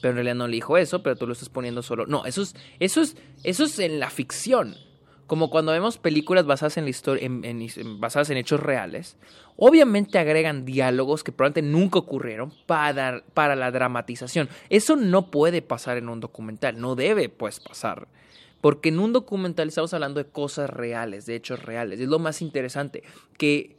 pero 0.00 0.10
en 0.10 0.16
realidad 0.16 0.34
no 0.34 0.46
le 0.46 0.56
dijo 0.56 0.76
eso, 0.76 1.02
pero 1.02 1.16
tú 1.16 1.26
lo 1.26 1.32
estás 1.32 1.48
poniendo 1.48 1.82
solo. 1.82 2.06
No, 2.06 2.24
eso 2.26 2.42
es, 2.42 2.54
eso 2.80 3.00
es, 3.00 3.16
eso 3.44 3.64
es 3.64 3.78
en 3.78 3.98
la 3.98 4.10
ficción. 4.10 4.76
Como 5.26 5.50
cuando 5.50 5.72
vemos 5.72 5.98
películas 5.98 6.46
basadas 6.46 6.76
en 6.76 6.84
la 6.84 6.90
historia, 6.90 7.26
en, 7.26 8.00
basadas 8.00 8.30
en 8.30 8.36
hechos 8.36 8.60
reales, 8.60 9.16
obviamente 9.56 10.18
agregan 10.18 10.64
diálogos 10.64 11.24
que 11.24 11.32
probablemente 11.32 11.70
nunca 11.70 11.98
ocurrieron 11.98 12.52
para, 12.66 13.24
para 13.34 13.56
la 13.56 13.70
dramatización. 13.70 14.48
Eso 14.70 14.94
no 14.94 15.30
puede 15.30 15.62
pasar 15.62 15.96
en 15.96 16.08
un 16.08 16.20
documental, 16.20 16.80
no 16.80 16.94
debe 16.94 17.28
pues 17.28 17.58
pasar. 17.60 18.06
Porque 18.60 18.90
en 18.90 19.00
un 19.00 19.12
documental 19.12 19.68
estamos 19.68 19.92
hablando 19.94 20.22
de 20.22 20.30
cosas 20.30 20.70
reales, 20.70 21.26
de 21.26 21.36
hechos 21.36 21.62
reales. 21.62 22.00
Es 22.00 22.08
lo 22.08 22.18
más 22.18 22.40
interesante, 22.40 23.02
que 23.36 23.76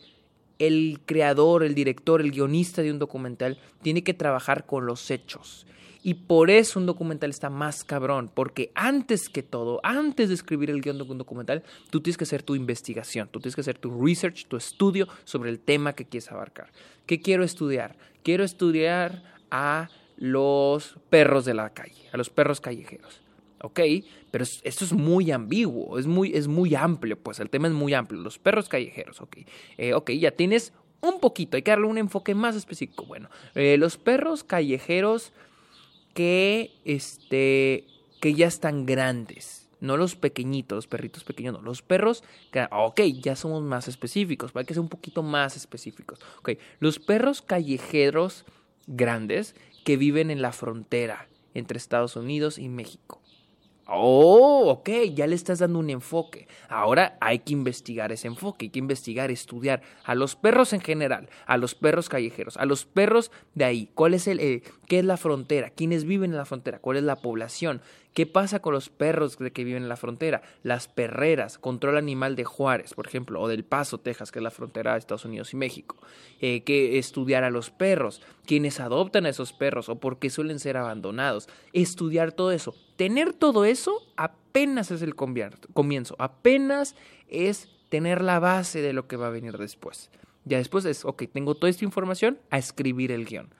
el 0.59 0.99
creador, 1.05 1.63
el 1.63 1.75
director, 1.75 2.21
el 2.21 2.31
guionista 2.31 2.81
de 2.81 2.91
un 2.91 2.99
documental 2.99 3.57
tiene 3.81 4.03
que 4.03 4.13
trabajar 4.13 4.65
con 4.65 4.85
los 4.85 5.11
hechos 5.11 5.65
y 6.07 6.13
por 6.13 6.49
eso 6.49 6.79
un 6.79 6.85
documental 6.85 7.31
está 7.31 7.49
más 7.49 7.83
cabrón, 7.83 8.31
porque 8.33 8.71
antes 8.75 9.27
que 9.27 9.43
todo, 9.43 9.81
antes 9.83 10.29
de 10.29 10.35
escribir 10.35 10.69
el 10.69 10.81
guion 10.81 10.97
de 10.97 11.03
un 11.03 11.17
documental, 11.17 11.63
tú 11.89 11.99
tienes 11.99 12.15
que 12.15 12.23
hacer 12.23 12.43
tu 12.43 12.55
investigación, 12.55 13.27
tú 13.29 13.41
tienes 13.41 13.55
que 13.55 13.59
hacer 13.59 13.77
tu 13.77 14.01
research, 14.01 14.47
tu 14.47 14.55
estudio 14.55 15.09
sobre 15.25 15.49
el 15.49 15.59
tema 15.59 15.91
que 15.91 16.05
quieres 16.05 16.31
abarcar. 16.31 16.71
¿Qué 17.05 17.21
quiero 17.21 17.43
estudiar? 17.43 17.97
Quiero 18.23 18.45
estudiar 18.45 19.21
a 19.51 19.89
los 20.15 20.95
perros 21.09 21.43
de 21.43 21.55
la 21.55 21.71
calle, 21.73 22.07
a 22.13 22.15
los 22.15 22.29
perros 22.29 22.61
callejeros. 22.61 23.19
¿ok? 23.61 23.81
Pero 24.31 24.45
esto 24.45 24.85
es 24.85 24.93
muy 24.93 25.31
ambiguo, 25.31 25.99
es 25.99 26.07
muy, 26.07 26.33
es 26.33 26.47
muy 26.47 26.73
amplio, 26.73 27.19
pues 27.19 27.41
el 27.41 27.49
tema 27.49 27.67
es 27.67 27.73
muy 27.73 27.93
amplio, 27.93 28.21
los 28.21 28.39
perros 28.39 28.69
callejeros, 28.69 29.19
¿ok? 29.19 29.39
Eh, 29.77 29.93
ok, 29.93 30.11
ya 30.11 30.31
tienes 30.31 30.71
un 31.01 31.19
poquito, 31.19 31.57
hay 31.57 31.63
que 31.63 31.71
darle 31.71 31.87
un 31.87 31.97
enfoque 31.97 32.33
más 32.33 32.55
específico. 32.55 33.05
Bueno, 33.05 33.29
eh, 33.55 33.75
los 33.77 33.97
perros 33.97 34.45
callejeros 34.45 35.33
que, 36.17 36.71
este, 36.83 37.85
que 38.19 38.33
ya 38.33 38.47
están 38.47 38.87
grandes. 38.87 39.69
No 39.81 39.97
los 39.97 40.15
pequeñitos, 40.15 40.75
los 40.75 40.87
perritos 40.87 41.23
pequeños, 41.23 41.53
no. 41.53 41.61
Los 41.61 41.83
perros, 41.83 42.23
que, 42.51 42.67
ok, 42.71 43.01
ya 43.21 43.35
somos 43.35 43.61
más 43.61 43.87
específicos. 43.87 44.49
Hay 44.55 44.65
que 44.65 44.73
ser 44.73 44.81
un 44.81 44.89
poquito 44.89 45.21
más 45.21 45.55
específicos. 45.55 46.17
Ok, 46.39 46.53
los 46.79 46.97
perros 46.97 47.43
callejeros 47.43 48.45
grandes 48.87 49.53
que 49.85 49.95
viven 49.95 50.31
en 50.31 50.41
la 50.41 50.53
frontera 50.53 51.27
entre 51.53 51.77
Estados 51.77 52.15
Unidos 52.15 52.57
y 52.57 52.67
México. 52.67 53.21
Oh, 53.89 54.69
ok, 54.69 54.89
ya 55.13 55.27
le 55.27 55.35
estás 55.35 55.59
dando 55.59 55.79
un 55.79 55.89
enfoque. 55.89 56.47
Ahora 56.67 57.17
hay 57.21 57.39
que 57.39 57.53
investigar 57.53 58.11
ese 58.11 58.27
enfoque, 58.27 58.65
hay 58.65 58.69
que 58.69 58.79
investigar, 58.79 59.31
estudiar 59.31 59.81
a 60.03 60.13
los 60.13 60.35
perros 60.35 60.73
en 60.73 60.81
general, 60.81 61.29
a 61.45 61.55
los 61.55 61.73
perros 61.73 62.09
callejeros, 62.09 62.57
a 62.57 62.65
los 62.65 62.85
perros 62.85 63.31
de 63.55 63.63
ahí. 63.63 63.89
¿Cuál 63.95 64.13
es 64.13 64.27
el, 64.27 64.41
eh, 64.41 64.61
qué 64.87 64.99
es 64.99 65.05
la 65.05 65.15
frontera? 65.15 65.69
¿Quiénes 65.69 66.03
viven 66.03 66.31
en 66.31 66.37
la 66.37 66.45
frontera? 66.45 66.79
¿Cuál 66.79 66.97
es 66.97 67.03
la 67.03 67.15
población? 67.15 67.81
¿Qué 68.17 68.25
pasa 68.25 68.63
con 68.63 68.73
los 68.73 68.89
perros 68.89 69.37
que 69.37 69.63
viven 69.63 69.83
en 69.83 69.89
la 69.89 69.95
frontera? 69.95 70.41
Las 70.63 70.87
perreras, 70.87 71.59
control 71.59 71.97
animal 71.97 72.35
de 72.35 72.45
Juárez, 72.45 72.95
por 72.95 73.05
ejemplo, 73.05 73.39
o 73.39 73.47
del 73.47 73.63
Paso, 73.63 73.99
Texas, 73.99 74.31
que 74.31 74.39
es 74.39 74.43
la 74.43 74.49
frontera 74.49 74.93
de 74.93 74.97
Estados 74.97 75.25
Unidos 75.25 75.53
y 75.53 75.55
México. 75.55 75.97
Eh, 76.41 76.63
estudiar 76.97 77.43
a 77.43 77.51
los 77.51 77.69
perros, 77.69 78.23
quienes 78.47 78.79
adoptan 78.79 79.27
a 79.27 79.29
esos 79.29 79.53
perros 79.53 79.87
o 79.87 79.99
por 79.99 80.17
qué 80.17 80.31
suelen 80.31 80.57
ser 80.57 80.77
abandonados. 80.77 81.47
Estudiar 81.73 82.31
todo 82.31 82.51
eso. 82.51 82.73
Tener 82.95 83.33
todo 83.33 83.65
eso 83.65 84.01
apenas 84.15 84.89
es 84.89 85.03
el 85.03 85.13
comienzo, 85.13 86.15
apenas 86.17 86.95
es 87.29 87.69
tener 87.89 88.23
la 88.23 88.39
base 88.39 88.81
de 88.81 88.93
lo 88.93 89.07
que 89.07 89.17
va 89.17 89.27
a 89.27 89.29
venir 89.29 89.59
después. 89.59 90.09
Ya 90.43 90.57
después 90.57 90.85
es, 90.85 91.05
ok, 91.05 91.25
tengo 91.31 91.53
toda 91.53 91.69
esta 91.69 91.85
información 91.85 92.39
a 92.49 92.57
escribir 92.57 93.11
el 93.11 93.25
guion. 93.25 93.53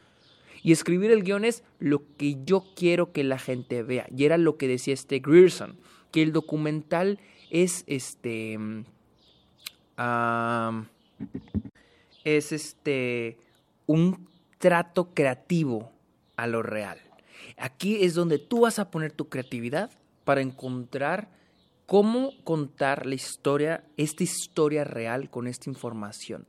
Y 0.68 0.74
escribir 0.74 1.12
el 1.12 1.24
guion 1.24 1.46
es 1.46 1.64
lo 1.80 2.04
que 2.18 2.44
yo 2.44 2.66
quiero 2.76 3.14
que 3.14 3.24
la 3.24 3.40
gente 3.40 3.84
vea. 3.84 4.06
Y 4.14 4.26
era 4.26 4.38
lo 4.38 4.58
que 4.58 4.68
decía 4.68 4.94
este 4.94 5.20
Grierson, 5.20 5.78
que 6.12 6.22
el 6.22 6.34
documental 6.34 7.22
es 7.50 7.86
este... 7.88 8.60
es 12.26 12.52
este... 12.52 13.38
un 13.86 14.28
trato 14.58 15.14
creativo 15.14 15.94
a 16.36 16.48
lo 16.48 16.62
real. 16.64 17.00
Aquí 17.56 18.04
es 18.04 18.14
donde 18.14 18.38
tú 18.38 18.60
vas 18.60 18.78
a 18.78 18.92
poner 18.92 19.14
tu 19.14 19.30
creatividad 19.30 19.90
para 20.26 20.42
encontrar 20.42 21.30
cómo 21.86 22.34
contar 22.44 23.06
la 23.06 23.16
historia, 23.16 23.86
esta 23.96 24.24
historia 24.26 24.84
real 24.84 25.30
con 25.30 25.48
esta 25.48 25.70
información 25.70 26.46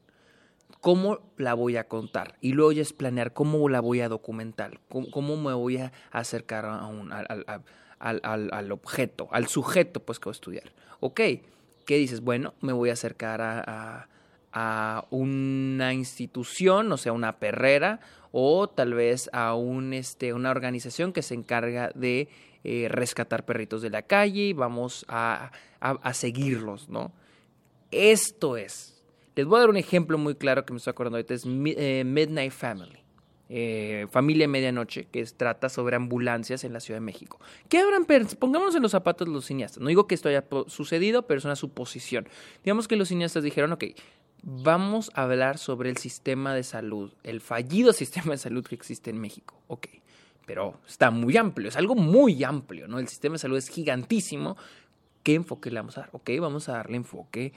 cómo 0.81 1.21
la 1.37 1.55
voy 1.55 1.77
a 1.77 1.89
contar 1.89 2.37
y 2.41 2.53
luego 2.53 2.73
ya 2.73 2.83
es 2.83 2.93
planear 2.93 3.33
cómo 3.33 3.69
la 3.69 3.81
voy 3.81 4.01
a 4.01 4.09
documentar, 4.09 4.81
cómo, 4.89 5.37
me 5.37 5.53
voy 5.53 5.79
a 5.79 5.93
acercar 6.11 6.65
al, 7.99 8.73
objeto, 8.73 9.29
al 9.33 9.49
sujeto 9.49 10.01
pues 10.01 10.19
que 10.19 10.25
voy 10.27 10.33
a 10.33 10.33
estudiar. 10.33 10.73
Ok, 11.01 11.21
¿qué 11.85 11.97
dices? 11.97 12.21
Bueno, 12.21 12.55
me 12.61 12.73
voy 12.73 12.91
a 12.91 12.95
acercar 12.95 13.41
a, 13.41 14.09
a, 14.53 15.07
una 15.11 15.93
institución, 15.95 16.93
o 16.93 16.97
sea, 16.97 17.13
una 17.13 17.39
perrera, 17.39 18.01
o 18.31 18.69
tal 18.69 18.95
vez 18.95 19.31
a 19.33 19.55
un, 19.55 19.93
este, 19.93 20.33
una 20.33 20.51
organización 20.51 21.13
que 21.13 21.23
se 21.23 21.35
encarga 21.35 21.91
de 21.95 22.29
eh, 22.65 22.89
rescatar 22.91 23.45
perritos 23.45 23.83
de 23.83 23.91
la 23.91 24.03
calle 24.03 24.43
y 24.43 24.53
vamos 24.53 25.07
a, 25.09 25.53
a 25.81 26.15
seguirlos, 26.15 26.89
¿no? 26.89 27.13
Esto 27.91 28.57
es 28.57 28.98
les 29.39 29.47
voy 29.47 29.59
a 29.59 29.61
dar 29.61 29.71
un 29.71 29.77
ejemplo 29.77 30.19
muy 30.19 30.35
claro 30.35 30.67
que 30.67 30.73
me 30.73 30.79
estoy 30.79 30.91
acordando 30.91 31.17
ahorita, 31.17 31.33
es 31.33 31.45
eh, 31.47 32.03
Midnight 32.05 32.51
Family. 32.51 32.99
Eh, 33.49 34.09
Familia 34.11 34.49
Medianoche, 34.49 35.05
que 35.05 35.25
trata 35.27 35.69
sobre 35.69 35.95
ambulancias 35.95 36.65
en 36.65 36.73
la 36.73 36.81
Ciudad 36.81 36.97
de 36.99 37.07
México. 37.07 37.39
¿Qué 37.69 37.79
habrán 37.79 38.05
Pongámonos 38.05 38.75
en 38.75 38.83
los 38.83 38.91
zapatos 38.91 39.29
de 39.29 39.33
los 39.33 39.47
cineastas. 39.47 39.81
No 39.81 39.91
digo 39.91 40.09
que 40.09 40.17
esto 40.17 40.29
haya 40.29 40.45
sucedido, 40.67 41.29
pero 41.29 41.39
es 41.39 41.45
una 41.45 41.55
suposición. 41.55 42.29
Digamos 42.65 42.89
que 42.89 42.97
los 42.97 43.11
cineastas 43.11 43.45
dijeron, 43.45 43.71
ok, 43.71 43.85
vamos 44.43 45.13
a 45.15 45.23
hablar 45.23 45.59
sobre 45.59 45.91
el 45.91 45.99
sistema 45.99 46.53
de 46.53 46.65
salud, 46.65 47.13
el 47.23 47.41
fallido 47.41 47.93
sistema 47.95 48.33
de 48.33 48.39
salud 48.39 48.67
que 48.67 48.75
existe 48.75 49.11
en 49.11 49.21
México. 49.21 49.55
Ok, 49.69 49.87
pero 50.47 50.81
está 50.85 51.13
muy 51.13 51.37
amplio, 51.37 51.69
es 51.69 51.77
algo 51.77 51.95
muy 51.95 52.43
amplio, 52.43 52.89
¿no? 52.89 52.99
El 52.99 53.07
sistema 53.07 53.35
de 53.35 53.39
salud 53.39 53.57
es 53.57 53.69
gigantísimo. 53.69 54.57
¿Qué 55.23 55.35
enfoque 55.35 55.71
le 55.71 55.79
vamos 55.79 55.97
a 55.97 56.01
dar? 56.01 56.11
Ok, 56.13 56.29
vamos 56.41 56.69
a 56.69 56.73
darle 56.73 56.97
enfoque 56.97 57.53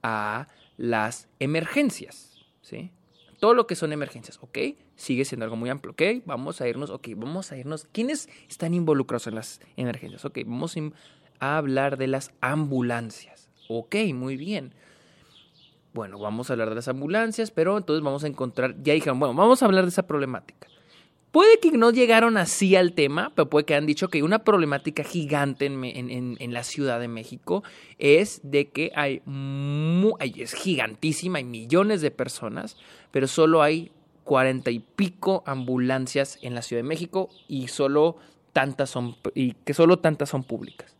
a 0.00 0.46
las 0.76 1.28
emergencias, 1.38 2.38
¿sí? 2.62 2.90
Todo 3.38 3.54
lo 3.54 3.66
que 3.66 3.74
son 3.74 3.92
emergencias, 3.92 4.38
¿ok? 4.40 4.58
Sigue 4.96 5.24
siendo 5.24 5.44
algo 5.44 5.56
muy 5.56 5.68
amplio, 5.68 5.92
¿ok? 5.92 6.24
Vamos 6.24 6.60
a 6.60 6.68
irnos, 6.68 6.90
ok, 6.90 7.08
vamos 7.16 7.52
a 7.52 7.56
irnos. 7.56 7.86
¿Quiénes 7.92 8.28
están 8.48 8.74
involucrados 8.74 9.26
en 9.26 9.34
las 9.34 9.60
emergencias? 9.76 10.24
Ok, 10.24 10.38
vamos 10.46 10.76
a 11.40 11.56
hablar 11.58 11.96
de 11.98 12.06
las 12.06 12.32
ambulancias. 12.40 13.48
Ok, 13.68 13.96
muy 14.14 14.36
bien. 14.36 14.72
Bueno, 15.92 16.18
vamos 16.18 16.50
a 16.50 16.54
hablar 16.54 16.70
de 16.70 16.76
las 16.76 16.88
ambulancias, 16.88 17.50
pero 17.50 17.76
entonces 17.76 18.02
vamos 18.02 18.24
a 18.24 18.26
encontrar, 18.26 18.82
ya 18.82 18.94
dijeron, 18.94 19.20
bueno, 19.20 19.34
vamos 19.34 19.62
a 19.62 19.66
hablar 19.66 19.84
de 19.84 19.90
esa 19.90 20.06
problemática. 20.06 20.68
Puede 21.34 21.58
que 21.58 21.72
no 21.72 21.90
llegaron 21.90 22.36
así 22.36 22.76
al 22.76 22.92
tema, 22.92 23.32
pero 23.34 23.50
puede 23.50 23.66
que 23.66 23.74
han 23.74 23.86
dicho 23.86 24.06
que 24.06 24.22
una 24.22 24.44
problemática 24.44 25.02
gigante 25.02 25.66
en, 25.66 26.52
la 26.54 26.62
Ciudad 26.62 27.00
de 27.00 27.08
México 27.08 27.64
es 27.98 28.40
de 28.44 28.68
que 28.68 28.92
hay, 28.94 29.20
es 30.36 30.54
gigantísima, 30.54 31.38
hay 31.38 31.44
millones 31.44 32.02
de 32.02 32.12
personas, 32.12 32.76
pero 33.10 33.26
solo 33.26 33.62
hay 33.62 33.90
cuarenta 34.22 34.70
y 34.70 34.78
pico 34.78 35.42
ambulancias 35.44 36.38
en 36.40 36.54
la 36.54 36.62
Ciudad 36.62 36.84
de 36.84 36.88
México 36.88 37.30
y 37.48 37.66
solo 37.66 38.16
tantas 38.52 38.90
son 38.90 39.16
y 39.34 39.54
que 39.54 39.74
solo 39.74 39.98
tantas 39.98 40.28
son 40.28 40.44
públicas. 40.44 40.94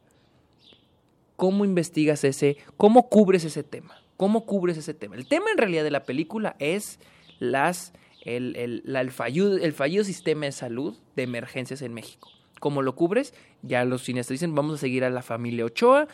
¿Cómo 1.36 1.64
investigas 1.64 2.24
ese? 2.24 2.56
¿Cómo 2.76 3.08
cubres 3.08 3.44
ese 3.44 3.62
tema? 3.62 4.02
¿Cómo 4.16 4.46
cubres 4.46 4.78
ese 4.78 4.94
tema? 4.94 5.14
El 5.14 5.28
tema 5.28 5.52
en 5.52 5.58
realidad 5.58 5.84
de 5.84 5.92
la 5.92 6.02
película 6.02 6.56
es 6.58 6.98
las 7.38 7.92
el, 8.24 8.56
el, 8.56 8.96
el, 8.96 9.10
fallido, 9.10 10.04
sistema 10.04 10.46
de 10.46 10.52
salud 10.52 10.96
de 11.16 11.22
emergencias 11.22 11.82
en 11.82 11.94
México. 11.94 12.30
¿Cómo 12.60 12.82
lo 12.82 12.94
cubres? 12.94 13.34
Ya 13.62 13.84
los 13.84 14.02
cineastas 14.02 14.34
dicen, 14.34 14.54
vamos 14.54 14.74
a 14.74 14.78
seguir 14.78 15.04
a 15.04 15.10
la 15.10 15.22
familia 15.22 15.64
Ochoa 15.64 16.08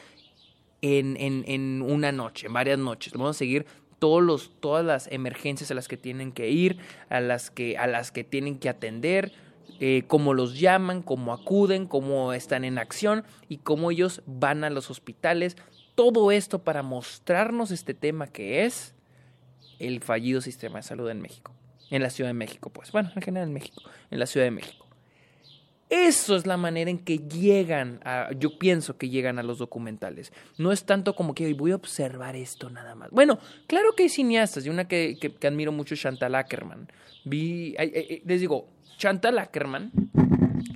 en, 0.83 1.17
en, 1.17 1.45
en 1.47 1.83
una 1.83 2.11
noche, 2.11 2.49
en 2.49 2.53
varias 2.53 2.79
noches. 2.79 3.13
Vamos 3.13 3.37
a 3.37 3.39
seguir 3.39 3.67
todos 4.01 4.23
los, 4.23 4.51
todas 4.59 4.85
las 4.85 5.07
emergencias 5.13 5.71
a 5.71 5.75
las 5.75 5.87
que 5.87 5.97
tienen 5.97 6.33
que 6.33 6.51
ir, 6.51 6.79
a 7.09 7.21
las 7.21 7.51
que, 7.51 7.79
a 7.79 7.87
las 7.87 8.11
que 8.11 8.25
tienen 8.25 8.59
que 8.59 8.69
atender, 8.69 9.33
eh, 9.79 10.03
cómo 10.09 10.35
los 10.35 10.59
llaman, 10.59 11.03
cómo 11.03 11.33
acuden, 11.33 11.87
cómo 11.87 12.33
están 12.33 12.65
en 12.65 12.79
acción 12.79 13.25
y 13.49 13.59
cómo 13.59 13.93
ellos 13.93 14.23
van 14.27 14.65
a 14.65 14.71
los 14.71 14.91
hospitales. 14.91 15.57
Todo 15.95 16.33
esto 16.33 16.61
para 16.61 16.83
mostrarnos 16.83 17.71
este 17.71 17.95
tema 17.95 18.27
que 18.27 18.65
es 18.65 18.95
el 19.79 20.01
fallido 20.01 20.41
sistema 20.41 20.79
de 20.79 20.83
salud 20.83 21.09
en 21.09 21.21
México. 21.21 21.53
En 21.91 22.03
la 22.03 22.11
Ciudad 22.11 22.31
de 22.31 22.35
México, 22.35 22.71
pues. 22.71 22.93
Bueno, 22.93 23.11
en 23.15 23.23
general 23.23 23.49
en 23.49 23.55
México. 23.55 23.83
En 24.11 24.19
la 24.19 24.27
Ciudad 24.27 24.47
de 24.47 24.53
México. 24.53 24.87
Eso 25.89 26.37
es 26.37 26.47
la 26.47 26.57
manera 26.57 26.89
en 26.89 26.99
que 26.99 27.19
llegan 27.19 27.99
a, 28.05 28.31
yo 28.39 28.61
pienso 28.61 28.97
que 28.97 29.09
llegan 29.09 29.41
a 29.41 29.43
los 29.43 29.59
documentales. 29.59 30.33
No 30.57 30.71
es 30.71 30.85
tanto 30.85 31.17
como 31.17 31.35
que 31.35 31.53
voy 31.55 31.73
a 31.73 31.75
observar 31.75 32.37
esto 32.37 32.71
nada 32.71 32.95
más. 32.95 33.11
Bueno, 33.11 33.41
claro 33.67 33.95
que 33.97 34.05
hay 34.05 34.09
cineastas, 34.09 34.65
y 34.65 34.69
una 34.69 34.87
que, 34.87 35.19
que, 35.19 35.47
admiro 35.49 35.73
mucho 35.73 35.95
es 35.95 36.01
Chantal 36.01 36.37
Ackerman. 36.37 36.89
Vi, 37.25 37.75
les 38.25 38.41
digo, 38.41 38.69
Chantal 38.99 39.41
Ackerman 39.41 39.91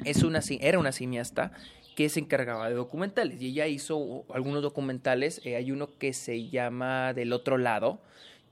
es 0.04 0.24
una, 0.24 0.40
era 0.60 0.80
una 0.80 0.90
cineasta 0.90 1.52
que 1.94 2.08
se 2.08 2.20
encargaba 2.20 2.68
de 2.68 2.74
documentales 2.74 3.40
y 3.40 3.48
ella 3.48 3.66
hizo 3.66 4.24
algunos 4.34 4.62
documentales. 4.62 5.40
Eh, 5.44 5.56
hay 5.56 5.70
uno 5.70 5.90
que 5.98 6.12
se 6.12 6.48
llama 6.48 7.12
Del 7.14 7.32
otro 7.32 7.58
lado, 7.58 8.00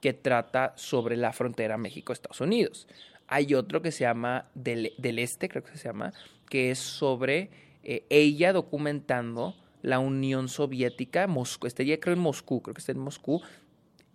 que 0.03 0.13
trata 0.13 0.75
sobre 0.77 1.17
la 1.17 1.33
frontera 1.33 1.79
México-Estados 1.79 2.41
Unidos. 2.41 2.89
Hay 3.29 3.55
otro 3.55 3.81
que 3.81 3.93
se 3.93 4.01
llama 4.01 4.51
Del, 4.55 4.93
Este, 5.01 5.49
creo 5.49 5.63
que 5.63 5.79
se 5.79 5.89
llama, 5.89 6.13
que 6.51 6.73
es 6.73 6.81
sobre 6.81 7.51
eh, 7.85 8.05
ella 8.11 8.53
documentando 8.53 9.55
la 9.81 10.01
Unión 10.01 10.49
Soviética, 10.49 11.29
Moscú, 11.29 11.69
este 11.69 11.85
día 11.85 12.01
creo 12.01 12.15
en 12.15 12.21
Moscú, 12.21 12.61
creo 12.63 12.75
que 12.75 12.81
está 12.81 12.93
en 12.93 12.99
Moscú, 12.99 13.43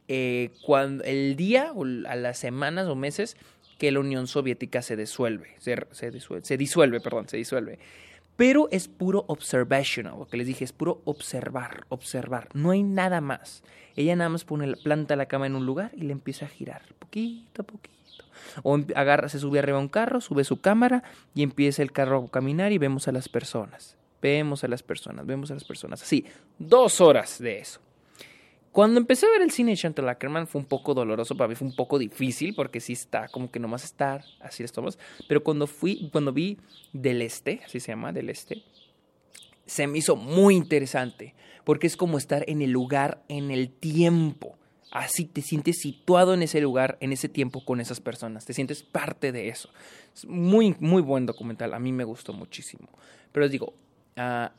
eh, 0.09 0.51
cuando 0.61 1.05
el 1.05 1.37
día 1.37 1.71
o 1.73 1.83
a 1.83 2.15
las 2.15 2.37
semanas 2.37 2.87
o 2.87 2.95
meses 2.95 3.37
que 3.77 3.91
la 3.91 4.01
Unión 4.01 4.27
Soviética 4.27 4.81
se 4.81 4.97
disuelve, 4.97 5.55
se, 5.57 6.11
disuelve, 6.11 6.45
se 6.45 6.57
disuelve, 6.57 6.99
perdón, 6.99 7.29
se 7.29 7.37
disuelve. 7.37 7.79
Pero 8.37 8.69
es 8.71 8.87
puro 8.87 9.25
observational, 9.27 10.17
lo 10.19 10.27
que 10.27 10.37
les 10.37 10.47
dije, 10.47 10.63
es 10.63 10.71
puro 10.71 11.01
observar, 11.05 11.85
observar, 11.89 12.49
no 12.53 12.69
hay 12.71 12.83
nada 12.83 13.19
más. 13.19 13.63
Ella 13.95 14.15
nada 14.15 14.29
más 14.29 14.45
pone, 14.45 14.75
planta 14.77 15.15
la 15.15 15.25
cama 15.25 15.47
en 15.47 15.55
un 15.55 15.65
lugar 15.65 15.91
y 15.95 16.01
le 16.01 16.13
empieza 16.13 16.45
a 16.45 16.49
girar, 16.49 16.83
poquito 16.99 17.63
a 17.63 17.65
poquito. 17.65 18.23
O 18.61 18.79
agarra, 18.95 19.27
se 19.27 19.39
sube 19.39 19.57
arriba 19.57 19.79
a 19.79 19.81
un 19.81 19.87
carro, 19.87 20.21
sube 20.21 20.43
su 20.43 20.61
cámara 20.61 21.03
y 21.33 21.41
empieza 21.41 21.81
el 21.81 21.91
carro 21.91 22.25
a 22.25 22.31
caminar 22.31 22.71
y 22.71 22.77
vemos 22.77 23.07
a 23.07 23.11
las 23.11 23.27
personas. 23.27 23.97
Vemos 24.21 24.63
a 24.63 24.67
las 24.67 24.83
personas, 24.83 25.25
vemos 25.25 25.49
a 25.49 25.55
las 25.55 25.63
personas. 25.63 26.01
Así, 26.03 26.25
dos 26.59 27.01
horas 27.01 27.39
de 27.39 27.59
eso. 27.59 27.79
Cuando 28.77 28.99
empecé 28.99 29.25
a 29.25 29.31
ver 29.31 29.41
el 29.41 29.49
cine 29.49 29.71
de 29.71 29.77
Chantal 29.77 30.07
Ackerman 30.07 30.45
fue 30.45 30.61
un 30.61 30.67
poco 30.67 30.93
doloroso, 30.93 31.35
para 31.35 31.47
mí 31.47 31.55
fue 31.55 31.67
un 31.67 31.75
poco 31.75 31.97
difícil 31.97 32.53
porque 32.53 32.79
sí 32.79 32.93
está 32.93 33.27
como 33.27 33.49
que 33.49 33.59
nomás 33.59 33.83
estar, 33.83 34.23
así 34.39 34.61
estamos. 34.61 34.99
Pero 35.27 35.41
cuando 35.41 35.65
fui, 35.65 36.11
cuando 36.11 36.31
vi 36.31 36.59
Del 36.93 37.23
Este, 37.23 37.61
así 37.65 37.79
se 37.79 37.87
llama, 37.87 38.13
Del 38.13 38.29
Este, 38.29 38.61
se 39.65 39.87
me 39.87 39.97
hizo 39.97 40.15
muy 40.15 40.55
interesante 40.55 41.33
porque 41.63 41.87
es 41.87 41.97
como 41.97 42.19
estar 42.19 42.45
en 42.47 42.61
el 42.61 42.69
lugar, 42.69 43.23
en 43.29 43.49
el 43.49 43.71
tiempo. 43.71 44.59
Así 44.91 45.25
te 45.25 45.41
sientes 45.41 45.77
situado 45.79 46.35
en 46.35 46.43
ese 46.43 46.61
lugar, 46.61 46.99
en 47.01 47.11
ese 47.11 47.29
tiempo 47.29 47.65
con 47.65 47.81
esas 47.81 47.99
personas, 47.99 48.45
te 48.45 48.53
sientes 48.53 48.83
parte 48.83 49.31
de 49.31 49.47
eso. 49.47 49.71
Es 50.13 50.23
muy, 50.27 50.75
muy 50.79 51.01
buen 51.01 51.25
documental, 51.25 51.73
a 51.73 51.79
mí 51.79 51.91
me 51.91 52.03
gustó 52.03 52.31
muchísimo. 52.31 52.89
Pero 53.31 53.45
les 53.45 53.51
digo, 53.51 53.73
uh, 54.17 54.49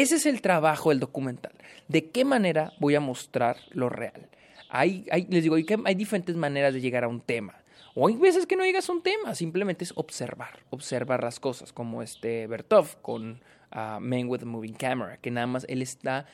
ese 0.00 0.16
es 0.16 0.26
el 0.26 0.40
trabajo 0.40 0.90
del 0.90 1.00
documental. 1.00 1.52
¿De 1.88 2.10
qué 2.10 2.24
manera 2.24 2.72
voy 2.78 2.94
a 2.94 3.00
mostrar 3.00 3.56
lo 3.70 3.88
real? 3.88 4.28
Hay, 4.68 5.06
les 5.28 5.42
digo, 5.42 5.56
hay, 5.56 5.94
diferentes 5.94 6.36
maneras 6.36 6.74
de 6.74 6.80
llegar 6.80 7.04
a 7.04 7.08
un 7.08 7.20
tema. 7.20 7.54
O 7.94 8.06
hay 8.06 8.16
veces 8.16 8.46
que 8.46 8.54
no 8.54 8.64
llegas 8.64 8.88
a 8.88 8.92
un 8.92 9.02
tema, 9.02 9.34
simplemente 9.34 9.82
es 9.82 9.92
observar, 9.96 10.60
observar 10.70 11.24
las 11.24 11.40
cosas, 11.40 11.72
como 11.72 12.02
este 12.02 12.46
Bertov 12.46 13.00
con 13.02 13.40
uh, 13.74 13.98
Men 13.98 14.28
with 14.28 14.42
a 14.42 14.44
Moving 14.44 14.74
Camera, 14.74 15.16
que 15.16 15.30
nada 15.30 15.46
más 15.46 15.66
él 15.68 15.82
está 15.82 16.26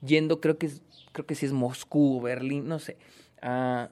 yendo, 0.00 0.40
creo 0.40 0.56
que, 0.56 0.70
creo 1.12 1.26
que 1.26 1.34
sí 1.34 1.44
es 1.44 1.52
Moscú, 1.52 2.22
Berlín, 2.22 2.68
no 2.68 2.78
sé. 2.78 2.96
Uh, 3.42 3.88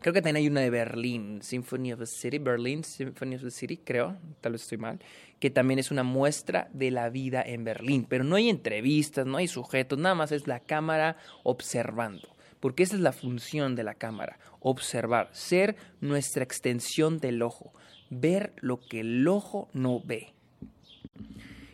creo 0.00 0.12
que 0.12 0.20
también 0.20 0.36
hay 0.36 0.48
una 0.48 0.60
de 0.60 0.70
Berlín, 0.70 1.40
Symphony 1.42 1.92
of 1.92 2.00
the 2.00 2.06
City, 2.06 2.38
Berlin 2.38 2.84
Symphony 2.84 3.36
of 3.36 3.42
the 3.42 3.50
City, 3.50 3.76
creo, 3.76 4.16
tal 4.40 4.52
vez 4.52 4.62
estoy 4.62 4.78
mal 4.78 4.98
que 5.40 5.50
también 5.50 5.78
es 5.78 5.90
una 5.90 6.02
muestra 6.02 6.68
de 6.72 6.90
la 6.90 7.10
vida 7.10 7.42
en 7.42 7.64
Berlín. 7.64 8.06
Pero 8.08 8.24
no 8.24 8.36
hay 8.36 8.48
entrevistas, 8.48 9.26
no 9.26 9.36
hay 9.36 9.48
sujetos, 9.48 9.98
nada 9.98 10.14
más 10.14 10.32
es 10.32 10.46
la 10.46 10.60
cámara 10.60 11.16
observando. 11.44 12.28
Porque 12.60 12.82
esa 12.82 12.96
es 12.96 13.02
la 13.02 13.12
función 13.12 13.76
de 13.76 13.84
la 13.84 13.94
cámara, 13.94 14.38
observar, 14.60 15.28
ser 15.32 15.76
nuestra 16.00 16.42
extensión 16.42 17.18
del 17.18 17.42
ojo, 17.42 17.72
ver 18.10 18.52
lo 18.56 18.80
que 18.80 19.00
el 19.00 19.26
ojo 19.28 19.68
no 19.72 20.00
ve. 20.00 20.34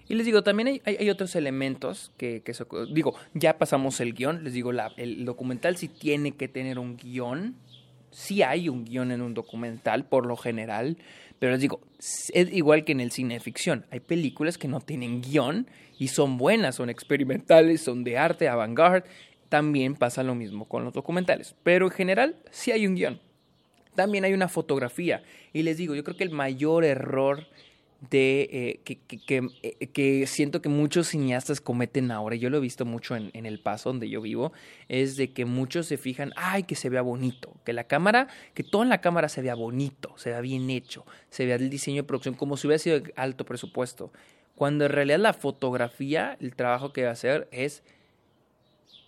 Y 0.07 0.15
les 0.15 0.27
digo, 0.27 0.43
también 0.43 0.83
hay, 0.85 1.09
otros 1.09 1.35
elementos 1.35 2.13
que, 2.19 2.43
que 2.43 2.53
digo, 2.93 3.15
ya 3.33 3.57
pasamos 3.57 4.01
el 4.01 4.13
guion, 4.13 4.45
les 4.45 4.53
digo, 4.53 4.73
el 4.99 5.25
documental 5.25 5.79
sí 5.79 5.89
tiene 5.89 6.33
que 6.33 6.49
tener 6.49 6.79
un 6.79 6.99
guion, 6.99 7.57
sí 8.15 8.43
hay 8.43 8.69
un 8.69 8.85
guion 8.85 9.11
en 9.11 9.21
un 9.21 9.35
documental 9.35 10.07
por 10.07 10.25
lo 10.25 10.37
general, 10.37 10.97
pero 11.39 11.53
les 11.53 11.61
digo, 11.61 11.81
es 11.99 12.53
igual 12.53 12.85
que 12.85 12.93
en 12.93 13.01
el 13.01 13.11
cine 13.11 13.35
de 13.35 13.41
ficción. 13.41 13.85
Hay 13.91 14.01
películas 14.01 14.57
que 14.57 14.69
no 14.69 14.81
tienen 14.81 15.21
guion 15.21 15.67
y 15.99 16.09
son 16.09 16.39
buenas, 16.39 16.77
son 16.77 16.91
experimentales, 16.91 17.83
son 17.83 18.05
de 18.05 18.17
arte, 18.17 18.49
avant-garde. 18.49 19.09
también 19.49 19.95
pasa 19.95 20.23
lo 20.23 20.35
mismo 20.35 20.67
con 20.67 20.85
los 20.85 20.93
documentales. 20.93 21.55
Pero 21.63 21.87
en 21.87 21.93
general 21.93 22.37
sí 22.51 22.71
hay 22.71 22.87
un 22.87 22.95
guion. 22.95 23.21
También 23.95 24.25
hay 24.25 24.33
una 24.33 24.49
fotografía. 24.49 25.23
Y 25.53 25.63
les 25.63 25.77
digo, 25.77 25.95
yo 25.95 26.05
creo 26.05 26.17
que 26.17 26.25
el 26.25 26.31
mayor 26.31 26.85
error 26.85 27.47
de 28.11 28.49
eh, 28.51 28.81
que, 28.85 28.97
que, 28.99 29.49
eh, 29.63 29.87
que, 29.89 30.27
siento 30.27 30.61
que 30.61 30.69
muchos 30.69 31.09
cineastas 31.09 31.61
cometen 31.61 32.11
ahora, 32.11 32.37
yo 32.37 32.51
lo 32.51 32.59
he 32.59 32.61
visto 32.61 32.85
mucho 32.85 33.17
en, 33.17 33.31
en, 33.35 33.47
El 33.47 33.61
Paso, 33.61 33.91
donde 33.91 34.09
yo 34.09 34.21
vivo, 34.21 34.53
es 34.89 35.17
de 35.17 35.33
que 35.33 35.45
muchos 35.45 35.87
se 35.87 35.97
fijan, 35.97 36.33
ay, 36.37 36.65
que 36.65 36.75
se 36.75 36.89
vea 36.89 37.03
bonito, 37.03 37.53
que 37.65 37.73
la 37.73 37.85
cámara, 37.85 38.29
que 38.55 38.65
todo 38.65 38.83
en 38.83 38.89
la 38.89 39.01
cámara 39.01 39.29
se 39.29 39.43
vea 39.43 39.55
bonito, 39.55 40.15
se 40.17 40.31
vea 40.31 40.41
bien 40.41 40.71
hecho, 40.71 41.05
se 41.31 41.47
vea 41.47 41.57
el 41.57 41.71
diseño 41.71 42.03
de 42.03 42.07
producción 42.07 42.35
como 42.35 42.57
si 42.57 42.67
hubiera 42.67 42.79
sido 42.79 43.01
de 43.01 43.13
alto 43.17 43.45
presupuesto. 43.45 44.13
Cuando 44.55 44.87
en 44.87 44.93
realidad 44.93 45.19
la 45.19 45.33
fotografía, 45.33 46.37
el 46.41 46.55
trabajo 46.55 46.93
que 46.93 47.03
va 47.03 47.11
a 47.11 47.13
hacer 47.13 47.49
es 47.51 47.83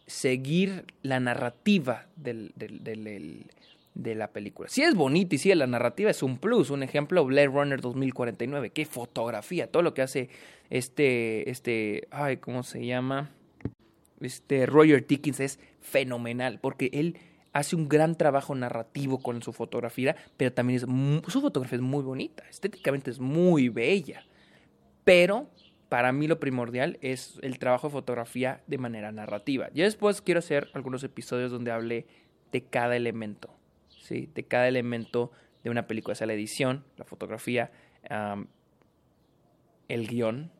seguir 0.07 0.84
la 1.03 1.20
narrativa 1.20 2.07
del, 2.16 2.53
de 3.97 4.14
la 4.14 4.30
película. 4.30 4.68
Si 4.68 4.82
es 4.82 4.94
bonito 4.94 5.34
y 5.34 5.38
si 5.38 5.55
la 5.55 5.66
narrativa 5.66 6.11
es 6.11 6.22
un 6.22 6.36
plus, 6.38 6.70
un 6.70 6.82
ejemplo, 6.82 7.24
Blade 7.24 7.49
Runner 7.49 7.80
2049, 7.80 8.70
qué 8.70 8.84
fotografía, 8.84 9.70
todo 9.70 9.82
lo 9.82 9.94
que 9.94 10.03
hace 10.03 10.28
este, 10.68 11.51
este, 11.51 12.07
ay, 12.11 12.36
¿cómo 12.36 12.62
se 12.62 12.84
llama? 12.84 13.30
Este 14.20 14.66
Roger 14.66 15.07
Dickens 15.07 15.40
es 15.40 15.59
fenomenal, 15.80 16.61
porque 16.61 16.90
él 16.92 17.18
hace 17.53 17.74
un 17.74 17.88
gran 17.88 18.16
trabajo 18.16 18.55
narrativo 18.55 19.18
con 19.18 19.42
su 19.42 19.55
fotografía, 19.55 20.14
pero 20.36 20.53
también 20.53 20.76
es, 20.76 21.32
su 21.32 21.40
fotografía 21.40 21.76
es 21.76 21.82
muy 21.82 22.03
bonita, 22.03 22.44
estéticamente 22.51 23.11
es 23.11 23.18
muy 23.18 23.70
bella, 23.70 24.26
pero 25.05 25.49
para 25.88 26.12
mí 26.12 26.26
lo 26.26 26.38
primordial 26.38 26.99
es 27.01 27.38
el 27.40 27.59
trabajo 27.59 27.86
de 27.86 27.92
fotografía 27.92 28.61
de 28.66 28.76
manera 28.76 29.11
narrativa. 29.11 29.70
Yo 29.72 29.84
después 29.84 30.20
quiero 30.20 30.40
hacer 30.40 30.68
algunos 30.74 31.03
episodios 31.03 31.51
donde 31.51 31.70
hable 31.70 32.07
de 32.53 32.62
cada 32.62 32.97
elemento, 32.97 33.55
de 34.09 34.44
cada 34.46 34.68
elemento 34.68 35.32
de 35.64 35.70
una 35.70 35.86
película, 35.86 36.14
sea 36.14 36.26
la 36.26 36.34
edición, 36.34 36.84
la 36.96 37.04
fotografía, 37.04 37.70
el 39.88 40.07
guion, 40.07 40.50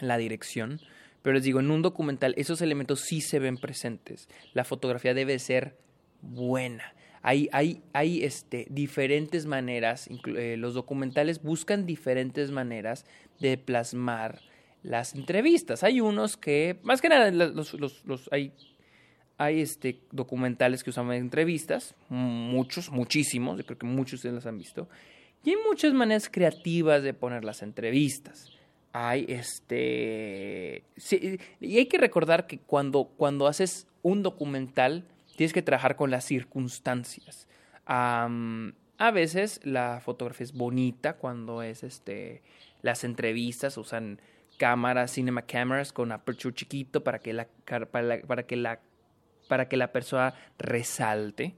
la 0.00 0.18
dirección. 0.18 0.80
Pero 1.22 1.34
les 1.34 1.44
digo, 1.44 1.60
en 1.60 1.70
un 1.70 1.82
documental 1.82 2.34
esos 2.36 2.60
elementos 2.60 3.00
sí 3.00 3.20
se 3.20 3.38
ven 3.38 3.56
presentes. 3.56 4.28
La 4.52 4.64
fotografía 4.64 5.14
debe 5.14 5.38
ser 5.38 5.76
buena. 6.22 6.94
Hay, 7.22 7.48
hay, 7.52 7.82
hay 7.92 8.22
este, 8.22 8.66
diferentes 8.70 9.46
maneras, 9.46 10.08
eh, 10.36 10.56
los 10.56 10.74
documentales 10.74 11.42
buscan 11.42 11.84
diferentes 11.84 12.52
maneras 12.52 13.04
de 13.40 13.58
plasmar 13.58 14.40
las 14.84 15.14
entrevistas. 15.16 15.82
Hay 15.82 16.00
unos 16.00 16.36
que, 16.36 16.78
más 16.84 17.00
que 17.00 17.08
nada, 17.08 17.32
los, 17.32 17.74
los, 17.74 18.04
los 18.04 18.28
hay 18.30 18.52
hay 19.38 19.60
este, 19.60 20.00
documentales 20.12 20.82
que 20.82 20.90
usan 20.90 21.12
entrevistas, 21.12 21.94
muchos, 22.08 22.90
muchísimos, 22.90 23.58
yo 23.58 23.66
creo 23.66 23.78
que 23.78 23.86
muchos 23.86 24.12
de 24.12 24.16
ustedes 24.16 24.34
los 24.34 24.46
han 24.46 24.58
visto, 24.58 24.88
y 25.44 25.50
hay 25.50 25.56
muchas 25.68 25.92
maneras 25.92 26.28
creativas 26.28 27.02
de 27.02 27.14
poner 27.14 27.44
las 27.44 27.62
entrevistas. 27.62 28.50
Hay 28.92 29.26
este. 29.28 30.82
Y 31.60 31.76
hay 31.76 31.86
que 31.86 31.98
recordar 31.98 32.48
que 32.48 32.58
cuando, 32.58 33.04
cuando 33.16 33.46
haces 33.46 33.86
un 34.02 34.24
documental, 34.24 35.04
tienes 35.36 35.52
que 35.52 35.62
trabajar 35.62 35.94
con 35.94 36.10
las 36.10 36.24
circunstancias. 36.24 37.46
a 37.86 39.10
veces 39.12 39.60
la 39.62 40.00
fotografía 40.02 40.44
es 40.44 40.52
bonita 40.52 41.12
cuando 41.12 41.62
es 41.62 41.84
este. 41.84 42.42
Las 42.82 43.04
entrevistas 43.04 43.76
usan 43.76 44.20
cámaras, 44.56 45.12
cinema 45.12 45.42
cameras 45.42 45.92
con 45.92 46.10
aperture 46.10 46.54
chiquito 46.54 47.04
para 47.04 47.20
que 47.20 47.32
la, 47.32 47.46
para 48.26 48.46
que 48.46 48.56
la 48.56 48.80
para 49.46 49.68
que 49.68 49.76
la 49.76 49.92
persona 49.92 50.34
resalte. 50.58 51.56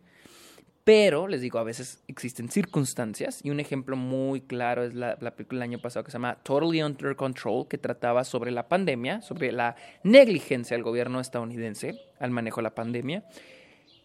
Pero, 0.88 1.28
les 1.28 1.42
digo, 1.42 1.58
a 1.58 1.64
veces 1.64 2.02
existen 2.08 2.48
circunstancias 2.48 3.40
y 3.44 3.50
un 3.50 3.60
ejemplo 3.60 3.94
muy 3.94 4.40
claro 4.40 4.84
es 4.84 4.94
la, 4.94 5.18
película 5.18 5.60
del 5.60 5.70
año 5.70 5.78
pasado 5.80 6.02
que 6.02 6.10
se 6.10 6.14
llama 6.14 6.38
Totally 6.42 6.82
Under 6.82 7.14
Control, 7.14 7.68
que 7.68 7.76
trataba 7.76 8.24
sobre 8.24 8.50
la 8.50 8.68
pandemia, 8.68 9.20
sobre 9.20 9.52
la 9.52 9.76
negligencia 10.02 10.74
del 10.74 10.84
gobierno 10.84 11.20
estadounidense 11.20 12.00
al 12.18 12.30
manejo 12.30 12.60
de 12.60 12.62
la 12.62 12.74
pandemia. 12.74 13.22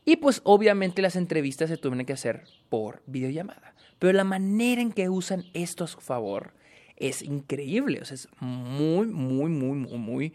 Y 0.04 0.18
pues 0.18 0.42
obviamente 0.44 1.02
las 1.02 1.16
entrevistas 1.16 1.70
se 1.70 1.78
tuvieron 1.78 2.06
que 2.06 2.12
hacer 2.12 2.44
por 2.68 3.02
videollamada. 3.06 3.76
Pero 3.98 4.12
la 4.12 4.26
manera 4.26 4.82
en 4.82 4.92
que 4.92 5.08
usan 5.08 5.46
esto 5.54 5.86
a 5.86 5.88
su 5.88 6.02
favor 6.02 6.54
es 6.98 7.22
increíble, 7.22 8.02
o 8.02 8.06
sea, 8.06 8.16
es 8.16 8.28
muy, 8.42 9.08
muy, 9.08 9.50
muy, 9.50 9.78
muy, 9.78 9.98
muy 9.98 10.34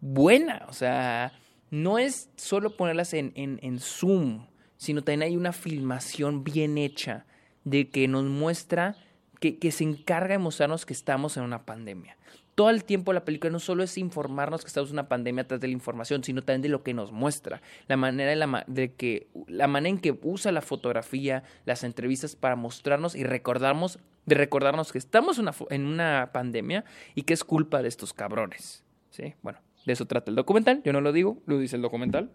buena. 0.00 0.66
O 0.68 0.72
sea, 0.72 1.32
no 1.70 1.98
es 1.98 2.30
solo 2.36 2.76
ponerlas 2.76 3.14
en, 3.14 3.32
en, 3.34 3.58
en 3.62 3.78
Zoom, 3.78 4.46
sino 4.76 5.02
también 5.02 5.22
hay 5.22 5.36
una 5.36 5.52
filmación 5.52 6.44
bien 6.44 6.78
hecha 6.78 7.26
de 7.64 7.90
que 7.90 8.08
nos 8.08 8.24
muestra, 8.24 8.96
que, 9.40 9.58
que 9.58 9.70
se 9.70 9.84
encarga 9.84 10.34
de 10.34 10.38
mostrarnos 10.38 10.86
que 10.86 10.92
estamos 10.92 11.36
en 11.36 11.44
una 11.44 11.64
pandemia 11.64 12.16
todo 12.60 12.68
el 12.68 12.84
tiempo 12.84 13.14
la 13.14 13.24
película 13.24 13.50
no 13.50 13.58
solo 13.58 13.82
es 13.82 13.96
informarnos 13.96 14.60
que 14.60 14.66
estamos 14.66 14.90
en 14.90 14.96
una 14.96 15.08
pandemia 15.08 15.48
tras 15.48 15.60
de 15.60 15.68
la 15.68 15.72
información, 15.72 16.22
sino 16.22 16.42
también 16.42 16.60
de 16.60 16.68
lo 16.68 16.82
que 16.82 16.92
nos 16.92 17.10
muestra, 17.10 17.62
la 17.88 17.96
manera 17.96 18.28
de, 18.28 18.36
la, 18.36 18.64
de 18.66 18.92
que 18.92 19.28
la 19.46 19.66
manera 19.66 19.88
en 19.88 19.98
que 19.98 20.18
usa 20.22 20.52
la 20.52 20.60
fotografía, 20.60 21.42
las 21.64 21.84
entrevistas 21.84 22.36
para 22.36 22.56
mostrarnos 22.56 23.14
y 23.14 23.24
recordarnos 23.24 23.98
de 24.26 24.34
recordarnos 24.34 24.92
que 24.92 24.98
estamos 24.98 25.38
una, 25.38 25.54
en 25.70 25.86
una 25.86 26.32
pandemia 26.34 26.84
y 27.14 27.22
que 27.22 27.32
es 27.32 27.44
culpa 27.44 27.80
de 27.80 27.88
estos 27.88 28.12
cabrones, 28.12 28.84
¿sí? 29.08 29.32
Bueno, 29.40 29.60
de 29.86 29.92
eso 29.92 30.06
trata 30.06 30.30
el 30.30 30.36
documental. 30.36 30.82
Yo 30.84 30.92
no 30.92 31.00
lo 31.00 31.12
digo, 31.12 31.38
lo 31.46 31.58
dice 31.58 31.76
el 31.76 31.82
documental. 31.82 32.30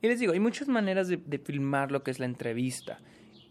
Y 0.00 0.06
les 0.06 0.20
digo, 0.20 0.32
hay 0.32 0.40
muchas 0.40 0.68
maneras 0.68 1.08
de, 1.08 1.38
filmar 1.38 1.90
lo 1.90 2.02
que 2.02 2.10
es 2.10 2.18
la 2.18 2.26
entrevista. 2.26 3.00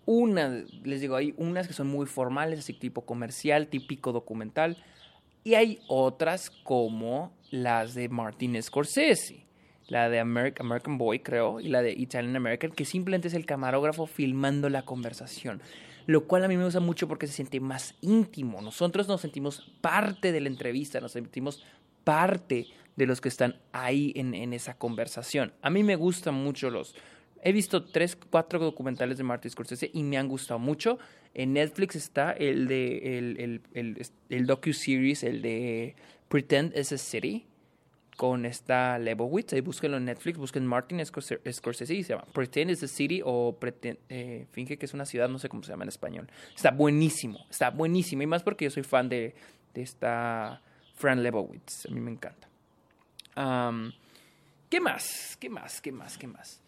Una, 0.05 0.63
les 0.83 1.01
digo, 1.01 1.15
hay 1.15 1.33
unas 1.37 1.67
que 1.67 1.73
son 1.73 1.87
muy 1.87 2.05
formales, 2.05 2.59
así 2.59 2.73
tipo 2.73 3.05
comercial, 3.05 3.67
típico 3.67 4.13
documental. 4.13 4.77
Y 5.43 5.55
hay 5.55 5.79
otras 5.87 6.49
como 6.49 7.33
las 7.51 7.93
de 7.93 8.07
Martin 8.07 8.61
Scorsese, 8.61 9.45
la 9.87 10.09
de 10.09 10.19
American 10.19 10.97
Boy, 10.97 11.19
creo, 11.19 11.59
y 11.59 11.67
la 11.67 11.81
de 11.81 11.91
Italian 11.91 12.35
American, 12.35 12.71
que 12.71 12.85
simplemente 12.85 13.27
es 13.27 13.33
el 13.33 13.45
camarógrafo 13.45 14.07
filmando 14.07 14.69
la 14.69 14.83
conversación. 14.83 15.61
Lo 16.05 16.25
cual 16.25 16.45
a 16.45 16.47
mí 16.47 16.55
me 16.55 16.63
gusta 16.63 16.79
mucho 16.79 17.09
porque 17.09 17.27
se 17.27 17.33
siente 17.33 17.59
más 17.59 17.95
íntimo. 17.99 18.61
Nosotros 18.61 19.09
nos 19.09 19.19
sentimos 19.19 19.69
parte 19.81 20.31
de 20.31 20.39
la 20.39 20.47
entrevista, 20.47 21.01
nos 21.01 21.11
sentimos 21.11 21.65
parte 22.07 22.67
de 22.95 23.05
los 23.05 23.19
que 23.19 23.27
están 23.27 23.59
ahí 23.73 24.13
en, 24.15 24.33
en 24.33 24.53
esa 24.53 24.77
conversación. 24.77 25.51
A 25.61 25.69
mí 25.69 25.83
me 25.83 25.97
gustan 25.97 26.35
mucho 26.35 26.69
los... 26.69 26.95
He 27.43 27.51
visto 27.51 27.83
tres, 27.83 28.15
cuatro 28.15 28.59
documentales 28.59 29.17
de 29.17 29.23
Martin 29.23 29.51
Scorsese 29.51 29.91
y 29.93 30.03
me 30.03 30.17
han 30.17 30.29
gustado 30.29 30.59
mucho. 30.59 30.97
En 31.33 31.53
Netflix 31.53 31.95
está 31.95 32.31
el 32.31 32.67
de 32.67 33.17
el, 33.17 33.39
el, 33.39 33.61
el, 33.73 34.07
el 34.29 34.47
docu-series, 34.47 35.23
el 35.23 35.41
de 35.41 35.95
Pretend 36.29 36.75
is 36.77 36.93
a 36.93 36.97
City, 36.97 37.45
con 38.15 38.45
esta 38.45 38.97
Lebowitz. 38.97 39.53
Ahí 39.53 39.61
búsquenlo 39.61 39.97
en 39.97 40.05
Netflix, 40.05 40.37
busquen 40.37 40.65
Martin 40.65 41.05
Scorsese 41.05 41.93
y 41.93 42.03
se 42.03 42.13
llama 42.13 42.25
Pretend 42.33 42.71
is 42.71 42.83
a 42.83 42.87
City 42.87 43.21
o 43.23 43.57
pretend, 43.59 43.99
eh, 44.09 44.47
finge 44.51 44.77
que 44.77 44.87
es 44.87 44.93
una 44.93 45.05
ciudad, 45.05 45.29
no 45.29 45.39
sé 45.39 45.49
cómo 45.49 45.61
se 45.61 45.71
llama 45.71 45.83
en 45.83 45.89
español. 45.89 46.27
Está 46.55 46.71
buenísimo, 46.71 47.45
está 47.49 47.69
buenísimo. 47.69 48.23
Y 48.23 48.27
más 48.27 48.43
porque 48.43 48.65
yo 48.65 48.71
soy 48.71 48.83
fan 48.83 49.09
de, 49.09 49.35
de 49.73 49.81
esta 49.83 50.63
Fran 50.97 51.23
Lebowitz. 51.23 51.85
A 51.85 51.91
mí 51.91 52.01
me 52.01 52.11
encanta. 52.11 52.49
¿Qué 54.69 54.81
más? 54.81 55.37
¿Qué 55.39 55.49
más? 55.49 55.79
¿Qué 55.79 55.91
más? 55.91 56.17
¿Qué 56.17 56.27
más? 56.27 56.61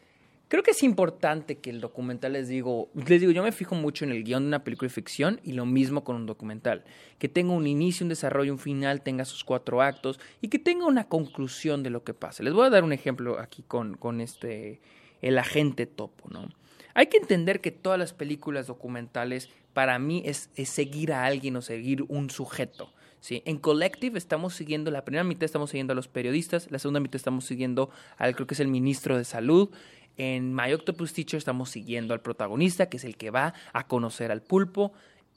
Creo 0.47 0.63
que 0.63 0.71
es 0.71 0.81
importante 0.81 1.59
que 1.59 1.69
el 1.69 1.79
documental 1.79 2.33
les 2.33 2.47
digo, 2.47 2.89
les 2.95 3.21
digo, 3.21 3.31
yo 3.31 3.43
me 3.43 3.51
fijo 3.51 3.75
mucho 3.75 4.03
en 4.05 4.11
el 4.11 4.23
guion 4.23 4.43
de 4.43 4.47
una 4.47 4.63
película 4.63 4.87
de 4.87 4.93
ficción 4.93 5.39
y 5.43 5.51
lo 5.51 5.67
mismo 5.67 6.03
con 6.03 6.15
un 6.15 6.25
documental, 6.25 6.85
que 7.19 7.29
tenga 7.29 7.53
un 7.53 7.67
inicio, 7.67 8.03
un 8.03 8.09
desarrollo, 8.09 8.53
un 8.53 8.57
final, 8.57 9.03
tenga 9.03 9.25
sus 9.25 9.43
cuatro 9.43 9.83
actos 9.83 10.19
y 10.41 10.47
que 10.47 10.57
tenga 10.57 10.87
una 10.87 11.07
conclusión 11.07 11.83
de 11.83 11.91
lo 11.91 12.03
que 12.03 12.15
pasa. 12.15 12.41
Les 12.41 12.53
voy 12.53 12.65
a 12.65 12.71
dar 12.71 12.83
un 12.83 12.93
ejemplo 12.93 13.39
aquí 13.39 13.61
con, 13.61 13.95
con 13.95 14.21
este, 14.21 14.81
el 15.21 15.37
agente 15.37 15.85
topo, 15.85 16.29
¿no? 16.29 16.49
Hay 16.95 17.07
que 17.07 17.17
entender 17.17 17.61
que 17.61 17.69
todas 17.69 17.99
las 17.99 18.13
películas 18.13 18.65
documentales 18.65 19.49
para 19.73 19.99
mí 19.99 20.23
es, 20.25 20.49
es 20.55 20.69
seguir 20.69 21.13
a 21.13 21.25
alguien 21.25 21.57
o 21.57 21.61
seguir 21.61 22.03
un 22.07 22.31
sujeto. 22.31 22.91
¿Sí? 23.19 23.41
En 23.45 23.57
Collective 23.57 24.17
estamos 24.17 24.53
siguiendo, 24.53 24.91
la 24.91 25.05
primera 25.05 25.23
mitad 25.23 25.43
estamos 25.43 25.69
siguiendo 25.69 25.93
a 25.93 25.95
los 25.95 26.07
periodistas, 26.07 26.69
la 26.71 26.79
segunda 26.79 26.99
mitad 26.99 27.15
estamos 27.15 27.45
siguiendo 27.45 27.89
al, 28.17 28.35
creo 28.35 28.47
que 28.47 28.53
es 28.53 28.59
el 28.59 28.67
ministro 28.67 29.17
de 29.17 29.25
Salud. 29.25 29.69
En 30.17 30.53
My 30.53 30.73
Octopus 30.73 31.13
Teacher 31.13 31.37
estamos 31.37 31.69
siguiendo 31.69 32.13
al 32.13 32.21
protagonista, 32.21 32.89
que 32.89 32.97
es 32.97 33.05
el 33.05 33.15
que 33.15 33.31
va 33.31 33.53
a 33.71 33.87
conocer 33.87 34.31
al 34.31 34.41
pulpo. 34.41 34.91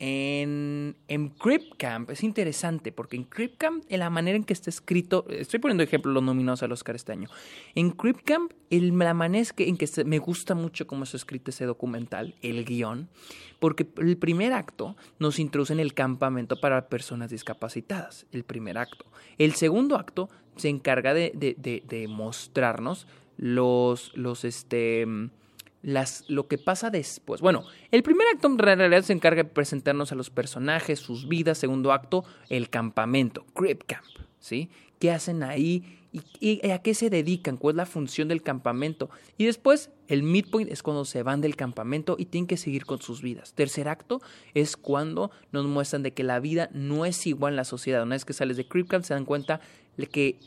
En, 0.05 0.97
en 1.07 1.29
Crypt 1.29 1.77
Camp 1.77 2.11
es 2.11 2.25
interesante 2.25 2.91
porque 2.91 3.15
en 3.15 3.23
Crypt 3.23 3.57
Camp, 3.57 3.85
en 3.89 4.01
la 4.01 4.11
manera 4.11 4.37
en 4.37 4.43
que 4.43 4.53
está 4.53 4.69
escrito, 4.69 5.25
estoy 5.29 5.61
poniendo 5.61 5.85
ejemplo 5.85 6.11
los 6.11 6.25
nominados 6.25 6.65
al 6.65 6.73
Oscar 6.73 6.97
este 6.97 7.13
año. 7.13 7.29
En 7.77 7.93
Crypt 7.93 8.23
Camp, 8.25 8.51
el, 8.69 8.99
la 8.99 9.15
manera 9.15 9.49
en 9.59 9.77
que 9.77 9.89
me 10.05 10.19
gusta 10.19 10.57
mucho 10.57 10.89
cómo 10.89 11.05
está 11.05 11.17
escrito 11.17 11.53
ese 11.53 11.67
documental, 11.67 12.35
el 12.43 12.65
guion, 12.65 13.11
porque 13.61 13.87
el 13.99 14.17
primer 14.17 14.53
acto 14.53 14.97
nos 15.21 15.39
introduce 15.39 15.73
en 15.73 15.79
el 15.79 15.95
campamento 15.95 16.57
para 16.61 16.89
personas 16.89 17.31
discapacitadas, 17.31 18.27
el 18.33 18.43
primer 18.43 18.79
acto. 18.79 19.05
El 19.39 19.53
segundo 19.53 19.95
acto 19.95 20.29
se 20.57 20.69
encarga 20.69 21.15
de, 21.15 21.31
de, 21.33 21.55
de, 21.57 21.85
de 21.87 22.09
mostrarnos 22.09 23.07
los, 23.37 24.11
los, 24.17 24.45
este, 24.45 25.07
las, 25.83 26.25
lo 26.29 26.47
que 26.49 26.59
pasa 26.59 26.91
después. 26.91 27.41
Bueno, 27.41 27.65
el 27.91 28.03
primer 28.03 28.27
acto 28.29 28.47
en 28.47 28.59
realidad 28.59 29.03
se 29.03 29.13
encarga 29.13 29.43
de 29.43 29.51
presentarnos 29.51 30.13
a 30.13 30.15
los 30.15 30.31
personajes, 30.31 31.01
sus 31.01 31.29
vidas. 31.29 31.59
Segundo 31.59 31.93
acto, 31.93 32.25
el 32.49 32.71
campamento, 32.71 33.45
Crip 33.55 33.83
Camp, 33.87 34.05
¿sí? 34.39 34.71
¿Qué 34.99 35.11
hacen 35.11 35.43
ahí? 35.43 35.99
¿Y, 36.41 36.71
a 36.71 36.81
qué 36.81 36.95
se 36.95 37.11
dedican? 37.11 37.57
¿Cuál 37.57 37.75
es 37.75 37.77
la 37.79 37.87
función 37.87 38.29
del 38.29 38.43
campamento? 38.43 39.11
Y 39.39 39.47
después, 39.47 39.91
el 40.09 40.23
midpoint 40.23 40.71
es 40.71 40.83
cuando 40.83 41.05
se 41.05 41.23
van 41.23 41.41
del 41.41 41.57
campamento 41.57 42.17
y 42.19 42.27
tienen 42.27 42.47
que 42.47 42.59
seguir 42.59 42.85
con 42.85 43.01
sus 43.01 43.23
vidas. 43.23 43.55
Tercer 43.55 43.89
acto 43.89 44.21
es 44.53 44.77
cuando 44.77 45.31
nos 45.53 45.67
muestran 45.67 46.03
de 46.03 46.13
que 46.13 46.23
la 46.23 46.39
vida 46.39 46.69
no 46.73 47.07
es 47.07 47.27
igual 47.27 47.55
en 47.55 47.57
la 47.57 47.65
sociedad. 47.65 48.03
Una 48.03 48.15
vez 48.15 48.25
que 48.25 48.35
sales 48.35 48.59
de 48.59 48.69
Crip 48.69 48.89
Camp 48.89 49.05
se 49.05 49.15
dan 49.15 49.25
cuenta 49.25 49.61
de 49.97 50.07
que 50.07 50.39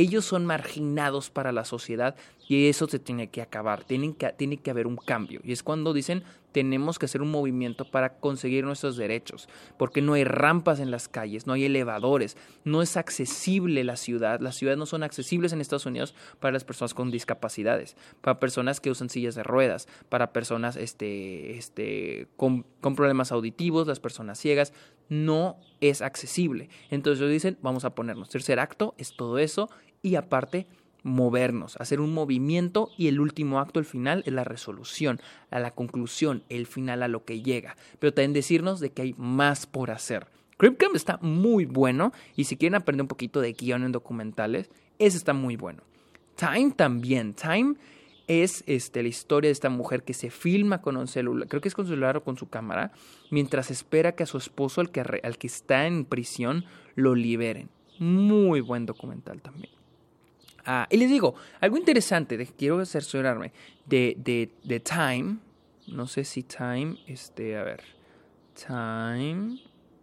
ellos 0.00 0.24
son 0.24 0.46
marginados 0.46 1.30
para 1.30 1.52
la 1.52 1.64
sociedad 1.64 2.16
y 2.48 2.68
eso 2.68 2.88
se 2.88 2.98
tiene 2.98 3.28
que 3.28 3.42
acabar, 3.42 3.84
tiene 3.84 4.14
que, 4.16 4.32
tiene 4.32 4.56
que 4.56 4.70
haber 4.70 4.86
un 4.86 4.96
cambio. 4.96 5.40
Y 5.44 5.52
es 5.52 5.62
cuando 5.62 5.92
dicen, 5.92 6.24
tenemos 6.52 6.98
que 6.98 7.06
hacer 7.06 7.20
un 7.20 7.30
movimiento 7.30 7.84
para 7.84 8.14
conseguir 8.14 8.64
nuestros 8.64 8.96
derechos, 8.96 9.48
porque 9.76 10.00
no 10.00 10.14
hay 10.14 10.24
rampas 10.24 10.80
en 10.80 10.90
las 10.90 11.08
calles, 11.08 11.46
no 11.46 11.52
hay 11.52 11.64
elevadores, 11.64 12.36
no 12.64 12.80
es 12.80 12.96
accesible 12.96 13.84
la 13.84 13.96
ciudad, 13.96 14.40
las 14.40 14.56
ciudades 14.56 14.78
no 14.78 14.86
son 14.86 15.02
accesibles 15.02 15.52
en 15.52 15.60
Estados 15.60 15.86
Unidos 15.86 16.14
para 16.40 16.52
las 16.52 16.64
personas 16.64 16.94
con 16.94 17.10
discapacidades, 17.10 17.96
para 18.22 18.40
personas 18.40 18.80
que 18.80 18.90
usan 18.90 19.10
sillas 19.10 19.34
de 19.34 19.42
ruedas, 19.42 19.88
para 20.08 20.32
personas 20.32 20.76
este, 20.76 21.58
este, 21.58 22.28
con 22.36 22.64
problemas 22.80 23.30
auditivos, 23.30 23.86
las 23.86 24.00
personas 24.00 24.38
ciegas, 24.38 24.72
no 25.08 25.56
es 25.80 26.02
accesible. 26.02 26.68
Entonces 26.90 27.20
ellos 27.20 27.32
dicen, 27.32 27.58
vamos 27.62 27.84
a 27.84 27.94
ponernos. 27.94 28.28
Tercer 28.28 28.58
acto 28.60 28.94
es 28.98 29.16
todo 29.16 29.38
eso 29.38 29.70
y 30.02 30.14
aparte 30.16 30.66
movernos, 31.02 31.76
hacer 31.78 32.00
un 32.00 32.12
movimiento 32.12 32.90
y 32.96 33.08
el 33.08 33.20
último 33.20 33.60
acto, 33.60 33.78
el 33.78 33.86
final, 33.86 34.22
es 34.26 34.32
la 34.32 34.44
resolución, 34.44 35.20
a 35.50 35.60
la 35.60 35.70
conclusión, 35.72 36.42
el 36.48 36.66
final 36.66 37.02
a 37.02 37.08
lo 37.08 37.24
que 37.24 37.40
llega. 37.42 37.76
Pero 37.98 38.12
también 38.12 38.32
decirnos 38.32 38.80
de 38.80 38.90
que 38.90 39.02
hay 39.02 39.14
más 39.16 39.66
por 39.66 39.90
hacer. 39.90 40.26
Camp 40.58 40.94
está 40.94 41.18
muy 41.22 41.66
bueno 41.66 42.12
y 42.34 42.44
si 42.44 42.56
quieren 42.56 42.74
aprender 42.74 43.02
un 43.02 43.08
poquito 43.08 43.40
de 43.40 43.52
guion 43.52 43.84
en 43.84 43.92
documentales, 43.92 44.70
ese 44.98 45.16
está 45.16 45.32
muy 45.32 45.56
bueno. 45.56 45.82
Time 46.34 46.72
también. 46.72 47.34
Time 47.34 47.76
es 48.26 48.64
este, 48.66 49.02
la 49.02 49.08
historia 49.08 49.48
de 49.48 49.52
esta 49.52 49.70
mujer 49.70 50.02
que 50.02 50.14
se 50.14 50.30
filma 50.30 50.82
con 50.82 50.96
un 50.96 51.06
celular, 51.06 51.48
creo 51.48 51.62
que 51.62 51.68
es 51.68 51.74
con 51.74 51.86
celular 51.86 52.16
o 52.18 52.24
con 52.24 52.36
su 52.36 52.48
cámara, 52.48 52.92
mientras 53.30 53.70
espera 53.70 54.12
que 54.12 54.24
a 54.24 54.26
su 54.26 54.36
esposo, 54.36 54.80
al 54.80 54.90
que, 54.90 55.00
al 55.00 55.38
que 55.38 55.46
está 55.46 55.86
en 55.86 56.04
prisión, 56.04 56.64
lo 56.94 57.14
liberen. 57.14 57.70
Muy 57.98 58.60
buen 58.60 58.84
documental 58.84 59.40
también. 59.40 59.77
Ah, 60.70 60.86
y 60.90 60.98
les 60.98 61.08
digo, 61.08 61.34
algo 61.60 61.78
interesante, 61.78 62.36
de, 62.36 62.44
quiero 62.46 62.84
cerciorarme, 62.84 63.52
de, 63.86 64.14
de, 64.18 64.50
de 64.64 64.80
Time, 64.80 65.38
no 65.86 66.06
sé 66.06 66.24
si 66.24 66.42
Time, 66.42 66.98
este, 67.06 67.56
a 67.56 67.62
ver, 67.62 67.82
Time, 68.54 69.58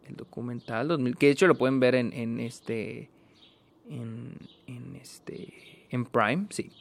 el 0.08 0.16
documental, 0.16 0.88
2000, 0.88 1.18
que 1.18 1.28
de 1.28 1.32
hecho 1.34 1.46
lo 1.46 1.54
pueden 1.54 1.80
ver 1.80 1.94
en, 1.94 2.12
en 2.14 2.40
este, 2.40 3.12
en, 3.88 4.40
en 4.66 4.96
este, 4.96 5.86
en 5.92 6.04
Prime, 6.04 6.48
sí. 6.50 6.72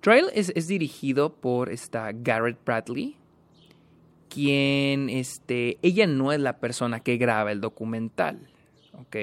Trial 0.00 0.30
es, 0.32 0.50
es 0.56 0.66
dirigido 0.66 1.34
por 1.34 1.68
esta 1.68 2.12
Garrett 2.12 2.64
Bradley, 2.64 3.18
quien, 4.30 5.10
este, 5.10 5.76
ella 5.82 6.06
no 6.06 6.32
es 6.32 6.40
la 6.40 6.60
persona 6.60 7.00
que 7.00 7.18
graba 7.18 7.52
el 7.52 7.60
documental, 7.60 8.48
¿ok? 8.94 9.16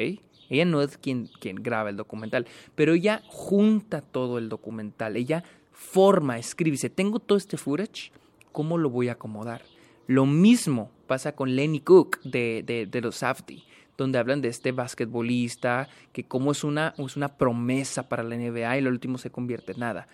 Ella 0.51 0.65
no 0.65 0.81
es 0.81 0.97
quien, 0.97 1.29
quien 1.39 1.55
graba 1.55 1.89
el 1.89 1.95
documental, 1.95 2.45
pero 2.75 2.93
ella 2.93 3.23
junta 3.27 4.01
todo 4.01 4.37
el 4.37 4.49
documental, 4.49 5.15
ella 5.15 5.45
forma, 5.71 6.37
escribe, 6.37 6.71
dice, 6.71 6.89
tengo 6.89 7.19
todo 7.19 7.37
este 7.37 7.55
footage, 7.55 8.11
¿cómo 8.51 8.77
lo 8.77 8.89
voy 8.89 9.07
a 9.07 9.13
acomodar? 9.13 9.61
Lo 10.07 10.25
mismo 10.25 10.91
pasa 11.07 11.33
con 11.35 11.55
Lenny 11.55 11.79
Cook 11.79 12.21
de, 12.23 12.87
de, 12.89 13.01
los 13.01 13.15
Safdie 13.15 13.63
donde 13.97 14.17
hablan 14.17 14.41
de 14.41 14.49
este 14.49 14.71
basquetbolista, 14.71 15.87
que 16.11 16.25
como 16.25 16.51
es 16.51 16.63
una, 16.63 16.95
es 16.97 17.15
una 17.15 17.37
promesa 17.37 18.09
para 18.09 18.23
la 18.23 18.35
NBA 18.35 18.77
y 18.77 18.81
lo 18.81 18.89
último 18.89 19.19
se 19.19 19.29
convierte 19.29 19.73
en 19.73 19.79
nada. 19.79 20.07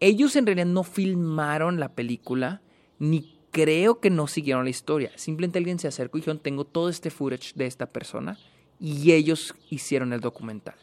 Ellos 0.00 0.36
en 0.36 0.46
realidad 0.46 0.66
no 0.66 0.84
filmaron 0.84 1.80
la 1.80 1.94
película, 1.94 2.62
ni 2.98 3.36
creo 3.50 3.98
que 3.98 4.10
no 4.10 4.28
siguieron 4.28 4.64
la 4.64 4.70
historia. 4.70 5.10
Simplemente 5.16 5.58
alguien 5.58 5.80
se 5.80 5.88
acercó 5.88 6.16
y 6.16 6.20
dijeron, 6.20 6.38
tengo 6.38 6.64
todo 6.64 6.88
este 6.88 7.10
footage 7.10 7.54
de 7.54 7.66
esta 7.66 7.86
persona, 7.86 8.38
y 8.80 9.12
ellos 9.12 9.54
hicieron 9.70 10.12
el 10.12 10.20
documental. 10.20 10.74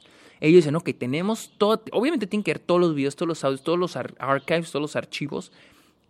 Ellos 0.41 0.63
dicen, 0.63 0.75
ok, 0.75 0.89
tenemos 0.97 1.53
todo, 1.57 1.81
obviamente 1.91 2.27
tienen 2.27 2.43
que 2.43 2.51
ver 2.51 2.59
todos 2.59 2.81
los 2.81 2.93
videos, 2.93 3.15
todos 3.15 3.27
los 3.27 3.43
audios, 3.43 3.63
todos 3.63 3.79
los 3.79 3.95
archives, 3.95 4.71
todos 4.71 4.81
los 4.81 4.95
archivos, 4.95 5.51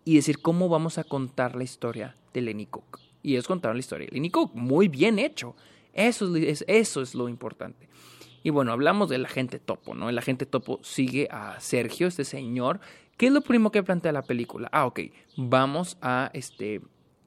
y 0.03 0.15
decir 0.15 0.41
cómo 0.41 0.69
vamos 0.69 0.97
a 0.97 1.03
contar 1.03 1.55
la 1.55 1.63
historia 1.63 2.15
de 2.33 2.41
Lenny 2.41 2.65
Cook. 2.65 2.99
Y 3.23 3.33
ellos 3.33 3.47
contaron 3.47 3.77
la 3.77 3.79
historia 3.79 4.07
de 4.07 4.13
Lenny 4.13 4.29
Cook, 4.29 4.51
muy 4.53 4.87
bien 4.87 5.19
hecho. 5.19 5.55
Eso 5.93 6.35
es, 6.35 6.63
eso 6.67 7.01
es 7.01 7.15
lo 7.15 7.29
importante. 7.29 7.87
Y 8.43 8.51
bueno, 8.51 8.71
hablamos 8.71 9.09
del 9.09 9.25
agente 9.25 9.57
topo, 9.57 9.95
¿no? 9.95 10.09
El 10.09 10.17
agente 10.17 10.45
topo 10.45 10.79
sigue 10.83 11.27
a 11.31 11.59
Sergio, 11.59 12.07
este 12.07 12.25
señor. 12.25 12.79
¿Qué 13.17 13.27
es 13.27 13.31
lo 13.31 13.41
primero 13.41 13.71
que 13.71 13.81
plantea 13.81 14.11
la 14.11 14.21
película? 14.21 14.69
Ah, 14.71 14.85
ok, 14.85 14.99
vamos 15.37 15.97
a 16.01 16.29
este, 16.33 16.81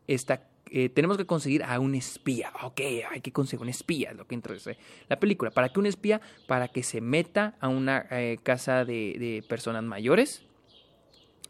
esta 0.07 0.48
eh, 0.71 0.89
tenemos 0.89 1.17
que 1.17 1.27
conseguir 1.27 1.63
a 1.63 1.79
un 1.81 1.95
espía. 1.95 2.53
Ok, 2.63 2.81
hay 3.11 3.21
que 3.21 3.33
conseguir 3.33 3.63
un 3.63 3.69
espía, 3.69 4.11
es 4.11 4.17
lo 4.17 4.27
que 4.27 4.35
introduce 4.35 4.77
la 5.09 5.19
película. 5.19 5.51
¿Para 5.51 5.69
qué 5.69 5.81
un 5.81 5.87
espía? 5.87 6.21
Para 6.47 6.69
que 6.69 6.83
se 6.83 7.01
meta 7.01 7.57
a 7.61 7.69
una 7.69 8.07
eh, 8.11 8.39
casa 8.43 8.85
de, 8.85 9.45
personas 9.49 9.85
mayores, 9.85 10.43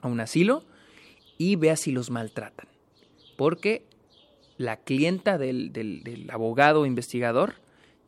a 0.00 0.08
un 0.08 0.20
asilo, 0.20 0.64
y 1.36 1.56
vea 1.56 1.76
si 1.76 1.92
los 1.92 2.10
maltratan. 2.10 2.68
Porque 3.36 3.86
la 4.56 4.76
clienta 4.76 5.38
del, 5.38 5.72
del, 5.72 6.02
del 6.02 6.30
abogado 6.30 6.86
investigador 6.86 7.54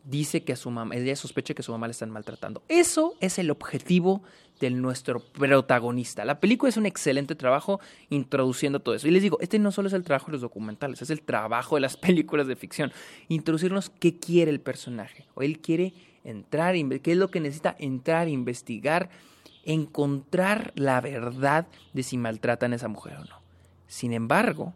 dice 0.05 0.43
que 0.43 0.53
a 0.53 0.57
su 0.57 0.71
mamá, 0.71 0.95
ella 0.97 1.17
sospecha 1.17 1.55
que 1.55 1.63
su 1.63 1.73
mamá 1.73 1.87
le 1.87 1.93
están 1.93 2.11
maltratando. 2.11 2.63
Eso 2.69 3.15
es 3.21 3.39
el 3.39 3.51
objetivo 3.51 4.23
de 4.61 4.71
nuestro 4.71 5.21
protagonista. 5.21 6.25
La 6.25 6.39
película 6.39 6.69
es 6.69 6.77
un 6.77 6.87
excelente 6.87 7.35
trabajo 7.35 7.81
introduciendo 8.11 8.81
todo 8.81 8.95
eso. 8.95 9.09
Y 9.09 9.11
les 9.11 9.23
digo, 9.23 9.39
este 9.41 9.59
no 9.59 9.73
solo 9.73 9.89
es 9.89 9.95
el 9.95 10.05
trabajo 10.05 10.27
de 10.27 10.33
los 10.33 10.41
documentales, 10.43 11.03
es 11.03 11.11
el 11.11 11.23
trabajo 11.23 11.75
de 11.77 11.81
las 11.81 11.97
películas 11.97 12.47
de 12.47 12.57
ficción. 12.57 12.93
Introducirnos 13.29 13.91
qué 13.91 14.19
quiere 14.19 14.51
el 14.51 14.61
personaje. 14.61 15.27
O 15.35 15.43
él 15.43 15.61
quiere 15.61 15.95
entrar, 16.23 16.75
qué 17.03 17.13
es 17.13 17.17
lo 17.17 17.31
que 17.31 17.41
necesita 17.41 17.75
entrar, 17.79 18.29
investigar, 18.29 19.11
encontrar 19.65 20.73
la 20.77 21.01
verdad 21.01 21.67
de 21.93 22.03
si 22.03 22.19
maltratan 22.19 22.73
a 22.73 22.77
esa 22.77 22.89
mujer 22.89 23.17
o 23.17 23.25
no. 23.25 23.41
Sin 23.87 24.13
embargo, 24.13 24.75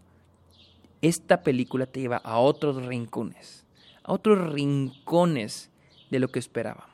esta 1.02 1.42
película 1.42 1.86
te 1.86 2.00
lleva 2.00 2.16
a 2.16 2.38
otros 2.38 2.84
rincones 2.86 3.64
a 4.04 4.12
otros 4.12 4.52
rincones 4.52 5.70
de 6.10 6.20
lo 6.20 6.28
que 6.28 6.38
esperábamos. 6.38 6.93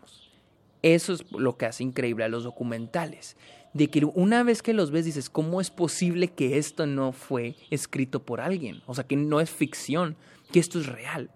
Eso 0.82 1.12
es 1.12 1.30
lo 1.32 1.56
que 1.56 1.66
hace 1.66 1.82
increíble 1.82 2.24
a 2.24 2.28
los 2.28 2.44
documentales. 2.44 3.36
De 3.72 3.88
que 3.88 4.04
una 4.04 4.42
vez 4.42 4.62
que 4.62 4.74
los 4.74 4.90
ves 4.90 5.04
dices, 5.04 5.30
¿cómo 5.30 5.60
es 5.60 5.70
posible 5.70 6.28
que 6.28 6.58
esto 6.58 6.86
no 6.86 7.12
fue 7.12 7.54
escrito 7.70 8.22
por 8.22 8.40
alguien? 8.40 8.82
O 8.86 8.94
sea, 8.94 9.04
que 9.04 9.16
no 9.16 9.40
es 9.40 9.50
ficción, 9.50 10.16
que 10.50 10.58
esto 10.58 10.80
es 10.80 10.86
real. 10.86 11.30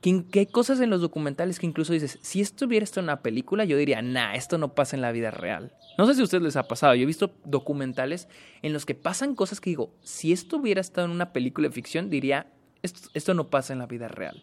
Que, 0.00 0.24
hay 0.34 0.46
cosas 0.46 0.80
en 0.80 0.90
los 0.90 1.00
documentales 1.00 1.58
que 1.58 1.66
incluso 1.66 1.92
dices, 1.92 2.18
si 2.22 2.40
esto 2.40 2.66
hubiera 2.66 2.84
estado 2.84 3.04
en 3.04 3.10
una 3.10 3.22
película, 3.22 3.64
yo 3.64 3.76
diría, 3.76 4.00
nah, 4.00 4.34
esto 4.34 4.58
no 4.58 4.74
pasa 4.74 4.96
en 4.96 5.02
la 5.02 5.12
vida 5.12 5.30
real. 5.30 5.72
No 5.98 6.06
sé 6.06 6.14
si 6.14 6.20
a 6.20 6.24
ustedes 6.24 6.42
les 6.42 6.56
ha 6.56 6.68
pasado, 6.68 6.94
yo 6.94 7.02
he 7.02 7.06
visto 7.06 7.34
documentales 7.44 8.28
en 8.62 8.72
los 8.72 8.86
que 8.86 8.94
pasan 8.94 9.34
cosas 9.34 9.60
que 9.60 9.70
digo, 9.70 9.92
si 10.02 10.32
esto 10.32 10.58
hubiera 10.58 10.80
estado 10.80 11.06
en 11.06 11.12
una 11.12 11.32
película 11.32 11.68
de 11.68 11.74
ficción, 11.74 12.08
diría, 12.08 12.46
esto, 12.82 13.10
esto 13.12 13.34
no 13.34 13.48
pasa 13.48 13.72
en 13.72 13.80
la 13.80 13.86
vida 13.86 14.08
real 14.08 14.42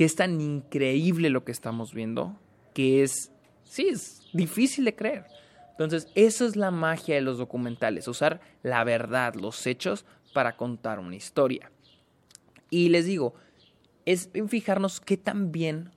que 0.00 0.06
es 0.06 0.16
tan 0.16 0.40
increíble 0.40 1.28
lo 1.28 1.44
que 1.44 1.52
estamos 1.52 1.92
viendo, 1.92 2.34
que 2.80 3.02
es, 3.02 3.30
sí, 3.64 3.88
es 3.88 4.22
difícil 4.32 4.86
de 4.86 4.94
creer. 4.94 5.26
Entonces, 5.72 6.08
eso 6.14 6.46
es 6.46 6.56
la 6.56 6.70
magia 6.70 7.14
de 7.14 7.20
los 7.20 7.36
documentales, 7.36 8.08
usar 8.08 8.40
la 8.62 8.84
verdad, 8.84 9.34
los 9.34 9.66
hechos 9.66 10.06
para 10.32 10.56
contar 10.56 10.98
una 10.98 11.14
historia. 11.14 11.70
Y 12.70 12.88
les 12.88 13.04
digo, 13.04 13.34
es 14.06 14.30
fijarnos 14.48 14.98
qué 15.02 15.18
tan 15.18 15.52
bien 15.52 15.90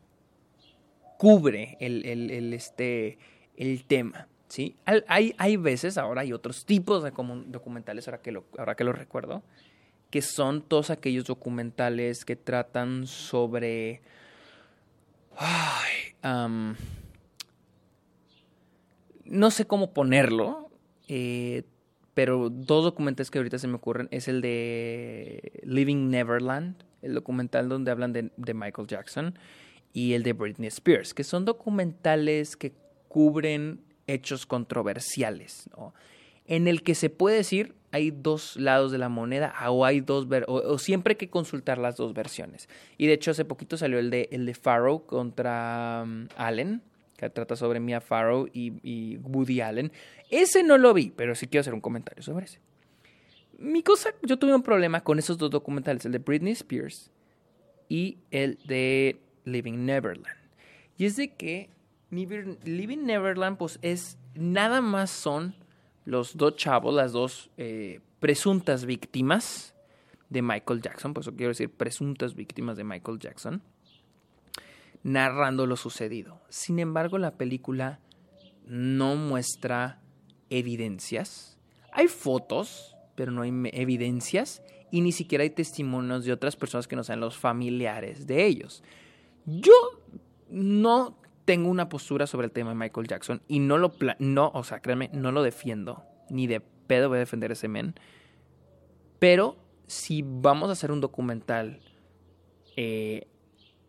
cubre 1.18 1.78
el, 1.80 2.06
el, 2.06 2.54
este, 2.54 3.18
el 3.56 3.86
tema. 3.86 4.28
¿sí? 4.50 4.76
Hay, 5.08 5.34
hay 5.38 5.56
veces, 5.56 5.98
ahora 5.98 6.22
hay 6.22 6.34
otros 6.34 6.66
tipos 6.66 7.02
de 7.02 7.12
documentales, 7.48 8.10
ahora 8.10 8.22
que 8.22 8.42
ahora 8.58 8.76
que 8.76 8.84
lo 8.84 8.92
recuerdo, 8.92 9.42
que 10.10 10.22
son 10.22 10.62
todos 10.62 10.90
aquellos 10.90 11.24
documentales 11.24 12.26
que 12.26 12.36
tratan 12.36 13.08
sobre... 13.08 14.02
Ay, 15.38 16.16
no 19.26 19.52
sé 19.52 19.66
cómo 19.66 19.94
ponerlo, 19.94 20.70
eh, 21.08 21.64
pero 22.14 22.50
dos 22.50 22.84
documentales 22.84 23.32
que 23.32 23.40
ahorita 23.40 23.58
se 23.58 23.68
me 23.68 23.76
ocurren 23.76 24.08
es 24.12 24.28
el 24.28 24.42
de 24.42 25.62
Living 25.64 26.10
Neverland, 26.10 26.84
el 27.02 27.16
documental 27.16 27.68
donde 27.68 27.92
hablan 27.92 28.14
de, 28.14 28.32
de 28.38 28.54
Michael 28.54 28.88
Jackson, 28.88 29.38
y 29.92 30.14
el 30.14 30.24
de 30.24 30.34
Britney 30.34 30.68
Spears, 30.68 31.14
que 31.14 31.24
son 31.24 31.46
documentales 31.46 32.56
que 32.56 32.74
cubren 33.08 33.82
hechos 34.08 34.46
controversiales, 34.46 35.70
¿no? 35.78 35.94
en 36.46 36.68
el 36.68 36.84
que 36.84 36.96
se 36.96 37.10
puede 37.10 37.38
decir 37.38 37.76
hay 37.94 38.10
dos 38.10 38.56
lados 38.56 38.92
de 38.92 38.98
la 38.98 39.08
moneda 39.08 39.54
o 39.70 39.86
hay 39.86 40.02
dos 40.02 40.28
o, 40.48 40.80
siempre 40.80 41.12
hay 41.12 41.16
que 41.16 41.30
consultar 41.30 41.78
las 41.78 41.96
dos 41.96 42.16
versiones. 42.16 42.68
Y 42.98 43.06
de 43.06 43.14
hecho 43.14 43.30
hace 43.30 43.46
poquito 43.46 43.78
salió 43.78 44.00
el 44.00 44.10
de 44.10 44.30
el 44.32 44.48
de 44.48 44.56
Farrow 44.56 45.06
contra 45.06 46.02
um, 46.04 46.28
Allen, 46.36 46.82
que 47.18 47.30
trata 47.30 47.56
sobre 47.56 47.80
Mia 47.80 48.02
Farrow 48.02 48.48
y, 48.52 49.18
Woody 49.18 49.62
Allen. 49.62 49.92
Ese 50.32 50.64
no 50.64 50.80
lo 50.80 50.96
vi, 50.96 51.14
pero 51.16 51.36
sí 51.36 51.46
quiero 51.46 51.62
hacer 51.62 51.76
un 51.76 51.82
comentario 51.82 52.24
sobre 52.24 52.46
ese. 52.46 52.60
Mi 53.60 53.84
cosa, 53.84 54.10
yo 54.24 54.40
tuve 54.40 54.56
un 54.56 54.64
problema 54.64 55.02
con 55.02 55.20
esos 55.20 55.38
dos 55.38 55.52
documentales, 55.52 56.04
el 56.06 56.14
de 56.14 56.18
Britney 56.18 56.54
Spears 56.54 57.12
y 57.90 58.18
el 58.32 58.58
de 58.66 59.20
Living 59.46 59.86
Neverland. 59.86 60.36
Y 60.98 61.06
es 61.06 61.16
de 61.16 61.32
que 61.36 61.70
Living 62.10 63.06
Neverland 63.06 63.58
pues 63.58 63.78
es 63.84 64.18
nada 64.34 64.82
más 64.82 65.12
son 65.12 65.54
los 66.06 66.38
dos 66.38 66.56
chavos, 66.56 66.94
las 66.94 67.12
dos 67.12 67.50
eh, 67.58 68.02
presuntas 68.20 68.86
víctimas 68.86 69.76
de 70.30 70.42
Michael 70.42 70.82
Jackson, 70.82 71.14
por 71.14 71.22
eso 71.22 71.36
quiero 71.36 71.50
decir 71.50 71.70
presuntas 71.70 72.36
víctimas 72.36 72.78
de 72.78 72.84
Michael 72.84 73.20
Jackson, 73.20 73.62
narrando 75.04 75.66
lo 75.66 75.76
sucedido. 75.76 76.42
Sin 76.50 76.80
embargo, 76.80 77.18
la 77.18 77.38
película 77.38 78.00
no 78.66 79.16
muestra 79.16 80.02
evidencias. 80.50 81.60
Hay 81.92 82.08
fotos, 82.08 82.96
pero 83.16 83.32
no 83.32 83.44
hay 83.44 83.52
evidencias 83.74 84.64
y 84.92 85.02
ni 85.02 85.12
siquiera 85.12 85.44
hay 85.44 85.50
testimonios 85.50 86.26
de 86.26 86.32
otras 86.32 86.56
personas 86.56 86.88
que 86.88 86.96
no 86.96 87.04
sean 87.04 87.20
los 87.20 87.38
familiares 87.38 88.26
de 88.28 88.46
ellos. 88.46 88.84
Yo 89.46 89.74
no 90.50 91.18
tengo 91.46 91.70
una 91.70 91.90
postura 91.90 92.28
sobre 92.28 92.46
el 92.46 92.52
tema 92.52 92.70
de 92.70 92.76
Michael 92.76 93.08
Jackson 93.08 93.42
y 93.48 93.60
no 93.60 93.78
lo, 93.78 93.94
no, 94.20 94.52
o 94.54 94.64
sea, 94.64 94.80
créanme, 94.80 95.10
no 95.14 95.32
lo 95.32 95.44
defiendo, 95.44 96.04
ni 96.30 96.48
de 96.48 96.62
pedo 96.62 97.10
voy 97.10 97.18
a 97.18 97.20
defender 97.20 97.52
ese 97.52 97.68
men. 97.68 97.96
Pero 99.20 99.58
si 99.88 100.24
vamos 100.26 100.70
a 100.70 100.74
hacer 100.74 100.92
un 100.92 101.02
documental, 101.02 101.82
eh, 102.76 103.28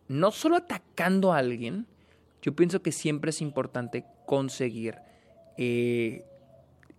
no 0.07 0.31
solo 0.31 0.57
atacando 0.57 1.33
a 1.33 1.37
alguien, 1.37 1.87
yo 2.41 2.55
pienso 2.55 2.81
que 2.81 2.91
siempre 2.91 3.29
es 3.29 3.41
importante 3.41 4.05
conseguir 4.25 4.97
eh, 5.57 6.25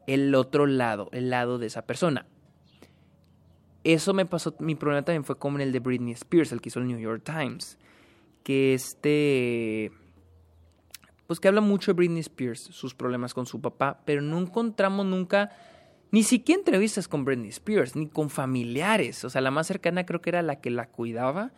el 0.06 0.34
otro 0.34 0.66
lado, 0.66 1.08
el 1.12 1.30
lado 1.30 1.58
de 1.58 1.66
esa 1.66 1.86
persona. 1.86 2.26
Eso 3.84 4.14
me 4.14 4.26
pasó, 4.26 4.56
mi 4.58 4.74
problema 4.74 5.04
también 5.04 5.24
fue 5.24 5.38
como 5.38 5.58
el 5.58 5.70
de 5.70 5.78
Britney 5.78 6.12
Spears, 6.12 6.50
el 6.50 6.60
que 6.60 6.70
hizo 6.70 6.80
el 6.80 6.88
New 6.88 6.98
York 6.98 7.22
Times, 7.24 7.78
que 8.42 8.74
este 8.74 9.92
pues 11.26 11.40
que 11.40 11.48
habla 11.48 11.60
mucho 11.60 11.92
de 11.92 11.96
Britney 11.96 12.20
Spears, 12.20 12.60
sus 12.60 12.94
problemas 12.94 13.34
con 13.34 13.46
su 13.46 13.60
papá, 13.60 14.02
pero 14.04 14.22
no 14.22 14.38
encontramos 14.38 15.06
nunca 15.06 15.50
ni 16.12 16.22
siquiera 16.22 16.60
entrevistas 16.60 17.08
con 17.08 17.24
Britney 17.24 17.50
Spears, 17.50 17.96
ni 17.96 18.08
con 18.08 18.30
familiares. 18.30 19.24
O 19.24 19.30
sea, 19.30 19.40
la 19.40 19.50
más 19.50 19.66
cercana 19.66 20.06
creo 20.06 20.20
que 20.20 20.30
era 20.30 20.42
la 20.42 20.60
que 20.60 20.70
la 20.70 20.88
cuidaba. 20.88 21.52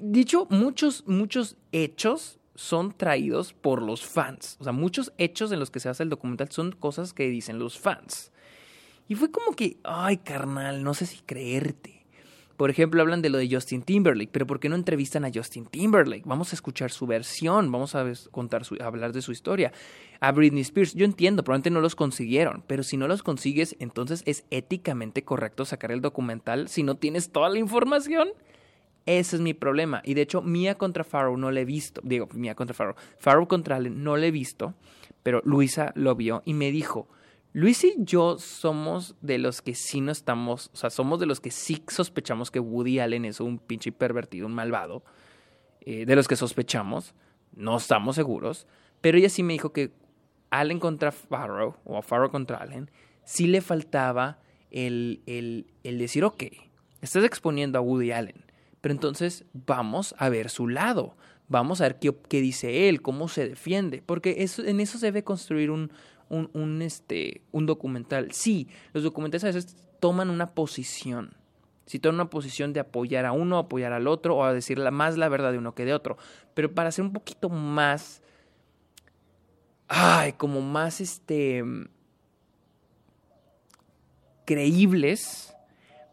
Dicho, 0.00 0.46
muchos, 0.50 1.06
muchos 1.06 1.56
hechos 1.72 2.40
son 2.54 2.92
traídos 2.96 3.52
por 3.52 3.82
los 3.82 4.04
fans. 4.04 4.56
O 4.60 4.64
sea, 4.64 4.72
muchos 4.72 5.12
hechos 5.18 5.52
en 5.52 5.60
los 5.60 5.70
que 5.70 5.80
se 5.80 5.88
hace 5.88 6.02
el 6.02 6.10
documental 6.10 6.50
son 6.50 6.72
cosas 6.72 7.12
que 7.12 7.28
dicen 7.28 7.58
los 7.58 7.78
fans. 7.78 8.32
Y 9.08 9.14
fue 9.14 9.30
como 9.30 9.54
que, 9.54 9.78
ay, 9.84 10.18
carnal, 10.18 10.82
no 10.82 10.94
sé 10.94 11.06
si 11.06 11.18
creerte. 11.18 11.93
Por 12.56 12.70
ejemplo, 12.70 13.02
hablan 13.02 13.20
de 13.20 13.30
lo 13.30 13.38
de 13.38 13.48
Justin 13.50 13.82
Timberlake, 13.82 14.30
pero 14.30 14.46
¿por 14.46 14.60
qué 14.60 14.68
no 14.68 14.76
entrevistan 14.76 15.24
a 15.24 15.30
Justin 15.34 15.66
Timberlake? 15.66 16.22
Vamos 16.24 16.52
a 16.52 16.56
escuchar 16.56 16.92
su 16.92 17.06
versión, 17.06 17.72
vamos 17.72 17.94
a 17.96 18.04
contar 18.30 18.64
su, 18.64 18.76
hablar 18.80 19.12
de 19.12 19.22
su 19.22 19.32
historia. 19.32 19.72
A 20.20 20.30
Britney 20.30 20.62
Spears, 20.62 20.94
yo 20.94 21.04
entiendo, 21.04 21.42
probablemente 21.42 21.70
no 21.70 21.80
los 21.80 21.96
consiguieron, 21.96 22.62
pero 22.66 22.84
si 22.84 22.96
no 22.96 23.08
los 23.08 23.24
consigues, 23.24 23.74
entonces 23.80 24.22
es 24.24 24.44
éticamente 24.50 25.24
correcto 25.24 25.64
sacar 25.64 25.90
el 25.90 26.00
documental 26.00 26.68
si 26.68 26.84
no 26.84 26.96
tienes 26.96 27.30
toda 27.30 27.48
la 27.48 27.58
información. 27.58 28.28
Ese 29.06 29.36
es 29.36 29.42
mi 29.42 29.52
problema. 29.52 30.00
Y 30.04 30.14
de 30.14 30.22
hecho, 30.22 30.40
Mia 30.40 30.76
contra 30.76 31.04
Farrow 31.04 31.36
no 31.36 31.50
le 31.50 31.62
he 31.62 31.64
visto. 31.64 32.00
Digo, 32.04 32.28
Mia 32.32 32.54
contra 32.54 32.74
Farrow. 32.74 32.94
Farrow 33.18 33.46
contra 33.48 33.76
Allen 33.76 34.02
no 34.02 34.16
le 34.16 34.28
he 34.28 34.30
visto, 34.30 34.74
pero 35.22 35.42
Luisa 35.44 35.92
lo 35.94 36.14
vio 36.14 36.42
y 36.44 36.54
me 36.54 36.70
dijo, 36.70 37.08
Luis 37.54 37.84
y 37.84 37.94
yo 37.98 38.36
somos 38.40 39.14
de 39.20 39.38
los 39.38 39.62
que 39.62 39.76
sí 39.76 40.00
no 40.00 40.10
estamos, 40.10 40.70
o 40.74 40.76
sea, 40.76 40.90
somos 40.90 41.20
de 41.20 41.26
los 41.26 41.38
que 41.38 41.52
sí 41.52 41.84
sospechamos 41.86 42.50
que 42.50 42.58
Woody 42.58 42.98
Allen 42.98 43.24
es 43.24 43.38
un 43.38 43.60
pinche 43.60 43.92
pervertido, 43.92 44.48
un 44.48 44.54
malvado, 44.54 45.04
eh, 45.82 46.04
de 46.04 46.16
los 46.16 46.26
que 46.26 46.34
sospechamos, 46.34 47.14
no 47.54 47.76
estamos 47.76 48.16
seguros, 48.16 48.66
pero 49.00 49.18
ella 49.18 49.28
sí 49.28 49.44
me 49.44 49.52
dijo 49.52 49.72
que 49.72 49.92
Allen 50.50 50.80
contra 50.80 51.12
Farrow, 51.12 51.76
o 51.84 52.02
Farrow 52.02 52.28
contra 52.28 52.58
Allen, 52.58 52.90
sí 53.22 53.46
le 53.46 53.60
faltaba 53.60 54.40
el, 54.72 55.22
el, 55.26 55.68
el 55.84 55.98
decir, 55.98 56.24
ok, 56.24 56.42
estás 57.02 57.22
exponiendo 57.22 57.78
a 57.78 57.82
Woody 57.82 58.10
Allen, 58.10 58.44
pero 58.80 58.92
entonces 58.92 59.44
vamos 59.52 60.16
a 60.18 60.28
ver 60.28 60.50
su 60.50 60.66
lado, 60.66 61.16
vamos 61.46 61.80
a 61.80 61.84
ver 61.84 62.00
qué, 62.00 62.12
qué 62.28 62.40
dice 62.40 62.88
él, 62.88 63.00
cómo 63.00 63.28
se 63.28 63.48
defiende, 63.48 64.02
porque 64.04 64.42
eso, 64.42 64.64
en 64.64 64.80
eso 64.80 64.98
se 64.98 65.06
debe 65.06 65.22
construir 65.22 65.70
un, 65.70 65.92
un, 66.28 66.82
este, 66.82 67.42
un 67.52 67.66
documental. 67.66 68.32
Sí, 68.32 68.68
los 68.92 69.02
documentales 69.02 69.44
a 69.44 69.48
veces 69.48 69.76
toman 70.00 70.30
una 70.30 70.54
posición. 70.54 71.34
Si 71.86 71.98
toman 71.98 72.16
una 72.16 72.30
posición 72.30 72.72
de 72.72 72.80
apoyar 72.80 73.26
a 73.26 73.32
uno, 73.32 73.58
apoyar 73.58 73.92
al 73.92 74.06
otro, 74.06 74.36
o 74.36 74.44
a 74.44 74.52
decir 74.52 74.78
más 74.90 75.16
la 75.18 75.28
verdad 75.28 75.52
de 75.52 75.58
uno 75.58 75.74
que 75.74 75.84
de 75.84 75.94
otro. 75.94 76.16
Pero 76.54 76.72
para 76.72 76.90
ser 76.90 77.04
un 77.04 77.12
poquito 77.12 77.48
más. 77.48 78.22
Ay, 79.88 80.32
como 80.32 80.60
más 80.60 81.00
este. 81.00 81.62
creíbles. 84.44 85.54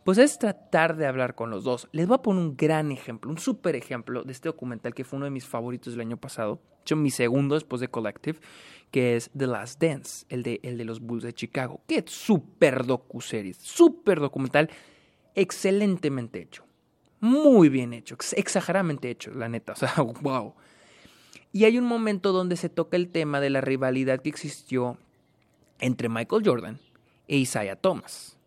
Pues 0.04 0.18
es 0.18 0.40
tratar 0.40 0.98
de 0.98 1.06
hablar 1.06 1.36
con 1.36 1.52
los 1.52 1.64
dos. 1.64 1.88
Les 1.92 2.08
voy 2.08 2.16
a 2.16 2.22
poner 2.22 2.44
un 2.44 2.58
gran 2.58 2.92
ejemplo, 2.92 3.30
un 3.30 3.38
súper 3.38 3.76
ejemplo 3.76 4.24
de 4.24 4.32
este 4.32 4.50
documental 4.50 4.96
que 4.96 5.04
fue 5.04 5.18
uno 5.18 5.26
de 5.26 5.32
mis 5.32 5.46
favoritos 5.46 5.94
del 5.94 6.02
año 6.02 6.18
pasado. 6.18 6.56
De 6.56 6.82
hecho, 6.82 6.96
mi 6.96 7.12
segundo 7.12 7.54
después 7.54 7.82
de 7.82 7.88
Collective 7.88 8.40
que 8.92 9.16
es 9.16 9.32
The 9.36 9.48
Last 9.48 9.82
Dance, 9.82 10.26
el 10.30 10.44
de, 10.44 10.60
el 10.64 10.78
de 10.78 10.86
los 10.86 11.00
Bulls 11.00 11.24
de 11.24 11.34
Chicago. 11.34 11.82
Qué 11.88 12.04
súper 12.06 12.86
docu-series, 12.86 13.58
súper 13.58 14.20
documental, 14.20 14.70
excelentemente 15.34 16.42
hecho. 16.42 16.66
Muy 17.22 17.70
bien 17.70 17.94
hecho, 17.94 18.18
exageradamente 18.36 19.10
hecho, 19.10 19.32
la 19.32 19.48
neta. 19.48 19.74
O 19.74 19.76
sea, 19.76 19.94
wow. 20.22 20.54
Y 21.54 21.66
hay 21.66 21.78
un 21.78 21.86
momento 21.86 22.32
donde 22.32 22.58
se 22.58 22.70
toca 22.70 22.98
el 22.98 23.10
tema 23.10 23.40
de 23.40 23.50
la 23.50 23.62
rivalidad 23.62 24.22
que 24.22 24.30
existió 24.30 24.98
entre 25.80 26.10
Michael 26.10 26.44
Jordan 26.46 26.80
e 27.28 27.38
Isaiah 27.38 27.76
Thomas. 27.76 28.38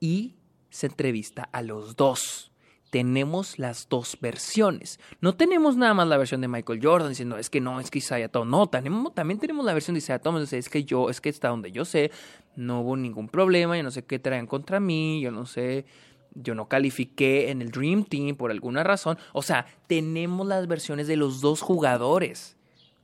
Y 0.00 0.34
se 0.70 0.86
entrevista 0.86 1.44
a 1.52 1.62
los 1.62 1.96
dos 1.96 2.52
tenemos 2.94 3.58
las 3.58 3.88
dos 3.88 4.16
versiones. 4.20 5.00
No 5.20 5.34
tenemos 5.34 5.76
nada 5.76 5.94
más 5.94 6.06
la 6.06 6.16
versión 6.16 6.40
de 6.40 6.46
Michael 6.46 6.78
Jordan 6.80 7.08
diciendo, 7.08 7.36
es 7.36 7.50
que 7.50 7.60
no, 7.60 7.80
es 7.80 7.90
que 7.90 7.98
Isaiah 7.98 8.28
Thomas. 8.28 8.48
No, 8.48 8.68
tenemos, 8.68 9.12
también 9.12 9.40
tenemos 9.40 9.64
la 9.64 9.74
versión 9.74 9.94
de 9.94 9.98
Isaiah 9.98 10.20
Thomas. 10.20 10.52
Es 10.52 10.68
que 10.68 10.84
yo, 10.84 11.10
es 11.10 11.20
que 11.20 11.28
está 11.28 11.48
donde 11.48 11.72
yo 11.72 11.84
sé, 11.84 12.12
no 12.54 12.82
hubo 12.82 12.96
ningún 12.96 13.28
problema, 13.28 13.76
yo 13.76 13.82
no 13.82 13.90
sé 13.90 14.04
qué 14.04 14.20
traen 14.20 14.46
contra 14.46 14.78
mí, 14.78 15.20
yo 15.20 15.32
no 15.32 15.44
sé, 15.44 15.86
yo 16.34 16.54
no 16.54 16.68
califiqué 16.68 17.50
en 17.50 17.62
el 17.62 17.72
Dream 17.72 18.04
Team 18.04 18.36
por 18.36 18.52
alguna 18.52 18.84
razón. 18.84 19.18
O 19.32 19.42
sea, 19.42 19.66
tenemos 19.88 20.46
las 20.46 20.68
versiones 20.68 21.08
de 21.08 21.16
los 21.16 21.40
dos 21.40 21.62
jugadores. 21.62 22.56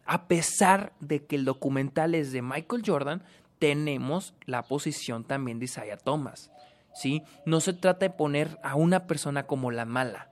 A 0.05 0.29
pesar 0.29 0.93
de 1.01 1.25
que 1.25 1.35
el 1.35 1.45
documental 1.45 2.15
es 2.15 2.31
de 2.31 2.43
Michael 2.43 2.85
Jordan, 2.87 3.25
tenemos 3.59 4.35
la 4.47 4.63
posición 4.63 5.25
también 5.25 5.59
de 5.59 5.65
Isaiah 5.65 5.97
Thomas. 5.97 6.53
¿Sí? 6.95 7.23
No 7.47 7.61
se 7.61 7.73
trata 7.73 8.07
de 8.07 8.11
poner 8.11 8.59
a 8.63 8.75
una 8.75 9.07
persona 9.07 9.47
como 9.47 9.71
la 9.71 9.85
mala. 9.85 10.31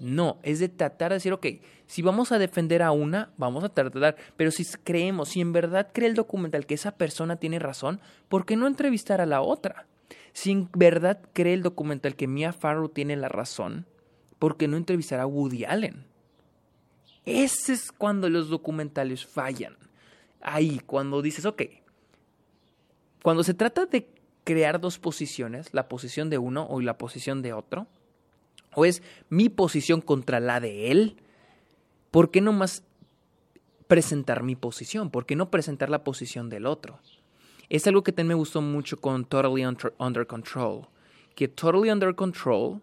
No, 0.00 0.38
es 0.42 0.60
de 0.60 0.68
tratar 0.68 1.10
de 1.10 1.16
decir, 1.16 1.32
ok, 1.32 1.46
si 1.86 2.02
vamos 2.02 2.30
a 2.30 2.38
defender 2.38 2.82
a 2.82 2.92
una, 2.92 3.30
vamos 3.36 3.64
a 3.64 3.68
tratar, 3.68 4.16
pero 4.36 4.50
si 4.52 4.64
creemos, 4.84 5.30
si 5.30 5.40
en 5.40 5.52
verdad 5.52 5.88
cree 5.92 6.08
el 6.08 6.14
documental 6.14 6.66
que 6.66 6.74
esa 6.74 6.92
persona 6.92 7.36
tiene 7.36 7.58
razón, 7.58 8.00
¿por 8.28 8.46
qué 8.46 8.56
no 8.56 8.68
entrevistar 8.68 9.20
a 9.20 9.26
la 9.26 9.40
otra? 9.40 9.86
Si 10.32 10.52
en 10.52 10.68
verdad 10.72 11.20
cree 11.32 11.54
el 11.54 11.62
documental 11.62 12.14
que 12.14 12.28
Mia 12.28 12.52
Farrow 12.52 12.88
tiene 12.88 13.16
la 13.16 13.28
razón, 13.28 13.86
¿por 14.38 14.56
qué 14.56 14.68
no 14.68 14.76
entrevistar 14.76 15.18
a 15.18 15.26
Woody 15.26 15.64
Allen? 15.64 16.06
Ese 17.24 17.72
es 17.72 17.90
cuando 17.90 18.30
los 18.30 18.48
documentales 18.48 19.26
fallan. 19.26 19.76
Ahí, 20.40 20.80
cuando 20.86 21.22
dices, 21.22 21.44
ok, 21.44 21.62
cuando 23.22 23.42
se 23.42 23.54
trata 23.54 23.86
de 23.86 24.08
crear 24.48 24.80
dos 24.80 24.98
posiciones, 24.98 25.74
la 25.74 25.88
posición 25.88 26.30
de 26.30 26.38
uno 26.38 26.66
o 26.70 26.80
la 26.80 26.96
posición 26.96 27.42
de 27.42 27.52
otro? 27.52 27.86
¿O 28.74 28.86
es 28.86 29.02
mi 29.28 29.50
posición 29.50 30.00
contra 30.00 30.40
la 30.40 30.58
de 30.58 30.90
él? 30.90 31.18
¿Por 32.10 32.30
qué 32.30 32.40
no 32.40 32.54
más 32.54 32.82
presentar 33.88 34.42
mi 34.42 34.56
posición? 34.56 35.10
¿Por 35.10 35.26
qué 35.26 35.36
no 35.36 35.50
presentar 35.50 35.90
la 35.90 36.02
posición 36.02 36.48
del 36.48 36.64
otro? 36.64 36.98
Es 37.68 37.86
algo 37.86 38.02
que 38.02 38.12
también 38.12 38.28
me 38.28 38.40
gustó 38.40 38.62
mucho 38.62 38.98
con 38.98 39.26
Totally 39.26 39.66
Under 39.66 40.26
Control. 40.26 40.86
Que 41.34 41.48
Totally 41.48 41.90
Under 41.90 42.14
Control 42.14 42.80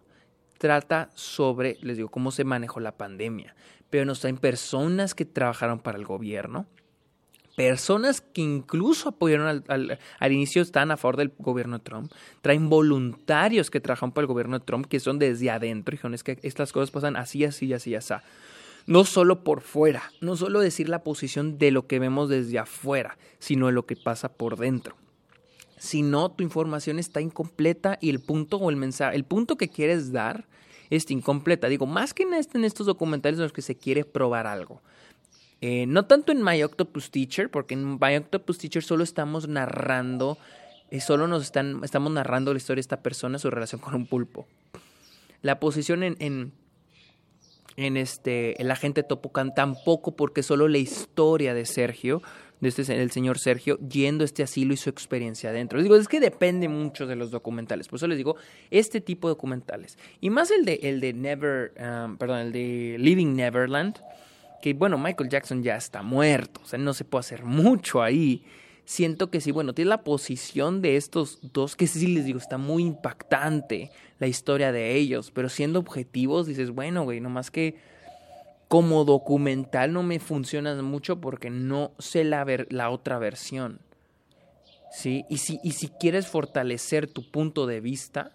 trata 0.58 1.10
sobre, 1.16 1.78
les 1.80 1.96
digo, 1.96 2.10
cómo 2.10 2.30
se 2.30 2.44
manejó 2.44 2.78
la 2.78 2.96
pandemia. 2.96 3.56
Pero 3.90 4.04
nos 4.04 4.20
traen 4.20 4.38
personas 4.38 5.16
que 5.16 5.24
trabajaron 5.24 5.80
para 5.80 5.98
el 5.98 6.04
gobierno, 6.04 6.66
personas 7.56 8.20
que 8.20 8.42
incluso 8.42 9.08
apoyaron 9.08 9.64
al, 9.66 9.98
al, 10.20 10.32
inicio, 10.32 10.62
están 10.62 10.90
a 10.90 10.96
favor 10.96 11.16
del 11.16 11.32
gobierno 11.38 11.78
de 11.78 11.84
Trump, 11.84 12.12
traen 12.42 12.68
voluntarios 12.68 13.70
que 13.70 13.80
trabajan 13.80 14.12
para 14.12 14.24
el 14.24 14.28
gobierno 14.28 14.58
de 14.58 14.64
Trump, 14.64 14.86
que 14.86 15.00
son 15.00 15.18
desde 15.18 15.50
adentro, 15.50 15.96
y 15.98 16.14
es 16.14 16.22
que 16.22 16.38
estas 16.42 16.72
cosas 16.72 16.90
pasan 16.90 17.16
así, 17.16 17.44
así, 17.44 17.72
así, 17.72 17.94
así. 17.94 18.14
No 18.86 19.04
solo 19.04 19.42
por 19.42 19.62
fuera, 19.62 20.12
no 20.20 20.36
solo 20.36 20.60
decir 20.60 20.88
la 20.88 21.02
posición 21.02 21.58
de 21.58 21.72
lo 21.72 21.88
que 21.88 21.98
vemos 21.98 22.28
desde 22.28 22.58
afuera, 22.58 23.18
sino 23.40 23.66
de 23.66 23.72
lo 23.72 23.86
que 23.86 23.96
pasa 23.96 24.28
por 24.28 24.56
dentro. 24.58 24.94
Si 25.78 26.02
no, 26.02 26.30
tu 26.30 26.44
información 26.44 26.98
está 26.98 27.20
incompleta 27.20 27.98
y 28.00 28.10
el 28.10 28.20
punto 28.20 28.58
o 28.58 28.70
el 28.70 28.76
mensaje, 28.76 29.16
el 29.16 29.24
punto 29.24 29.56
que 29.56 29.68
quieres 29.68 30.12
dar 30.12 30.46
es 30.90 31.10
incompleta. 31.10 31.68
Digo, 31.68 31.86
más 31.86 32.14
que 32.14 32.22
en, 32.22 32.34
este, 32.34 32.58
en 32.58 32.64
estos 32.64 32.86
documentales 32.86 33.38
en 33.38 33.44
los 33.44 33.52
que 33.52 33.62
se 33.62 33.76
quiere 33.76 34.04
probar 34.04 34.46
algo. 34.46 34.82
Eh, 35.60 35.86
no 35.86 36.06
tanto 36.06 36.32
en 36.32 36.42
My 36.42 36.62
Octopus 36.62 37.10
Teacher, 37.10 37.50
porque 37.50 37.74
en 37.74 37.94
My 37.94 38.16
Octopus 38.16 38.58
Teacher 38.58 38.82
solo 38.82 39.04
estamos 39.04 39.48
narrando, 39.48 40.38
eh, 40.90 41.00
solo 41.00 41.28
nos 41.28 41.42
están, 41.42 41.82
estamos 41.82 42.12
narrando 42.12 42.52
la 42.52 42.58
historia 42.58 42.76
de 42.76 42.82
esta 42.82 43.02
persona, 43.02 43.38
su 43.38 43.50
relación 43.50 43.80
con 43.80 43.94
un 43.94 44.06
pulpo. 44.06 44.46
La 45.42 45.58
posición 45.58 46.02
en, 46.02 46.16
en, 46.18 46.52
en 47.76 47.96
este, 47.96 48.60
el 48.60 48.70
agente 48.70 49.02
Topocan 49.02 49.54
tampoco, 49.54 50.14
porque 50.14 50.42
solo 50.42 50.68
la 50.68 50.78
historia 50.78 51.54
de 51.54 51.64
Sergio, 51.64 52.22
de 52.60 52.68
este, 52.68 53.00
el 53.00 53.10
señor 53.10 53.38
Sergio, 53.38 53.78
yendo 53.78 54.24
a 54.24 54.26
este 54.26 54.42
asilo 54.42 54.74
y 54.74 54.76
su 54.76 54.90
experiencia 54.90 55.50
adentro. 55.50 55.82
digo, 55.82 55.96
es 55.96 56.08
que 56.08 56.20
depende 56.20 56.68
mucho 56.68 57.06
de 57.06 57.16
los 57.16 57.30
documentales. 57.30 57.88
Por 57.88 57.96
eso 57.96 58.06
les 58.06 58.18
digo, 58.18 58.36
este 58.70 59.00
tipo 59.00 59.28
de 59.28 59.32
documentales. 59.32 59.98
Y 60.20 60.28
más 60.28 60.50
el 60.50 60.64
de, 60.64 60.80
el 60.82 61.00
de 61.00 61.12
Never, 61.14 61.72
um, 61.78 62.16
perdón, 62.18 62.38
el 62.38 62.52
de 62.52 62.96
Living 62.98 63.34
Neverland 63.34 63.96
bueno, 64.72 64.98
Michael 64.98 65.28
Jackson 65.30 65.62
ya 65.62 65.76
está 65.76 66.02
muerto, 66.02 66.60
o 66.64 66.66
sea, 66.66 66.78
no 66.78 66.94
se 66.94 67.04
puede 67.04 67.20
hacer 67.20 67.44
mucho 67.44 68.02
ahí. 68.02 68.44
Siento 68.84 69.30
que 69.30 69.40
sí, 69.40 69.50
bueno, 69.50 69.74
tiene 69.74 69.88
la 69.88 70.04
posición 70.04 70.80
de 70.80 70.96
estos 70.96 71.40
dos, 71.52 71.74
que 71.74 71.86
sí 71.86 72.06
les 72.06 72.24
digo, 72.24 72.38
está 72.38 72.56
muy 72.56 72.84
impactante 72.84 73.90
la 74.18 74.28
historia 74.28 74.72
de 74.72 74.94
ellos, 74.94 75.32
pero 75.32 75.48
siendo 75.48 75.80
objetivos 75.80 76.46
dices, 76.46 76.70
bueno, 76.70 77.04
güey, 77.04 77.20
nomás 77.20 77.50
que 77.50 77.76
como 78.68 79.04
documental 79.04 79.92
no 79.92 80.02
me 80.02 80.18
funciona 80.18 80.80
mucho 80.82 81.20
porque 81.20 81.50
no 81.50 81.92
sé 81.98 82.24
la, 82.24 82.46
la 82.70 82.90
otra 82.90 83.18
versión. 83.18 83.80
¿Sí? 84.92 85.24
Y 85.28 85.38
si, 85.38 85.60
y 85.62 85.72
si 85.72 85.88
quieres 85.88 86.26
fortalecer 86.26 87.06
tu 87.06 87.28
punto 87.30 87.66
de 87.66 87.80
vista 87.80 88.32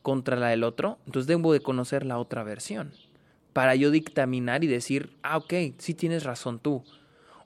contra 0.00 0.36
la 0.36 0.48
del 0.48 0.64
otro, 0.64 0.98
entonces 1.06 1.26
debo 1.26 1.52
de 1.52 1.60
conocer 1.60 2.06
la 2.06 2.18
otra 2.18 2.44
versión 2.44 2.92
para 3.56 3.74
yo 3.74 3.90
dictaminar 3.90 4.64
y 4.64 4.66
decir, 4.66 5.16
ah, 5.22 5.38
ok, 5.38 5.54
sí 5.78 5.94
tienes 5.94 6.24
razón 6.24 6.58
tú. 6.58 6.84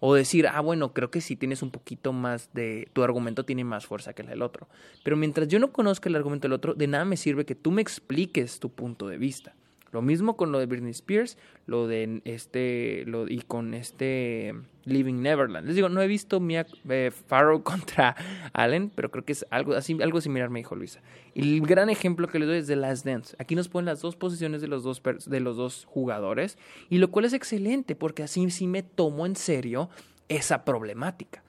O 0.00 0.16
decir, 0.16 0.48
ah, 0.48 0.58
bueno, 0.58 0.92
creo 0.92 1.08
que 1.08 1.20
sí 1.20 1.36
tienes 1.36 1.62
un 1.62 1.70
poquito 1.70 2.12
más 2.12 2.52
de, 2.52 2.88
tu 2.92 3.04
argumento 3.04 3.44
tiene 3.44 3.62
más 3.62 3.86
fuerza 3.86 4.12
que 4.12 4.22
el 4.22 4.28
del 4.28 4.42
otro. 4.42 4.68
Pero 5.04 5.16
mientras 5.16 5.46
yo 5.46 5.60
no 5.60 5.70
conozca 5.70 6.08
el 6.08 6.16
argumento 6.16 6.48
del 6.48 6.54
otro, 6.54 6.74
de 6.74 6.88
nada 6.88 7.04
me 7.04 7.16
sirve 7.16 7.46
que 7.46 7.54
tú 7.54 7.70
me 7.70 7.80
expliques 7.80 8.58
tu 8.58 8.70
punto 8.70 9.06
de 9.06 9.18
vista. 9.18 9.54
Lo 9.92 10.02
mismo 10.02 10.36
con 10.36 10.52
lo 10.52 10.58
de 10.58 10.66
Britney 10.66 10.92
Spears, 10.92 11.36
lo 11.66 11.88
de 11.88 12.22
este, 12.24 13.04
y 13.28 13.40
con 13.42 13.74
este 13.74 14.54
Living 14.84 15.20
Neverland. 15.20 15.66
Les 15.66 15.74
digo, 15.74 15.88
no 15.88 16.00
he 16.00 16.06
visto 16.06 16.38
Mia 16.38 16.66
eh, 16.88 17.10
Farrow 17.10 17.62
contra 17.64 18.14
Allen, 18.52 18.90
pero 18.94 19.10
creo 19.10 19.24
que 19.24 19.32
es 19.32 19.44
algo 19.50 19.74
así, 19.74 19.98
algo 20.00 20.20
similar, 20.20 20.48
me 20.48 20.60
dijo 20.60 20.76
Luisa. 20.76 21.00
El 21.34 21.60
gran 21.62 21.90
ejemplo 21.90 22.28
que 22.28 22.38
le 22.38 22.46
doy 22.46 22.58
es 22.58 22.68
de 22.68 22.76
Last 22.76 23.04
Dance. 23.04 23.34
Aquí 23.38 23.56
nos 23.56 23.68
ponen 23.68 23.86
las 23.86 24.00
dos 24.00 24.14
posiciones 24.14 24.60
de 24.60 24.68
los 24.68 24.84
dos, 24.84 25.02
de 25.26 25.40
los 25.40 25.56
dos 25.56 25.84
jugadores, 25.86 26.56
y 26.88 26.98
lo 26.98 27.10
cual 27.10 27.24
es 27.24 27.32
excelente, 27.32 27.96
porque 27.96 28.22
así 28.22 28.48
sí 28.50 28.68
me 28.68 28.82
tomo 28.82 29.26
en 29.26 29.34
serio 29.34 29.90
esa 30.28 30.64
problemática. 30.64 31.42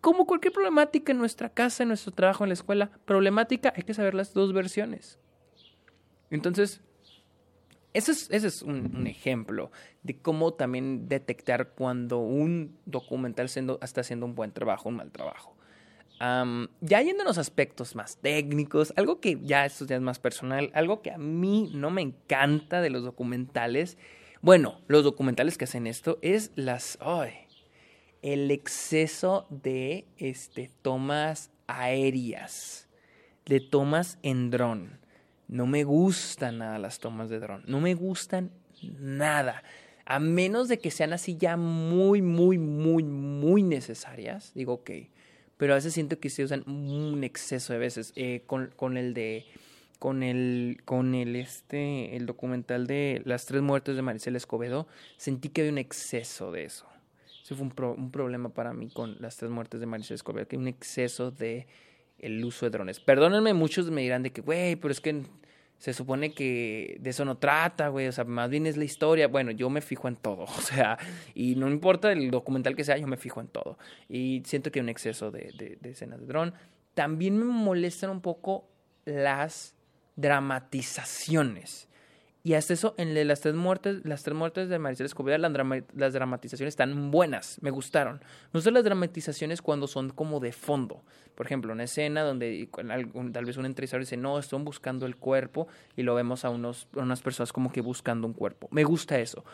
Como 0.00 0.26
cualquier 0.26 0.52
problemática 0.52 1.12
en 1.12 1.18
nuestra 1.18 1.50
casa, 1.50 1.82
en 1.82 1.88
nuestro 1.88 2.12
trabajo, 2.12 2.44
en 2.44 2.48
la 2.48 2.54
escuela, 2.54 2.90
problemática, 3.04 3.72
hay 3.76 3.82
que 3.82 3.94
saber 3.94 4.14
las 4.14 4.32
dos 4.32 4.52
versiones. 4.52 5.18
Entonces, 6.30 6.80
ese 7.92 8.12
es, 8.12 8.62
un, 8.62 9.06
ejemplo 9.06 9.72
de 10.02 10.16
cómo 10.16 10.54
también 10.54 11.08
detectar 11.08 11.70
cuando 11.70 12.18
un 12.18 12.78
documental 12.86 13.46
está 13.46 14.00
haciendo 14.00 14.26
un 14.26 14.34
buen 14.34 14.52
trabajo, 14.52 14.88
un 14.88 14.96
mal 14.96 15.10
trabajo. 15.10 15.56
ya 16.20 17.02
yendo 17.02 17.22
a 17.22 17.26
los 17.26 17.38
aspectos 17.38 17.96
más 17.96 18.18
técnicos, 18.18 18.92
algo 18.96 19.20
que 19.20 19.38
ya 19.42 19.66
esto 19.66 19.86
ya 19.86 19.96
es 19.96 20.02
más 20.02 20.20
personal, 20.20 20.70
algo 20.74 21.02
que 21.02 21.10
a 21.10 21.18
mí 21.18 21.70
no 21.74 21.90
me 21.90 22.02
encanta 22.02 22.80
de 22.80 22.90
los 22.90 23.02
documentales, 23.02 23.98
bueno, 24.40 24.80
los 24.86 25.02
documentales 25.04 25.58
que 25.58 25.64
hacen 25.64 25.86
esto 25.86 26.18
es 26.22 26.52
las, 26.54 26.98
el 28.22 28.50
exceso 28.50 29.46
de 29.50 30.06
este, 30.16 30.70
tomas 30.82 31.50
aéreas, 31.66 32.88
de 33.46 33.60
tomas 33.60 34.18
en 34.22 34.50
dron. 34.50 35.00
No 35.50 35.66
me 35.66 35.82
gustan 35.82 36.58
nada 36.58 36.78
las 36.78 37.00
tomas 37.00 37.28
de 37.28 37.40
dron. 37.40 37.64
No 37.66 37.80
me 37.80 37.94
gustan 37.94 38.52
nada. 38.82 39.64
A 40.06 40.20
menos 40.20 40.68
de 40.68 40.78
que 40.78 40.92
sean 40.92 41.12
así 41.12 41.36
ya 41.36 41.56
muy, 41.56 42.22
muy, 42.22 42.56
muy, 42.56 43.02
muy 43.02 43.64
necesarias. 43.64 44.52
Digo, 44.54 44.74
ok. 44.74 44.90
Pero 45.56 45.72
a 45.72 45.76
veces 45.76 45.92
siento 45.92 46.20
que 46.20 46.30
se 46.30 46.44
usan 46.44 46.62
un 46.68 47.24
exceso 47.24 47.72
de 47.72 47.80
veces. 47.80 48.12
Eh, 48.14 48.44
con, 48.46 48.70
con 48.76 48.96
el 48.96 49.12
de 49.12 49.44
con 49.98 50.22
el, 50.22 50.80
con 50.86 51.14
el, 51.14 51.36
este, 51.36 52.16
el 52.16 52.24
documental 52.24 52.86
de 52.86 53.20
las 53.26 53.44
tres 53.44 53.60
muertes 53.60 53.96
de 53.96 54.02
Maricel 54.02 54.34
Escobedo, 54.34 54.88
sentí 55.18 55.50
que 55.50 55.60
había 55.60 55.72
un 55.72 55.78
exceso 55.78 56.50
de 56.50 56.64
eso. 56.64 56.86
Eso 57.44 57.54
fue 57.54 57.66
un, 57.66 58.10
problema 58.10 58.48
para 58.48 58.72
mí 58.72 58.88
con 58.88 59.16
las 59.20 59.36
tres 59.36 59.50
muertes 59.50 59.78
de 59.78 59.86
Maricel 59.86 60.14
Escobedo, 60.14 60.48
que 60.48 60.56
un 60.56 60.68
exceso 60.68 61.30
de 61.30 61.66
el 62.20 62.44
uso 62.44 62.66
de 62.66 62.70
drones. 62.70 63.00
Perdónenme, 63.00 63.54
muchos 63.54 63.90
me 63.90 64.02
dirán 64.02 64.22
de 64.22 64.30
que, 64.30 64.40
güey, 64.40 64.76
pero 64.76 64.92
es 64.92 65.00
que 65.00 65.24
se 65.80 65.94
supone 65.94 66.32
que 66.34 66.98
de 67.00 67.10
eso 67.10 67.24
no 67.24 67.38
trata, 67.38 67.88
güey, 67.88 68.06
o 68.06 68.12
sea, 68.12 68.24
más 68.24 68.50
bien 68.50 68.66
es 68.66 68.76
la 68.76 68.84
historia. 68.84 69.28
Bueno, 69.28 69.50
yo 69.50 69.70
me 69.70 69.80
fijo 69.80 70.08
en 70.08 70.16
todo, 70.16 70.42
o 70.58 70.60
sea, 70.60 70.98
y 71.34 71.56
no 71.56 71.70
importa 71.70 72.12
el 72.12 72.30
documental 72.30 72.76
que 72.76 72.84
sea, 72.84 72.98
yo 72.98 73.06
me 73.06 73.16
fijo 73.16 73.40
en 73.40 73.48
todo. 73.48 73.78
Y 74.08 74.42
siento 74.44 74.70
que 74.70 74.80
hay 74.80 74.82
un 74.82 74.90
exceso 74.90 75.30
de, 75.30 75.78
de, 75.80 75.90
escenas 75.90 76.20
de 76.20 76.26
dron. 76.26 76.54
También 76.94 77.38
me 77.38 77.46
molestan 77.46 78.10
un 78.10 78.20
poco 78.20 78.68
las 79.06 79.74
dramatizaciones. 80.16 81.88
Y 82.42 82.54
hasta 82.54 82.72
eso, 82.72 82.94
en 82.96 83.28
las 83.28 83.42
tres 83.42 83.54
muertes, 83.54 84.00
las 84.04 84.22
tres 84.22 84.34
muertes 84.34 84.70
de 84.70 84.78
Maricel 84.78 85.04
Escobar, 85.04 85.38
las, 85.38 86.12
dramatizaciones 86.12 86.72
están 86.72 87.10
buenas, 87.10 87.58
me 87.60 87.70
gustaron. 87.70 88.22
No 88.54 88.62
son 88.62 88.74
las 88.74 88.84
dramatizaciones 88.84 89.60
cuando 89.60 89.86
son 89.86 90.08
como 90.08 90.40
de 90.40 90.52
fondo. 90.52 91.02
Por 91.34 91.44
ejemplo, 91.44 91.72
una 91.72 91.84
escena 91.84 92.22
donde 92.22 92.68
tal 93.32 93.44
vez 93.44 93.58
un 93.58 93.66
entrevistador 93.66 94.02
dice, 94.02 94.16
no, 94.16 94.38
están 94.38 94.64
buscando 94.64 95.04
el 95.04 95.16
cuerpo 95.16 95.68
y 95.96 96.02
lo 96.02 96.14
vemos 96.14 96.46
a, 96.46 96.50
unos, 96.50 96.88
a 96.96 97.00
unas 97.00 97.20
personas 97.20 97.52
como 97.52 97.70
que 97.70 97.82
buscando 97.82 98.26
un 98.26 98.32
cuerpo. 98.32 98.68
Me 98.70 98.84
gusta 98.84 99.18
eso. 99.18 99.44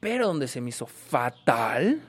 Pero 0.00 0.26
donde 0.26 0.48
se 0.48 0.60
me 0.60 0.70
hizo 0.70 0.86
fatal, 0.86 2.00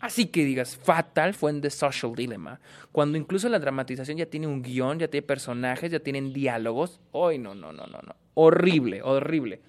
así 0.00 0.26
que 0.26 0.44
digas 0.44 0.76
fatal, 0.76 1.34
fue 1.34 1.50
en 1.50 1.60
The 1.60 1.70
Social 1.70 2.14
Dilemma. 2.14 2.60
Cuando 2.90 3.16
incluso 3.16 3.48
la 3.48 3.58
dramatización 3.58 4.18
ya 4.18 4.26
tiene 4.26 4.46
un 4.46 4.62
guion, 4.62 4.98
ya 4.98 5.08
tiene 5.08 5.26
personajes, 5.26 5.92
ya 5.92 6.00
tienen 6.00 6.32
diálogos. 6.32 7.00
Ay, 7.12 7.38
no, 7.38 7.54
no, 7.54 7.72
no, 7.72 7.86
no, 7.86 8.00
no 8.02 8.16
horrible, 8.34 9.02
horrible. 9.02 9.60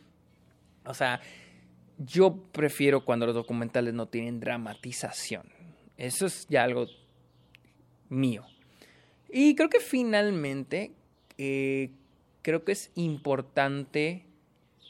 O 0.85 0.93
sea, 0.93 1.19
yo 1.97 2.37
prefiero 2.51 3.05
cuando 3.05 3.25
los 3.25 3.35
documentales 3.35 3.93
no 3.93 4.07
tienen 4.07 4.39
dramatización. 4.39 5.43
Eso 5.97 6.25
es 6.25 6.47
ya 6.49 6.63
algo 6.63 6.87
mío. 8.09 8.45
Y 9.29 9.55
creo 9.55 9.69
que 9.69 9.79
finalmente, 9.79 10.91
eh, 11.37 11.91
creo 12.41 12.63
que 12.63 12.71
es 12.71 12.91
importante 12.95 14.25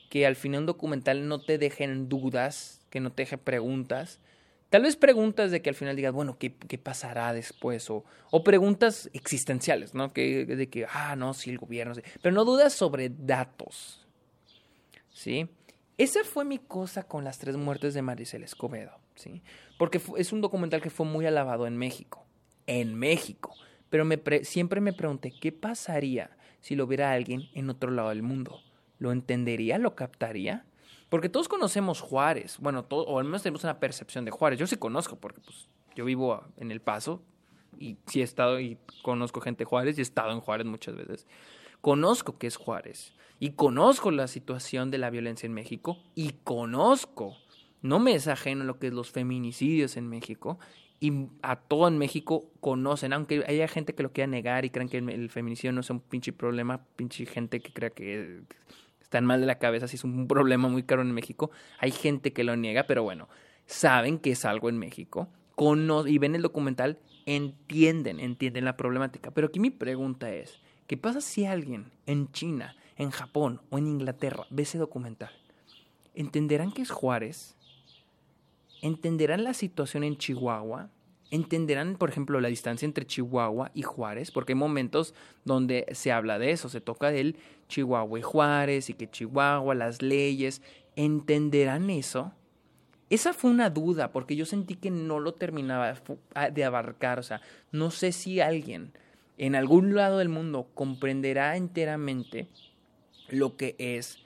que 0.10 0.26
al 0.26 0.36
final 0.36 0.62
un 0.62 0.66
documental 0.68 1.28
no 1.28 1.42
te 1.42 1.58
dejen 1.58 2.08
dudas, 2.08 2.82
que 2.90 3.00
no 3.00 3.12
te 3.12 3.24
deje 3.24 3.38
preguntas. 3.38 4.20
Tal 4.72 4.84
vez 4.84 4.96
preguntas 4.96 5.52
de 5.52 5.62
que 5.62 5.70
al 5.70 5.76
final 5.76 5.98
digas, 5.98 6.14
bueno, 6.14 6.38
¿qué, 6.40 6.56
qué 6.56 6.78
pasará 6.78 7.34
después? 7.34 7.90
O, 7.90 8.06
o, 8.32 8.42
preguntas 8.42 9.10
existenciales, 9.12 9.94
¿no? 9.94 10.14
Que, 10.14 10.46
de 10.46 10.70
que, 10.70 10.88
ah, 10.90 11.18
no, 11.18 11.34
sí, 11.34 11.50
el 11.50 11.58
gobierno, 11.58 11.94
sí. 11.94 12.02
pero 12.22 12.34
no 12.34 12.46
dudas 12.46 12.72
sobre 12.72 13.10
datos, 13.10 14.08
¿sí? 15.10 15.50
Esa 15.98 16.24
fue 16.24 16.46
mi 16.46 16.58
cosa 16.58 17.04
con 17.04 17.26
las 17.26 17.38
tres 17.38 17.58
muertes 17.58 17.94
de 17.94 18.02
Maricel 18.02 18.44
Escobedo, 18.44 18.94
¿sí? 19.16 19.44
Porque 19.78 20.00
es 20.16 20.32
un 20.32 20.40
documental 20.40 20.82
que 20.82 20.90
fue 20.90 21.06
muy 21.06 21.26
alabado 21.26 21.68
en 21.68 21.76
México, 21.76 22.26
en 22.66 22.96
México, 22.96 23.54
pero 23.90 24.06
me 24.06 24.22
siempre 24.46 24.80
me 24.80 24.94
pregunté, 24.94 25.34
¿qué 25.38 25.52
pasaría 25.52 26.38
si 26.62 26.76
lo 26.76 26.88
viera 26.88 27.12
alguien 27.12 27.50
en 27.56 27.70
otro 27.70 27.92
lado 27.92 28.08
del 28.08 28.24
mundo? 28.24 28.62
¿Lo 29.00 29.12
entendería? 29.12 29.78
¿Lo 29.80 29.96
captaría? 29.96 30.64
Porque 31.12 31.28
todos 31.28 31.50
conocemos 31.50 32.00
Juárez, 32.00 32.58
bueno, 32.62 32.86
o 32.90 33.20
al 33.20 33.26
menos 33.26 33.44
tenemos 33.44 33.66
una 33.66 33.82
percepción 33.82 34.24
de 34.24 34.32
Juárez. 34.32 34.58
Yo 34.58 34.66
sí 34.66 34.78
conozco, 34.78 35.18
porque 35.18 35.42
pues, 35.42 35.68
yo 35.94 36.06
vivo 36.06 36.42
en 36.56 36.72
El 36.72 36.80
Paso 36.80 37.22
y 37.78 37.98
sí 38.06 38.22
he 38.22 38.24
estado 38.24 38.62
y 38.62 38.78
conozco 39.02 39.42
gente 39.42 39.66
Juárez 39.66 39.98
y 39.98 40.00
he 40.00 40.04
estado 40.04 40.32
en 40.32 40.40
Juárez 40.40 40.66
muchas 40.66 40.96
veces. 40.96 41.28
Conozco 41.82 42.38
qué 42.38 42.48
es 42.48 42.56
Juárez 42.56 43.14
y 43.40 43.50
conozco 43.50 44.10
la 44.10 44.30
situación 44.30 44.90
de 44.90 45.00
la 45.00 45.10
violencia 45.10 45.48
en 45.48 45.54
México 45.54 45.98
y 46.16 46.32
conozco, 46.46 47.36
no 47.82 48.00
me 48.00 48.16
es 48.16 48.30
ajeno 48.30 48.64
lo 48.64 48.80
que 48.80 48.88
es 48.88 48.94
los 48.94 49.12
feminicidios 49.12 49.98
en 49.98 50.08
México 50.08 50.60
y 51.02 51.12
a 51.42 51.58
todo 51.58 51.90
en 51.90 51.98
México 51.98 52.46
conocen, 52.62 53.12
aunque 53.12 53.44
haya 53.48 53.68
gente 53.68 53.96
que 53.96 54.04
lo 54.04 54.14
quiera 54.14 54.28
negar 54.28 54.64
y 54.64 54.70
crean 54.70 54.88
que 54.88 55.00
el 55.00 55.30
feminicidio 55.30 55.74
no 55.74 55.82
es 55.82 55.90
un 55.90 56.00
pinche 56.00 56.32
problema, 56.32 56.86
pinche 56.96 57.26
gente 57.26 57.60
que 57.60 57.74
crea 57.74 57.90
que 57.90 58.44
están 59.12 59.26
mal 59.26 59.42
de 59.42 59.48
la 59.48 59.60
cabeza, 59.60 59.90
si 59.90 59.98
es 59.98 60.06
un 60.06 60.28
problema 60.30 60.70
muy 60.70 60.84
caro 60.84 61.02
en 61.02 61.12
México. 61.12 61.52
Hay 61.80 61.92
gente 61.92 62.32
que 62.32 62.46
lo 62.46 62.56
niega, 62.56 62.84
pero 62.84 63.04
bueno, 63.04 63.28
saben 63.66 64.18
que 64.18 64.32
es 64.32 64.46
algo 64.46 64.70
en 64.70 64.78
México 64.78 65.28
y 66.08 66.18
ven 66.18 66.34
el 66.34 66.42
documental, 66.42 66.98
entienden, 67.28 68.20
entienden 68.20 68.66
la 68.66 68.78
problemática. 68.78 69.30
Pero 69.30 69.48
aquí 69.48 69.60
mi 69.60 69.70
pregunta 69.70 70.34
es, 70.34 70.60
¿qué 70.88 70.98
pasa 70.98 71.22
si 71.22 71.46
alguien 71.46 71.92
en 72.08 72.32
China, 72.32 72.76
en 72.98 73.12
Japón 73.12 73.62
o 73.70 73.78
en 73.78 73.86
Inglaterra 73.86 74.48
ve 74.50 74.64
ese 74.64 74.80
documental? 74.80 75.30
¿Entenderán 76.16 76.72
que 76.72 76.82
es 76.82 76.90
Juárez? 76.90 77.56
¿Entenderán 78.82 79.44
la 79.44 79.54
situación 79.54 80.04
en 80.04 80.18
Chihuahua? 80.18 80.90
Entenderán, 81.32 81.96
por 81.96 82.10
ejemplo, 82.10 82.40
la 82.40 82.50
distancia 82.50 82.86
entre 82.86 83.08
Chihuahua 83.08 83.72
y 83.74 83.82
Juárez, 83.82 84.32
porque 84.32 84.52
hay 84.52 84.60
momentos 84.60 85.16
donde 85.46 85.88
se 85.94 86.12
habla 86.12 86.38
de 86.38 86.52
eso, 86.52 86.70
se 86.70 86.82
toca 86.82 87.10
del 87.10 87.38
Chihuahua 87.68 88.20
y 88.20 88.22
Juárez 88.22 88.90
y 88.90 88.94
que 88.94 89.10
Chihuahua, 89.10 89.74
las 89.74 90.02
leyes, 90.02 90.62
¿entenderán 90.96 91.90
eso? 91.90 92.34
Esa 93.10 93.34
fue 93.34 93.50
una 93.50 93.70
duda, 93.70 94.12
porque 94.12 94.36
yo 94.36 94.46
sentí 94.46 94.76
que 94.76 94.92
no 94.92 95.20
lo 95.20 95.34
terminaba 95.34 95.96
de 96.54 96.64
abarcar, 96.64 97.20
o 97.20 97.24
sea, 97.24 97.42
no 97.72 97.92
sé 97.92 98.12
si 98.12 98.40
alguien 98.40 98.94
en 99.38 99.56
algún 99.56 99.96
lado 99.96 100.20
del 100.20 100.30
mundo 100.30 100.68
comprenderá 100.74 101.58
enteramente 101.58 102.48
lo 103.30 103.58
que 103.58 103.76
es 103.80 104.20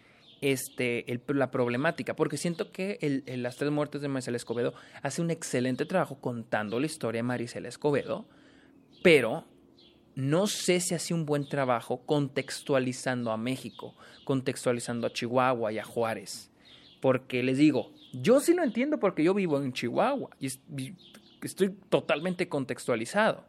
este, 0.51 1.05
la 1.29 1.49
problemática, 1.49 2.15
porque 2.15 2.37
siento 2.37 2.71
que 2.71 3.23
Las 3.25 3.55
Tres 3.55 3.71
Muertes 3.71 4.01
de 4.01 4.09
Maricela 4.09 4.37
Escobedo 4.37 4.75
hace 5.01 5.23
un 5.23 5.31
excelente 5.31 5.85
trabajo 5.85 6.21
contando 6.21 6.79
la 6.79 6.85
historia 6.85 7.19
de 7.19 7.23
Maricela 7.23 7.67
Escobedo, 7.67 8.27
pero 9.01 9.47
no 10.13 10.45
sé 10.45 10.81
si 10.81 10.93
hace 10.93 11.15
un 11.15 11.25
buen 11.25 11.49
trabajo 11.49 12.05
contextualizando 12.05 13.31
a 13.31 13.37
México, 13.37 13.95
contextualizando 14.23 15.07
a 15.07 15.13
Chihuahua 15.13 15.73
y 15.73 15.79
a 15.79 15.83
Juárez, 15.83 16.51
porque 17.01 17.41
les 17.41 17.57
digo, 17.57 17.91
yo 18.13 18.39
sí 18.39 18.53
lo 18.53 18.61
entiendo 18.61 18.99
porque 18.99 19.23
yo 19.23 19.33
vivo 19.33 19.59
en 19.59 19.73
Chihuahua 19.73 20.29
y 20.39 20.51
estoy 21.41 21.69
totalmente 21.89 22.47
contextualizado, 22.47 23.45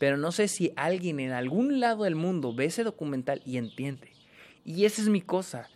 pero 0.00 0.16
no 0.16 0.32
sé 0.32 0.48
si 0.48 0.72
alguien 0.74 1.20
en 1.20 1.30
algún 1.30 1.78
lado 1.78 2.02
del 2.02 2.16
mundo 2.16 2.52
ve 2.52 2.64
ese 2.64 2.82
documental 2.82 3.42
y 3.44 3.58
entiende. 3.58 4.10
Y 4.64 4.84
esa 4.84 5.00
es 5.00 5.08
mi 5.08 5.20
cosa 5.20 5.70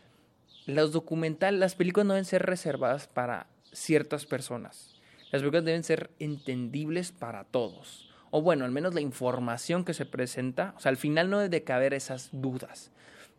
los 0.74 0.92
documentales, 0.92 1.60
las 1.60 1.74
películas 1.74 2.06
no 2.06 2.14
deben 2.14 2.24
ser 2.24 2.42
reservadas 2.42 3.06
para 3.06 3.46
ciertas 3.72 4.26
personas. 4.26 4.94
Las 5.30 5.42
películas 5.42 5.64
deben 5.64 5.84
ser 5.84 6.10
entendibles 6.18 7.12
para 7.12 7.44
todos. 7.44 8.10
O 8.30 8.42
bueno, 8.42 8.64
al 8.64 8.70
menos 8.70 8.94
la 8.94 9.00
información 9.00 9.84
que 9.84 9.94
se 9.94 10.06
presenta, 10.06 10.74
o 10.76 10.80
sea, 10.80 10.90
al 10.90 10.96
final 10.96 11.30
no 11.30 11.38
debe 11.38 11.64
caber 11.64 11.94
esas 11.94 12.30
dudas. 12.32 12.90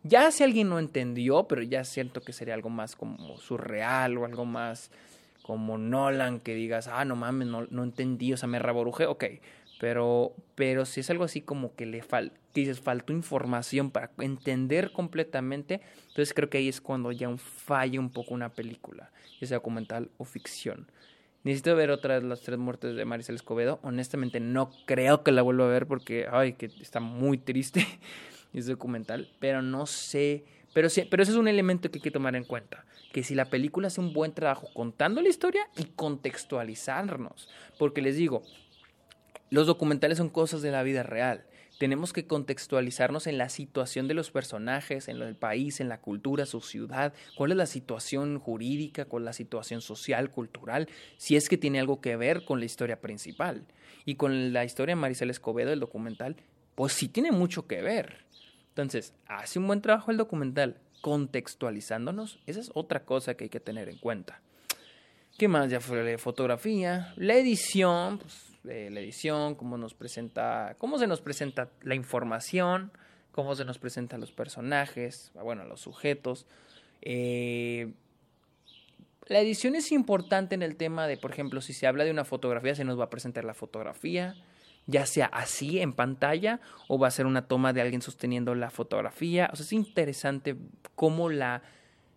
Ya 0.02 0.30
si 0.30 0.42
alguien 0.42 0.68
no 0.68 0.78
entendió, 0.78 1.44
pero 1.44 1.62
ya 1.62 1.84
siento 1.84 2.22
que 2.22 2.32
sería 2.32 2.54
algo 2.54 2.70
más 2.70 2.96
como 2.96 3.38
surreal 3.38 4.18
o 4.18 4.24
algo 4.24 4.44
más 4.44 4.90
como 5.42 5.78
Nolan, 5.78 6.40
que 6.40 6.54
digas, 6.54 6.88
ah, 6.88 7.04
no 7.04 7.16
mames, 7.16 7.48
no, 7.48 7.66
no 7.70 7.82
entendí, 7.82 8.32
o 8.32 8.36
sea, 8.36 8.48
me 8.48 8.58
reborujé, 8.58 9.06
ok. 9.06 9.24
Pero, 9.82 10.36
pero 10.54 10.84
si 10.84 11.00
es 11.00 11.10
algo 11.10 11.24
así 11.24 11.40
como 11.40 11.74
que 11.74 11.86
le 11.86 12.02
falta, 12.02 12.38
dices, 12.54 12.78
faltó 12.80 13.12
información 13.12 13.90
para 13.90 14.12
entender 14.20 14.92
completamente, 14.92 15.80
entonces 16.06 16.32
creo 16.34 16.48
que 16.48 16.58
ahí 16.58 16.68
es 16.68 16.80
cuando 16.80 17.10
ya 17.10 17.28
un 17.28 17.38
falla 17.38 17.98
un 17.98 18.10
poco 18.10 18.32
una 18.32 18.50
película, 18.50 19.10
ya 19.40 19.48
sea 19.48 19.56
documental 19.56 20.08
o 20.18 20.24
ficción. 20.24 20.86
Necesito 21.42 21.74
ver 21.74 21.90
otra 21.90 22.14
vez 22.14 22.22
las 22.22 22.42
tres 22.42 22.60
muertes 22.60 22.94
de 22.94 23.04
Maricel 23.04 23.34
Escobedo. 23.34 23.80
Honestamente 23.82 24.38
no 24.38 24.70
creo 24.86 25.24
que 25.24 25.32
la 25.32 25.42
vuelva 25.42 25.64
a 25.64 25.70
ver 25.70 25.88
porque, 25.88 26.28
ay, 26.30 26.52
que 26.52 26.66
está 26.80 27.00
muy 27.00 27.36
triste 27.36 27.84
ese 28.52 28.70
documental, 28.70 29.30
pero 29.40 29.62
no 29.62 29.86
sé, 29.86 30.44
pero 30.72 30.90
sí, 30.90 31.08
pero 31.10 31.24
ese 31.24 31.32
es 31.32 31.38
un 31.38 31.48
elemento 31.48 31.90
que 31.90 31.98
hay 31.98 32.02
que 32.02 32.12
tomar 32.12 32.36
en 32.36 32.44
cuenta, 32.44 32.84
que 33.12 33.24
si 33.24 33.34
la 33.34 33.46
película 33.46 33.88
hace 33.88 34.00
un 34.00 34.12
buen 34.12 34.32
trabajo 34.32 34.68
contando 34.74 35.20
la 35.20 35.28
historia 35.28 35.68
y 35.76 35.86
contextualizarnos, 35.86 37.48
porque 37.80 38.00
les 38.00 38.14
digo, 38.14 38.44
los 39.52 39.66
documentales 39.66 40.16
son 40.16 40.30
cosas 40.30 40.62
de 40.62 40.70
la 40.70 40.82
vida 40.82 41.02
real. 41.02 41.44
Tenemos 41.78 42.14
que 42.14 42.26
contextualizarnos 42.26 43.26
en 43.26 43.36
la 43.36 43.50
situación 43.50 44.08
de 44.08 44.14
los 44.14 44.30
personajes, 44.30 45.08
en 45.08 45.20
el 45.20 45.36
país, 45.36 45.78
en 45.78 45.90
la 45.90 46.00
cultura, 46.00 46.46
su 46.46 46.62
ciudad, 46.62 47.12
cuál 47.36 47.50
es 47.50 47.58
la 47.58 47.66
situación 47.66 48.38
jurídica, 48.38 49.04
cuál 49.04 49.24
es 49.24 49.26
la 49.26 49.32
situación 49.34 49.82
social, 49.82 50.30
cultural, 50.30 50.88
si 51.18 51.36
es 51.36 51.50
que 51.50 51.58
tiene 51.58 51.80
algo 51.80 52.00
que 52.00 52.16
ver 52.16 52.46
con 52.46 52.60
la 52.60 52.64
historia 52.64 53.02
principal. 53.02 53.66
Y 54.06 54.14
con 54.14 54.54
la 54.54 54.64
historia 54.64 54.94
de 54.94 55.00
Maricel 55.02 55.28
Escobedo, 55.28 55.70
el 55.70 55.80
documental, 55.80 56.36
pues 56.74 56.94
sí 56.94 57.08
tiene 57.08 57.30
mucho 57.30 57.66
que 57.66 57.82
ver. 57.82 58.24
Entonces, 58.70 59.12
hace 59.26 59.58
un 59.58 59.66
buen 59.66 59.82
trabajo 59.82 60.10
el 60.10 60.16
documental 60.16 60.78
contextualizándonos, 61.02 62.38
esa 62.46 62.60
es 62.60 62.70
otra 62.72 63.04
cosa 63.04 63.34
que 63.34 63.44
hay 63.44 63.50
que 63.50 63.60
tener 63.60 63.90
en 63.90 63.98
cuenta. 63.98 64.40
¿Qué 65.36 65.46
más? 65.46 65.70
Ya 65.70 65.80
fue 65.80 66.02
la 66.02 66.16
fotografía, 66.16 67.12
la 67.16 67.34
edición, 67.34 68.16
pues 68.16 68.51
la 68.64 69.00
edición, 69.00 69.54
cómo 69.54 69.76
nos 69.76 69.94
presenta, 69.94 70.76
cómo 70.78 70.98
se 70.98 71.06
nos 71.06 71.20
presenta 71.20 71.70
la 71.82 71.94
información, 71.94 72.92
cómo 73.32 73.54
se 73.56 73.64
nos 73.64 73.78
presentan 73.78 74.20
los 74.20 74.32
personajes, 74.32 75.32
bueno, 75.34 75.64
los 75.64 75.80
sujetos. 75.80 76.46
Eh, 77.00 77.92
la 79.26 79.40
edición 79.40 79.74
es 79.74 79.90
importante 79.92 80.54
en 80.54 80.62
el 80.62 80.76
tema 80.76 81.06
de, 81.06 81.16
por 81.16 81.32
ejemplo, 81.32 81.60
si 81.60 81.72
se 81.72 81.86
habla 81.86 82.04
de 82.04 82.10
una 82.10 82.24
fotografía, 82.24 82.74
se 82.74 82.84
nos 82.84 82.98
va 82.98 83.04
a 83.04 83.10
presentar 83.10 83.44
la 83.44 83.54
fotografía, 83.54 84.34
ya 84.86 85.06
sea 85.06 85.26
así 85.26 85.80
en 85.80 85.92
pantalla 85.92 86.60
o 86.88 86.98
va 86.98 87.08
a 87.08 87.12
ser 87.12 87.26
una 87.26 87.46
toma 87.46 87.72
de 87.72 87.80
alguien 87.80 88.02
sosteniendo 88.02 88.54
la 88.54 88.70
fotografía. 88.70 89.48
O 89.52 89.56
sea, 89.56 89.64
es 89.64 89.72
interesante 89.72 90.56
cómo 90.94 91.30
la, 91.30 91.62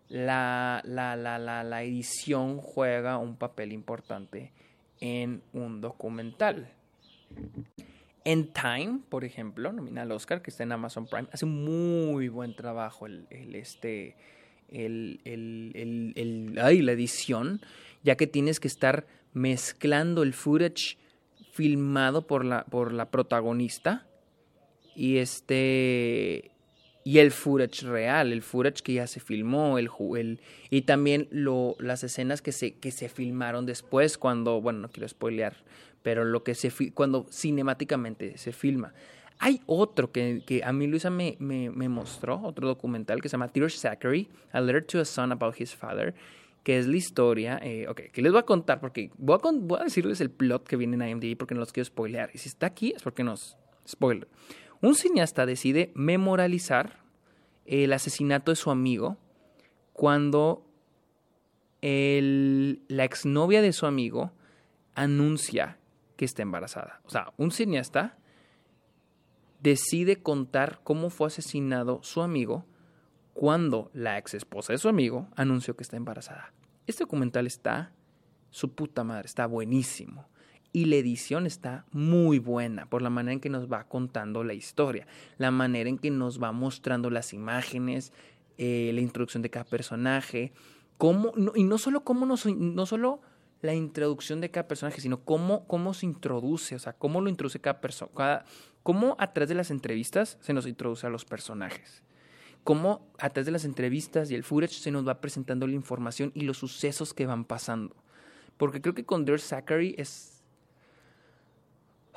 la, 0.10 0.82
la, 0.84 1.16
la, 1.16 1.64
la 1.64 1.84
edición 1.84 2.58
juega 2.60 3.18
un 3.18 3.38
papel 3.38 3.72
importante 3.72 4.52
en 5.00 5.42
un 5.54 5.82
documental. 5.82 6.72
En 8.24 8.52
Time, 8.54 9.02
por 9.10 9.24
ejemplo, 9.24 9.72
nomina 9.72 10.02
al 10.02 10.12
Oscar, 10.12 10.42
que 10.42 10.50
está 10.50 10.64
en 10.64 10.72
Amazon 10.72 11.06
Prime, 11.06 11.28
hace 11.32 11.46
un 11.46 11.64
muy 11.64 12.28
buen 12.28 12.56
trabajo 12.56 13.06
el, 13.06 13.28
este, 13.30 14.16
el, 14.70 15.22
el, 15.26 16.14
el, 16.16 16.60
ay, 16.60 16.82
la 16.82 16.94
edición, 16.94 17.62
ya 18.04 18.16
que 18.16 18.26
tienes 18.26 18.60
que 18.60 18.68
estar 18.68 19.06
mezclando 19.34 20.24
el 20.24 20.34
footage 20.34 20.98
filmado 21.52 22.26
por 22.26 22.44
la, 22.44 22.66
por 22.66 22.92
la 22.94 23.12
protagonista 23.12 24.08
y 24.96 25.18
este 25.18 26.52
y 27.08 27.20
el 27.20 27.30
footage 27.32 27.86
real, 27.86 28.34
el 28.34 28.42
footage 28.42 28.82
que 28.82 28.94
ya 28.94 29.06
se 29.06 29.20
filmó, 29.20 29.78
el, 29.78 29.92
el 30.18 30.42
y 30.72 30.82
también 30.82 31.28
lo, 31.30 31.76
las 31.78 32.04
escenas 32.04 32.42
que 32.42 32.52
se, 32.52 32.74
que 32.80 32.92
se 32.92 33.10
filmaron 33.10 33.68
después 33.68 34.18
cuando, 34.18 34.60
bueno, 34.60 34.80
no 34.80 34.90
quiero 34.90 35.08
spoilear, 35.08 35.56
pero 36.02 36.26
lo 36.26 36.44
que 36.44 36.56
se 36.56 36.72
cuando 36.94 37.28
cinemáticamente 37.32 38.40
se 38.40 38.52
filma. 38.52 38.94
Hay 39.38 39.62
otro 39.68 40.12
que, 40.12 40.42
que 40.48 40.64
a 40.64 40.74
mí 40.74 40.88
Luisa 40.88 41.12
me, 41.12 41.36
me, 41.38 41.70
me, 41.70 41.90
mostró, 41.90 42.42
otro 42.42 42.68
documental 42.68 43.22
que 43.22 43.30
se 43.30 43.34
llama 43.34 43.50
Tears 43.50 43.80
Zachary, 43.80 44.28
A 44.52 44.60
Letter 44.60 44.84
to 44.84 45.00
a 45.00 45.06
Son 45.06 45.32
About 45.32 45.62
His 45.62 45.76
Father, 45.76 46.16
que 46.64 46.80
es 46.80 46.88
la 46.88 46.98
historia, 46.98 47.60
eh, 47.62 47.88
ok, 47.88 48.02
que 48.12 48.22
les 48.24 48.32
voy 48.32 48.40
a 48.40 48.46
contar, 48.46 48.80
porque 48.80 49.12
voy 49.20 49.38
a, 49.38 49.52
voy 49.54 49.80
a 49.80 49.84
decirles 49.84 50.22
el 50.22 50.32
plot 50.32 50.68
que 50.68 50.76
viene 50.76 50.96
en 50.96 51.08
IMDb 51.08 51.38
porque 51.38 51.54
no 51.54 51.60
los 51.60 51.72
quiero 51.72 51.86
spoilear. 51.86 52.32
Y 52.34 52.40
si 52.40 52.50
está 52.50 52.66
aquí 52.66 52.94
es 52.96 53.04
porque 53.04 53.24
nos 53.24 53.58
spoiler. 53.88 54.28
Un 54.82 54.96
cineasta 54.96 55.46
decide 55.46 55.92
memorializar 55.96 57.00
el 57.66 57.94
asesinato 57.94 58.52
de 58.52 58.56
su 58.56 58.72
amigo 58.72 59.18
cuando 59.94 60.66
la 61.82 63.04
exnovia 63.04 63.62
de 63.62 63.72
su 63.72 63.86
amigo 63.86 64.32
anuncia 64.96 65.78
que 66.16 66.26
está 66.26 66.42
embarazada. 66.42 67.02
O 67.06 67.10
sea, 67.10 67.34
un 67.38 67.52
cineasta 67.52 68.18
decide 69.62 70.22
contar 70.22 70.80
cómo 70.84 71.10
fue 71.10 71.28
asesinado 71.28 72.00
su 72.04 72.22
amigo 72.22 72.66
cuando 73.34 73.92
la 73.94 74.18
ex 74.18 74.34
esposa 74.34 74.74
de 74.74 74.80
su 74.80 74.90
amigo 74.90 75.28
anunció 75.36 75.76
que 75.76 75.84
está 75.84 75.98
embarazada. 75.98 76.54
Este 76.88 77.04
documental 77.04 77.48
está 77.48 77.92
su 78.50 78.74
puta 78.74 79.04
madre, 79.04 79.26
está 79.26 79.46
buenísimo. 79.46 80.28
Y 80.76 80.84
la 80.84 80.98
edición 80.98 81.46
está 81.46 81.86
muy 81.94 82.38
buena 82.38 82.86
por 82.90 83.02
la 83.02 83.10
manera 83.10 83.32
en 83.32 83.40
que 83.40 83.50
nos 83.50 83.72
va 83.72 83.86
contando 83.86 84.44
la 84.44 84.54
historia, 84.54 85.08
la 85.38 85.50
manera 85.50 85.90
en 85.90 85.98
que 85.98 86.12
nos 86.12 86.44
va 86.44 86.52
mostrando 86.52 87.10
las 87.10 87.32
imágenes, 87.32 88.12
eh, 88.58 88.92
la 88.94 89.00
introducción 89.00 89.42
de 89.42 89.50
cada 89.50 89.64
personaje, 89.64 90.52
cómo, 90.98 91.32
y 91.56 91.64
no 91.64 91.78
solo 91.78 92.04
cómo 92.04 92.26
no 92.26 92.86
solo 92.86 93.22
la 93.62 93.74
introducción 93.74 94.42
de 94.42 94.52
cada 94.52 94.68
personaje, 94.68 95.00
sino 95.00 95.24
cómo, 95.24 95.66
cómo 95.66 95.94
se 95.94 96.08
introduce, 96.08 96.76
o 96.76 96.80
sea, 96.80 96.92
cómo 96.92 97.22
lo 97.22 97.30
introduce 97.30 97.62
cada 97.62 97.80
persona, 97.80 98.44
cómo 98.84 99.16
a 99.18 99.32
través 99.32 99.48
de 99.48 99.56
las 99.56 99.72
entrevistas 99.72 100.38
se 100.42 100.52
nos 100.52 100.68
introduce 100.68 101.08
a 101.08 101.10
los 101.10 101.24
personajes 101.24 102.04
cómo 102.66 103.08
a 103.20 103.30
través 103.30 103.46
de 103.46 103.52
las 103.52 103.64
entrevistas 103.64 104.32
y 104.32 104.36
el 104.36 104.44
footage 104.44 104.74
se 104.74 104.90
nos 104.90 105.08
va 105.08 105.22
presentando 105.22 105.68
la 105.68 105.76
información 105.76 106.32
y 106.34 106.42
los 106.42 106.58
sucesos 106.58 107.14
que 107.14 107.28
van 107.28 107.46
pasando. 107.46 107.96
Porque 108.58 108.82
creo 108.82 108.96
que 108.96 109.06
con 109.06 109.24
Dear 109.24 109.40
Zachary 109.40 109.94
es... 110.00 110.35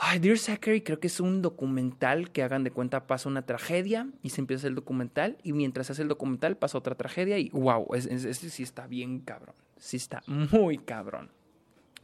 Ay, 0.01 0.21
Dear 0.21 0.39
Zachary 0.39 0.83
creo 0.83 1.01
que 1.01 1.09
es 1.09 1.19
un 1.19 1.43
documental 1.43 2.31
que 2.31 2.45
hagan 2.45 2.63
de 2.63 2.71
cuenta 2.71 3.07
pasa 3.09 3.29
una 3.29 3.43
tragedia 3.43 4.09
y 4.23 4.31
se 4.31 4.41
empieza 4.41 4.69
el 4.69 4.77
documental 4.77 5.39
y 5.43 5.53
mientras 5.53 5.91
hace 5.91 6.03
el 6.03 6.09
documental 6.09 6.57
pasa 6.57 6.79
otra 6.79 6.95
tragedia 6.95 7.39
y 7.39 7.51
wow, 7.51 7.87
este 7.95 8.35
sí 8.35 8.63
está 8.63 8.87
bien 8.87 9.19
cabrón, 9.21 9.57
sí 9.77 9.97
está 9.97 10.23
muy 10.27 10.79
cabrón. 10.79 11.31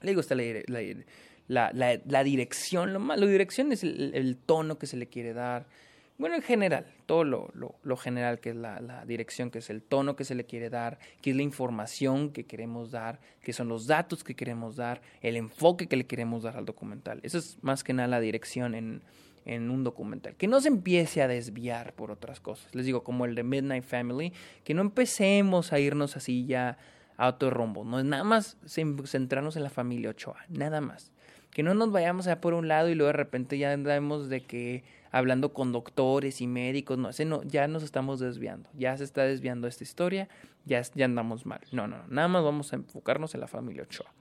Le 0.03 0.15
gusta 0.15 0.35
la, 0.35 0.43
la, 1.47 1.71
la, 1.73 2.01
la 2.05 2.25
dirección, 2.25 2.93
lo, 2.93 2.99
la 2.99 3.27
dirección 3.27 3.71
es 3.71 3.85
el 3.85 4.39
tono 4.45 4.77
que 4.77 4.87
se 4.87 4.97
le 4.97 5.07
quiere 5.07 5.33
dar, 5.33 5.67
bueno, 6.17 6.37
en 6.37 6.43
general, 6.43 6.87
todo 7.07 7.25
lo, 7.25 7.51
lo, 7.55 7.97
general 7.97 8.39
que 8.39 8.51
es 8.51 8.57
la, 8.57 8.81
la, 8.81 9.05
dirección, 9.05 9.51
que 9.51 9.59
es 9.59 9.69
el 9.69 9.83
tono 9.83 10.15
que 10.15 10.25
se 10.25 10.37
le 10.37 10.45
quiere 10.45 10.71
dar, 10.71 10.99
que 11.21 11.31
es 11.31 11.37
la 11.37 11.43
información 11.43 12.31
que 12.31 12.45
queremos 12.45 12.93
dar, 12.93 13.21
que 13.43 13.53
son 13.53 13.69
los 13.69 13.87
datos 13.87 14.23
que 14.23 14.37
queremos 14.37 14.77
dar, 14.77 15.03
el 15.23 15.37
enfoque 15.37 15.89
que 15.89 15.97
le 15.97 16.07
queremos 16.07 16.45
dar 16.45 16.57
al 16.57 16.65
documental. 16.65 17.19
Eso 17.25 17.39
es 17.39 17.59
más 17.63 17.83
que 17.83 17.93
nada 17.93 18.07
la 18.07 18.21
dirección 18.21 18.77
en, 18.77 19.03
en 19.45 19.71
un 19.71 19.85
documental. 19.85 20.37
Que 20.37 20.47
no 20.47 20.61
se 20.61 20.69
empiece 20.69 21.23
a 21.23 21.29
desviar 21.29 21.93
por 21.95 22.11
otras 22.11 22.41
cosas. 22.41 22.75
Les 22.75 22.87
digo, 22.87 23.03
como 23.03 23.25
el 23.25 23.35
de 23.35 23.43
Midnight 23.43 23.85
Family, 23.85 24.33
que 24.65 24.75
no 24.75 24.83
empecemos 24.83 25.73
a 25.73 25.79
irnos 25.79 26.17
así 26.17 26.47
ya 26.47 26.79
a 27.17 27.29
otro 27.29 27.51
rumbo. 27.51 27.85
No 27.85 27.99
es 27.99 28.05
nada 28.05 28.25
más 28.25 28.57
centrarnos 28.67 29.57
en 29.57 29.63
la 29.63 29.71
familia 29.71 30.11
Ochoa, 30.11 30.45
nada 30.49 30.81
más. 30.81 31.13
Que 31.51 31.63
no 31.63 31.75
nos 31.75 31.93
vayamos 31.93 32.27
a 32.27 32.41
por 32.41 32.55
un 32.55 32.67
lado 32.67 32.89
y 32.89 32.95
luego 32.95 33.09
de 33.09 33.19
repente 33.19 33.59
ya 33.59 33.73
andamos 33.73 34.29
de 34.29 34.41
que 34.41 34.83
hablando 35.13 35.53
con 35.53 35.71
doctores 35.71 36.41
y 36.41 36.49
médicos, 36.49 36.99
no, 36.99 37.11
ese 37.11 37.25
no, 37.25 37.45
ya 37.45 37.69
nos 37.69 37.85
estamos 37.85 38.19
desviando, 38.19 38.69
ya 38.75 38.97
se 38.97 39.05
está 39.05 39.23
desviando 39.23 39.69
esta 39.69 39.85
historia, 39.85 40.29
ya, 40.65 40.83
ya 40.95 41.05
andamos 41.05 41.47
mal. 41.47 41.61
No, 41.71 41.87
no, 41.87 41.99
no, 41.99 42.05
nada 42.09 42.27
más 42.27 42.43
vamos 42.43 42.73
a 42.73 42.77
enfocarnos 42.77 43.35
en 43.35 43.41
la 43.41 43.47
familia 43.47 43.85
Ochoa. 43.85 44.13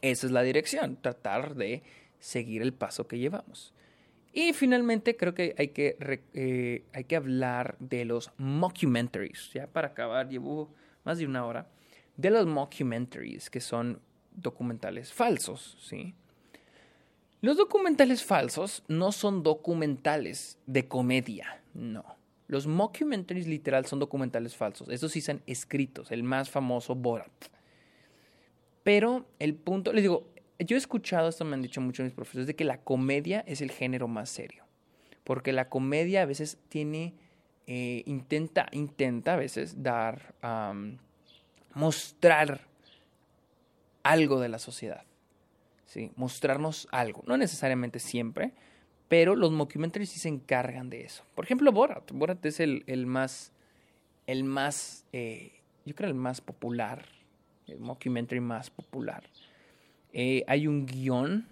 Esa 0.00 0.26
es 0.26 0.32
la 0.32 0.42
dirección, 0.42 0.96
tratar 0.96 1.54
de 1.54 1.82
seguir 2.18 2.62
el 2.62 2.72
paso 2.72 3.06
que 3.06 3.18
llevamos. 3.18 3.74
Y 4.32 4.54
finalmente 4.54 5.16
creo 5.16 5.34
que 5.34 5.54
hay 5.58 5.68
que, 5.68 5.96
eh, 6.32 6.84
hay 6.94 7.04
que 7.04 7.16
hablar 7.16 7.76
de 7.78 8.06
los 8.06 8.30
mockumentaries. 8.38 9.50
Ya 9.52 9.66
para 9.66 9.88
acabar, 9.88 10.28
llevo 10.30 10.72
más 11.04 11.18
de 11.18 11.26
una 11.26 11.44
hora. 11.44 11.66
De 12.22 12.30
los 12.30 12.46
mockumentaries, 12.46 13.50
que 13.50 13.60
son 13.60 14.00
documentales 14.30 15.12
falsos, 15.12 15.76
¿sí? 15.80 16.14
Los 17.40 17.56
documentales 17.56 18.22
falsos 18.22 18.84
no 18.86 19.10
son 19.10 19.42
documentales 19.42 20.56
de 20.66 20.86
comedia, 20.86 21.60
no. 21.74 22.04
Los 22.46 22.68
mockumentaries 22.68 23.48
literal 23.48 23.86
son 23.86 23.98
documentales 23.98 24.54
falsos. 24.54 24.88
Esos 24.88 25.10
sí 25.10 25.20
son 25.20 25.42
escritos, 25.48 26.12
el 26.12 26.22
más 26.22 26.48
famoso 26.48 26.94
Borat. 26.94 27.32
Pero 28.84 29.26
el 29.40 29.56
punto, 29.56 29.92
les 29.92 30.02
digo, 30.04 30.28
yo 30.60 30.76
he 30.76 30.78
escuchado, 30.78 31.28
esto 31.28 31.44
me 31.44 31.54
han 31.54 31.62
dicho 31.62 31.80
muchos 31.80 32.04
mis 32.04 32.14
profesores, 32.14 32.46
de 32.46 32.54
que 32.54 32.64
la 32.64 32.78
comedia 32.78 33.40
es 33.48 33.62
el 33.62 33.72
género 33.72 34.06
más 34.06 34.30
serio. 34.30 34.62
Porque 35.24 35.52
la 35.52 35.68
comedia 35.68 36.22
a 36.22 36.26
veces 36.26 36.56
tiene, 36.68 37.14
eh, 37.66 38.04
intenta, 38.06 38.68
intenta 38.70 39.34
a 39.34 39.36
veces 39.38 39.82
dar, 39.82 40.36
mostrar 41.74 42.66
algo 44.02 44.40
de 44.40 44.48
la 44.48 44.58
sociedad. 44.58 45.04
Mostrarnos 46.16 46.88
algo. 46.90 47.22
No 47.26 47.36
necesariamente 47.36 47.98
siempre, 47.98 48.52
pero 49.08 49.36
los 49.36 49.52
mockumentaries 49.52 50.08
sí 50.10 50.18
se 50.18 50.28
encargan 50.28 50.88
de 50.88 51.04
eso. 51.04 51.24
Por 51.34 51.44
ejemplo, 51.44 51.70
Borat. 51.70 52.10
Borat 52.12 52.44
es 52.46 52.60
el, 52.60 52.82
el 52.86 53.06
más, 53.06 53.52
el 54.26 54.44
más, 54.44 55.04
eh, 55.12 55.60
yo 55.84 55.94
creo 55.94 56.08
el 56.08 56.14
más 56.14 56.40
popular, 56.40 57.04
el 57.66 57.78
mockumentary 57.78 58.40
más 58.40 58.70
popular. 58.70 59.24
Eh, 60.14 60.44
hay 60.46 60.66
un 60.66 60.86
guion, 60.86 61.46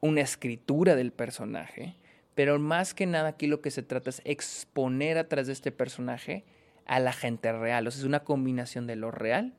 una 0.00 0.20
escritura 0.20 0.96
del 0.96 1.12
personaje, 1.12 1.94
pero 2.34 2.58
más 2.58 2.92
que 2.92 3.06
nada 3.06 3.30
aquí 3.30 3.46
lo 3.46 3.62
que 3.62 3.70
se 3.70 3.82
trata 3.82 4.10
es 4.10 4.20
exponer 4.24 5.16
atrás 5.16 5.46
de 5.46 5.54
este 5.54 5.72
personaje 5.72 6.44
a 6.90 6.98
la 6.98 7.12
gente 7.12 7.52
real. 7.52 7.86
O 7.86 7.90
sea, 7.92 8.00
es 8.00 8.04
una 8.04 8.24
combinación 8.24 8.88
de 8.88 8.96
lo 8.96 9.12
real 9.12 9.54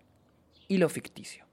y 0.67 0.79
lo 0.79 0.89
ficticio 0.89 1.45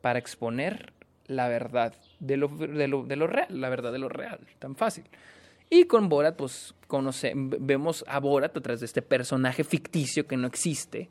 para 0.00 0.18
exponer 0.18 0.94
la 1.26 1.46
verdad 1.46 1.94
de 2.20 2.38
lo, 2.38 2.48
de 2.48 2.88
lo, 2.88 3.04
de 3.04 3.16
lo 3.16 3.26
real, 3.26 3.48
la 3.50 3.68
verdad 3.68 3.92
de 3.92 3.98
lo 3.98 4.08
real, 4.08 4.40
tan 4.58 4.76
fácil. 4.76 5.04
Y 5.68 5.84
con 5.84 6.08
Borat, 6.08 6.36
pues 6.36 6.74
conoce, 6.86 7.34
vemos 7.36 8.02
a 8.08 8.18
Borat 8.18 8.56
a 8.56 8.60
través 8.62 8.80
de 8.80 8.86
este 8.86 9.02
personaje 9.02 9.62
ficticio 9.62 10.26
que 10.26 10.38
no 10.38 10.46
existe. 10.46 11.10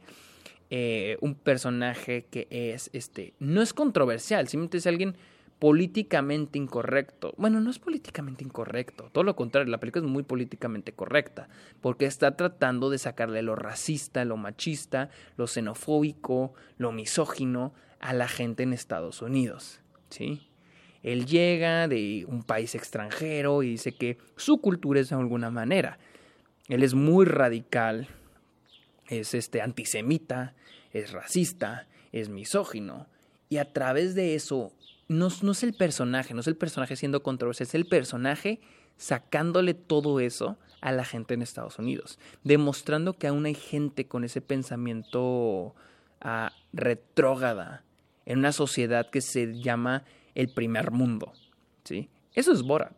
Eh, 0.71 1.17
un 1.21 1.35
personaje 1.35 2.25
que 2.31 2.47
es, 2.49 2.89
este, 2.93 3.33
no 3.37 3.61
es 3.61 3.73
controversial, 3.73 4.47
simplemente 4.47 4.77
es 4.79 4.87
alguien 4.87 5.15
políticamente 5.59 6.57
incorrecto. 6.57 7.33
Bueno, 7.37 7.59
no 7.59 7.69
es 7.69 7.79
políticamente 7.79 8.43
incorrecto, 8.43 9.09
todo 9.11 9.23
lo 9.23 9.35
contrario, 9.35 9.69
la 9.69 9.79
película 9.79 10.05
es 10.05 10.11
muy 10.11 10.23
políticamente 10.23 10.93
correcta, 10.93 11.49
porque 11.81 12.05
está 12.05 12.35
tratando 12.35 12.89
de 12.89 12.97
sacarle 12.97 13.41
lo 13.41 13.55
racista, 13.55 14.23
lo 14.23 14.37
machista, 14.37 15.09
lo 15.35 15.47
xenofóbico, 15.47 16.53
lo 16.77 16.91
misógino 16.93 17.73
a 17.99 18.13
la 18.13 18.29
gente 18.29 18.63
en 18.63 18.71
Estados 18.71 19.21
Unidos, 19.21 19.81
¿sí? 20.09 20.47
Él 21.03 21.25
llega 21.25 21.87
de 21.87 22.25
un 22.27 22.43
país 22.43 22.75
extranjero 22.75 23.63
y 23.63 23.71
dice 23.71 23.93
que 23.93 24.17
su 24.35 24.59
cultura 24.59 24.99
es 24.99 25.09
de 25.09 25.15
alguna 25.15 25.49
manera. 25.49 25.97
Él 26.67 26.83
es 26.83 26.93
muy 26.93 27.25
radical, 27.25 28.09
es 29.07 29.33
este 29.33 29.61
antisemita, 29.61 30.55
es 30.91 31.11
racista, 31.11 31.87
es 32.11 32.27
misógino 32.27 33.07
y 33.47 33.57
a 33.57 33.71
través 33.71 34.13
de 34.13 34.35
eso 34.35 34.73
no, 35.09 35.27
es 35.27 35.63
el 35.63 35.73
personaje, 35.73 36.33
no 36.33 36.39
es 36.39 36.47
el 36.47 36.55
personaje 36.55 36.95
siendo 36.95 37.21
controversial, 37.23 37.67
es 37.67 37.75
el 37.75 37.87
personaje 37.87 38.61
sacándole 38.95 39.73
todo 39.73 40.19
eso 40.19 40.57
a 40.81 40.91
la 40.91 41.03
gente 41.03 41.33
en 41.33 41.41
Estados 41.41 41.79
Unidos, 41.79 42.19
demostrando 42.43 43.13
que 43.13 43.27
aún 43.27 43.45
hay 43.45 43.55
gente 43.55 44.07
con 44.07 44.23
ese 44.23 44.39
pensamiento 44.39 45.75
ah, 46.21 46.53
retrógada 46.73 47.83
en 48.25 48.39
una 48.39 48.51
sociedad 48.51 49.09
que 49.09 49.21
se 49.21 49.59
llama 49.61 50.03
el 50.35 50.53
primer 50.53 50.91
mundo. 50.91 51.33
¿sí? 51.83 52.09
Eso 52.33 52.53
es 52.53 52.61
Borat. 52.61 52.95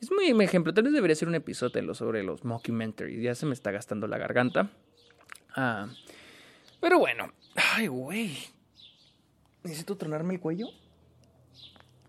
Es 0.00 0.10
muy 0.10 0.28
ejemplo. 0.42 0.72
Tal 0.72 0.84
vez 0.84 0.92
debería 0.92 1.14
ser 1.16 1.28
un 1.28 1.34
episodio 1.34 1.94
sobre 1.94 2.22
los 2.22 2.44
mockumentaries. 2.44 3.22
Ya 3.22 3.34
se 3.34 3.46
me 3.46 3.54
está 3.54 3.70
gastando 3.70 4.06
la 4.06 4.18
garganta. 4.18 4.70
Ah, 5.54 5.88
pero 6.80 6.98
bueno. 6.98 7.32
Ay, 7.54 7.86
güey. 7.86 8.36
¿Necesito 9.62 9.96
tronarme 9.96 10.34
el 10.34 10.40
cuello? 10.40 10.68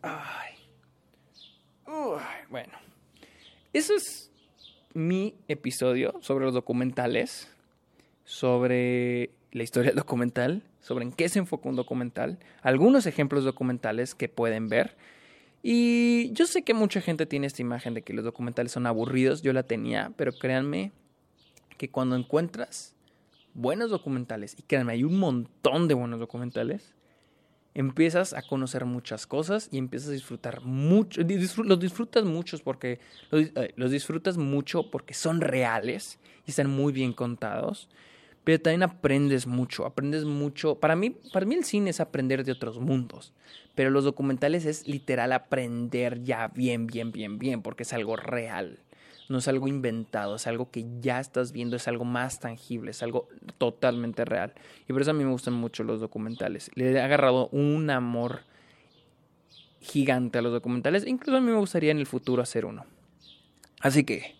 Ay. 0.03 0.53
bueno. 2.49 2.73
Eso 3.73 3.95
es 3.95 4.31
mi 4.93 5.33
episodio 5.47 6.13
sobre 6.21 6.45
los 6.45 6.53
documentales. 6.53 7.49
Sobre 8.25 9.31
la 9.51 9.63
historia 9.63 9.89
del 9.89 9.97
documental 9.97 10.63
sobre 10.83 11.05
en 11.05 11.13
qué 11.13 11.29
se 11.29 11.39
enfoca 11.39 11.69
un 11.69 11.77
documental, 11.77 12.37
algunos 12.61 13.05
ejemplos 13.05 13.45
documentales 13.45 14.13
que 14.13 14.27
pueden 14.27 14.67
ver. 14.67 14.97
Y 15.63 16.33
yo 16.33 16.45
sé 16.45 16.63
que 16.63 16.73
mucha 16.73 16.99
gente 16.99 17.25
tiene 17.25 17.47
esta 17.47 17.61
imagen 17.61 17.93
de 17.93 18.01
que 18.01 18.13
los 18.13 18.25
documentales 18.25 18.73
son 18.73 18.85
aburridos, 18.85 19.41
yo 19.41 19.53
la 19.53 19.63
tenía, 19.63 20.11
pero 20.17 20.33
créanme 20.33 20.91
que 21.77 21.89
cuando 21.89 22.17
encuentras 22.17 22.95
buenos 23.53 23.91
documentales, 23.91 24.59
y 24.59 24.63
créanme, 24.63 24.91
hay 24.91 25.05
un 25.05 25.19
montón 25.19 25.87
de 25.87 25.93
buenos 25.93 26.19
documentales, 26.19 26.93
empiezas 27.75 28.33
a 28.33 28.41
conocer 28.41 28.85
muchas 28.85 29.25
cosas 29.27 29.69
y 29.71 29.77
empiezas 29.77 30.09
a 30.09 30.13
disfrutar 30.13 30.61
mucho, 30.61 31.21
los 31.63 31.79
disfrutas 31.79 32.23
muchos 32.23 32.61
porque 32.61 32.99
los 33.75 33.91
disfrutas 33.91 34.37
mucho 34.37 34.91
porque 34.91 35.13
son 35.13 35.41
reales 35.41 36.19
y 36.45 36.51
están 36.51 36.69
muy 36.69 36.93
bien 36.93 37.13
contados 37.13 37.89
pero 38.43 38.59
también 38.59 38.83
aprendes 38.83 39.47
mucho, 39.47 39.85
aprendes 39.85 40.25
mucho. 40.25 40.75
Para 40.75 40.95
mí, 40.95 41.11
para 41.31 41.45
mí 41.45 41.55
el 41.55 41.63
cine 41.63 41.91
es 41.91 41.99
aprender 41.99 42.43
de 42.43 42.51
otros 42.51 42.79
mundos, 42.79 43.31
pero 43.75 43.89
los 43.89 44.03
documentales 44.03 44.65
es 44.65 44.87
literal 44.87 45.31
aprender 45.31 46.23
ya 46.23 46.49
bien, 46.49 46.87
bien, 46.87 47.11
bien, 47.11 47.39
bien, 47.39 47.61
porque 47.61 47.83
es 47.83 47.93
algo 47.93 48.15
real. 48.15 48.79
No 49.29 49.37
es 49.37 49.47
algo 49.47 49.67
inventado, 49.67 50.35
es 50.35 50.47
algo 50.47 50.69
que 50.69 50.85
ya 50.99 51.19
estás 51.19 51.51
viendo, 51.51 51.75
es 51.75 51.87
algo 51.87 52.05
más 52.05 52.39
tangible, 52.39 52.91
es 52.91 53.01
algo 53.03 53.29
totalmente 53.57 54.25
real. 54.25 54.53
Y 54.87 54.93
por 54.93 55.01
eso 55.01 55.11
a 55.11 55.13
mí 55.13 55.23
me 55.23 55.31
gustan 55.31 55.53
mucho 55.53 55.83
los 55.83 56.01
documentales. 56.01 56.69
Le 56.75 56.91
he 56.91 57.01
agarrado 57.01 57.47
un 57.49 57.89
amor 57.89 58.41
gigante 59.79 60.39
a 60.39 60.41
los 60.41 60.51
documentales. 60.51 61.05
Incluso 61.07 61.37
a 61.37 61.41
mí 61.41 61.51
me 61.51 61.57
gustaría 61.57 61.91
en 61.91 61.99
el 61.99 62.05
futuro 62.05 62.41
hacer 62.41 62.65
uno. 62.65 62.85
Así 63.79 64.03
que 64.03 64.35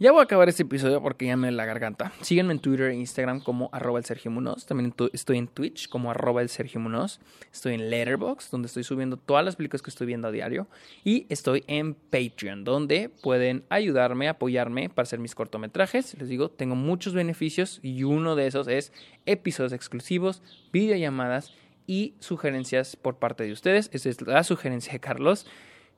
ya 0.00 0.12
voy 0.12 0.20
a 0.20 0.24
acabar 0.24 0.48
este 0.48 0.62
episodio 0.62 1.02
porque 1.02 1.26
ya 1.26 1.36
me 1.36 1.50
la 1.50 1.64
garganta. 1.64 2.12
Síguenme 2.20 2.52
en 2.52 2.60
Twitter 2.60 2.90
e 2.90 2.94
Instagram 2.94 3.40
como 3.40 3.68
arroba 3.72 3.98
el 3.98 4.04
Sergio 4.04 4.30
Munoz. 4.30 4.64
También 4.64 4.94
estoy 5.12 5.38
en 5.38 5.48
Twitch 5.48 5.88
como 5.88 6.12
arroba 6.12 6.40
el 6.40 6.48
Sergio 6.48 6.78
Munoz. 6.78 7.18
Estoy 7.52 7.74
en 7.74 7.90
Letterboxd, 7.90 8.52
donde 8.52 8.66
estoy 8.66 8.84
subiendo 8.84 9.16
todas 9.16 9.44
las 9.44 9.56
películas 9.56 9.82
que 9.82 9.90
estoy 9.90 10.06
viendo 10.06 10.28
a 10.28 10.30
diario. 10.30 10.68
Y 11.02 11.26
estoy 11.30 11.64
en 11.66 11.94
Patreon, 11.94 12.62
donde 12.62 13.08
pueden 13.08 13.64
ayudarme, 13.70 14.28
apoyarme 14.28 14.88
para 14.88 15.02
hacer 15.02 15.18
mis 15.18 15.34
cortometrajes. 15.34 16.16
Les 16.16 16.28
digo, 16.28 16.48
tengo 16.48 16.76
muchos 16.76 17.12
beneficios 17.14 17.80
y 17.82 18.04
uno 18.04 18.36
de 18.36 18.46
esos 18.46 18.68
es 18.68 18.92
episodios 19.26 19.72
exclusivos, 19.72 20.42
videollamadas 20.72 21.52
y 21.88 22.14
sugerencias 22.20 22.94
por 22.94 23.18
parte 23.18 23.42
de 23.42 23.50
ustedes. 23.50 23.90
Esa 23.92 24.10
es 24.10 24.20
la 24.22 24.44
sugerencia 24.44 24.92
de 24.92 25.00
Carlos. 25.00 25.44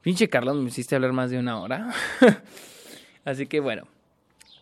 Pinche 0.00 0.30
Carlos, 0.30 0.56
me 0.56 0.68
hiciste 0.68 0.94
hablar 0.94 1.12
más 1.12 1.30
de 1.30 1.38
una 1.38 1.60
hora. 1.60 1.92
Así 3.24 3.46
que 3.46 3.60
bueno. 3.60 3.86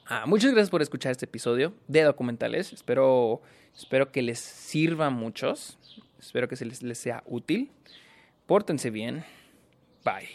Ah, 0.06 0.24
muchas 0.26 0.52
gracias 0.52 0.70
por 0.70 0.80
escuchar 0.80 1.12
este 1.12 1.26
episodio 1.26 1.74
de 1.86 2.02
documentales. 2.02 2.72
Espero, 2.72 3.42
espero 3.76 4.10
que 4.10 4.22
les 4.22 4.38
sirva 4.38 5.06
a 5.06 5.10
muchos. 5.10 5.78
Espero 6.18 6.48
que 6.48 6.56
se 6.56 6.64
les, 6.64 6.82
les 6.82 6.98
sea 6.98 7.22
útil. 7.26 7.70
Pórtense 8.46 8.88
bien. 8.90 9.24
Bye. 10.04 10.28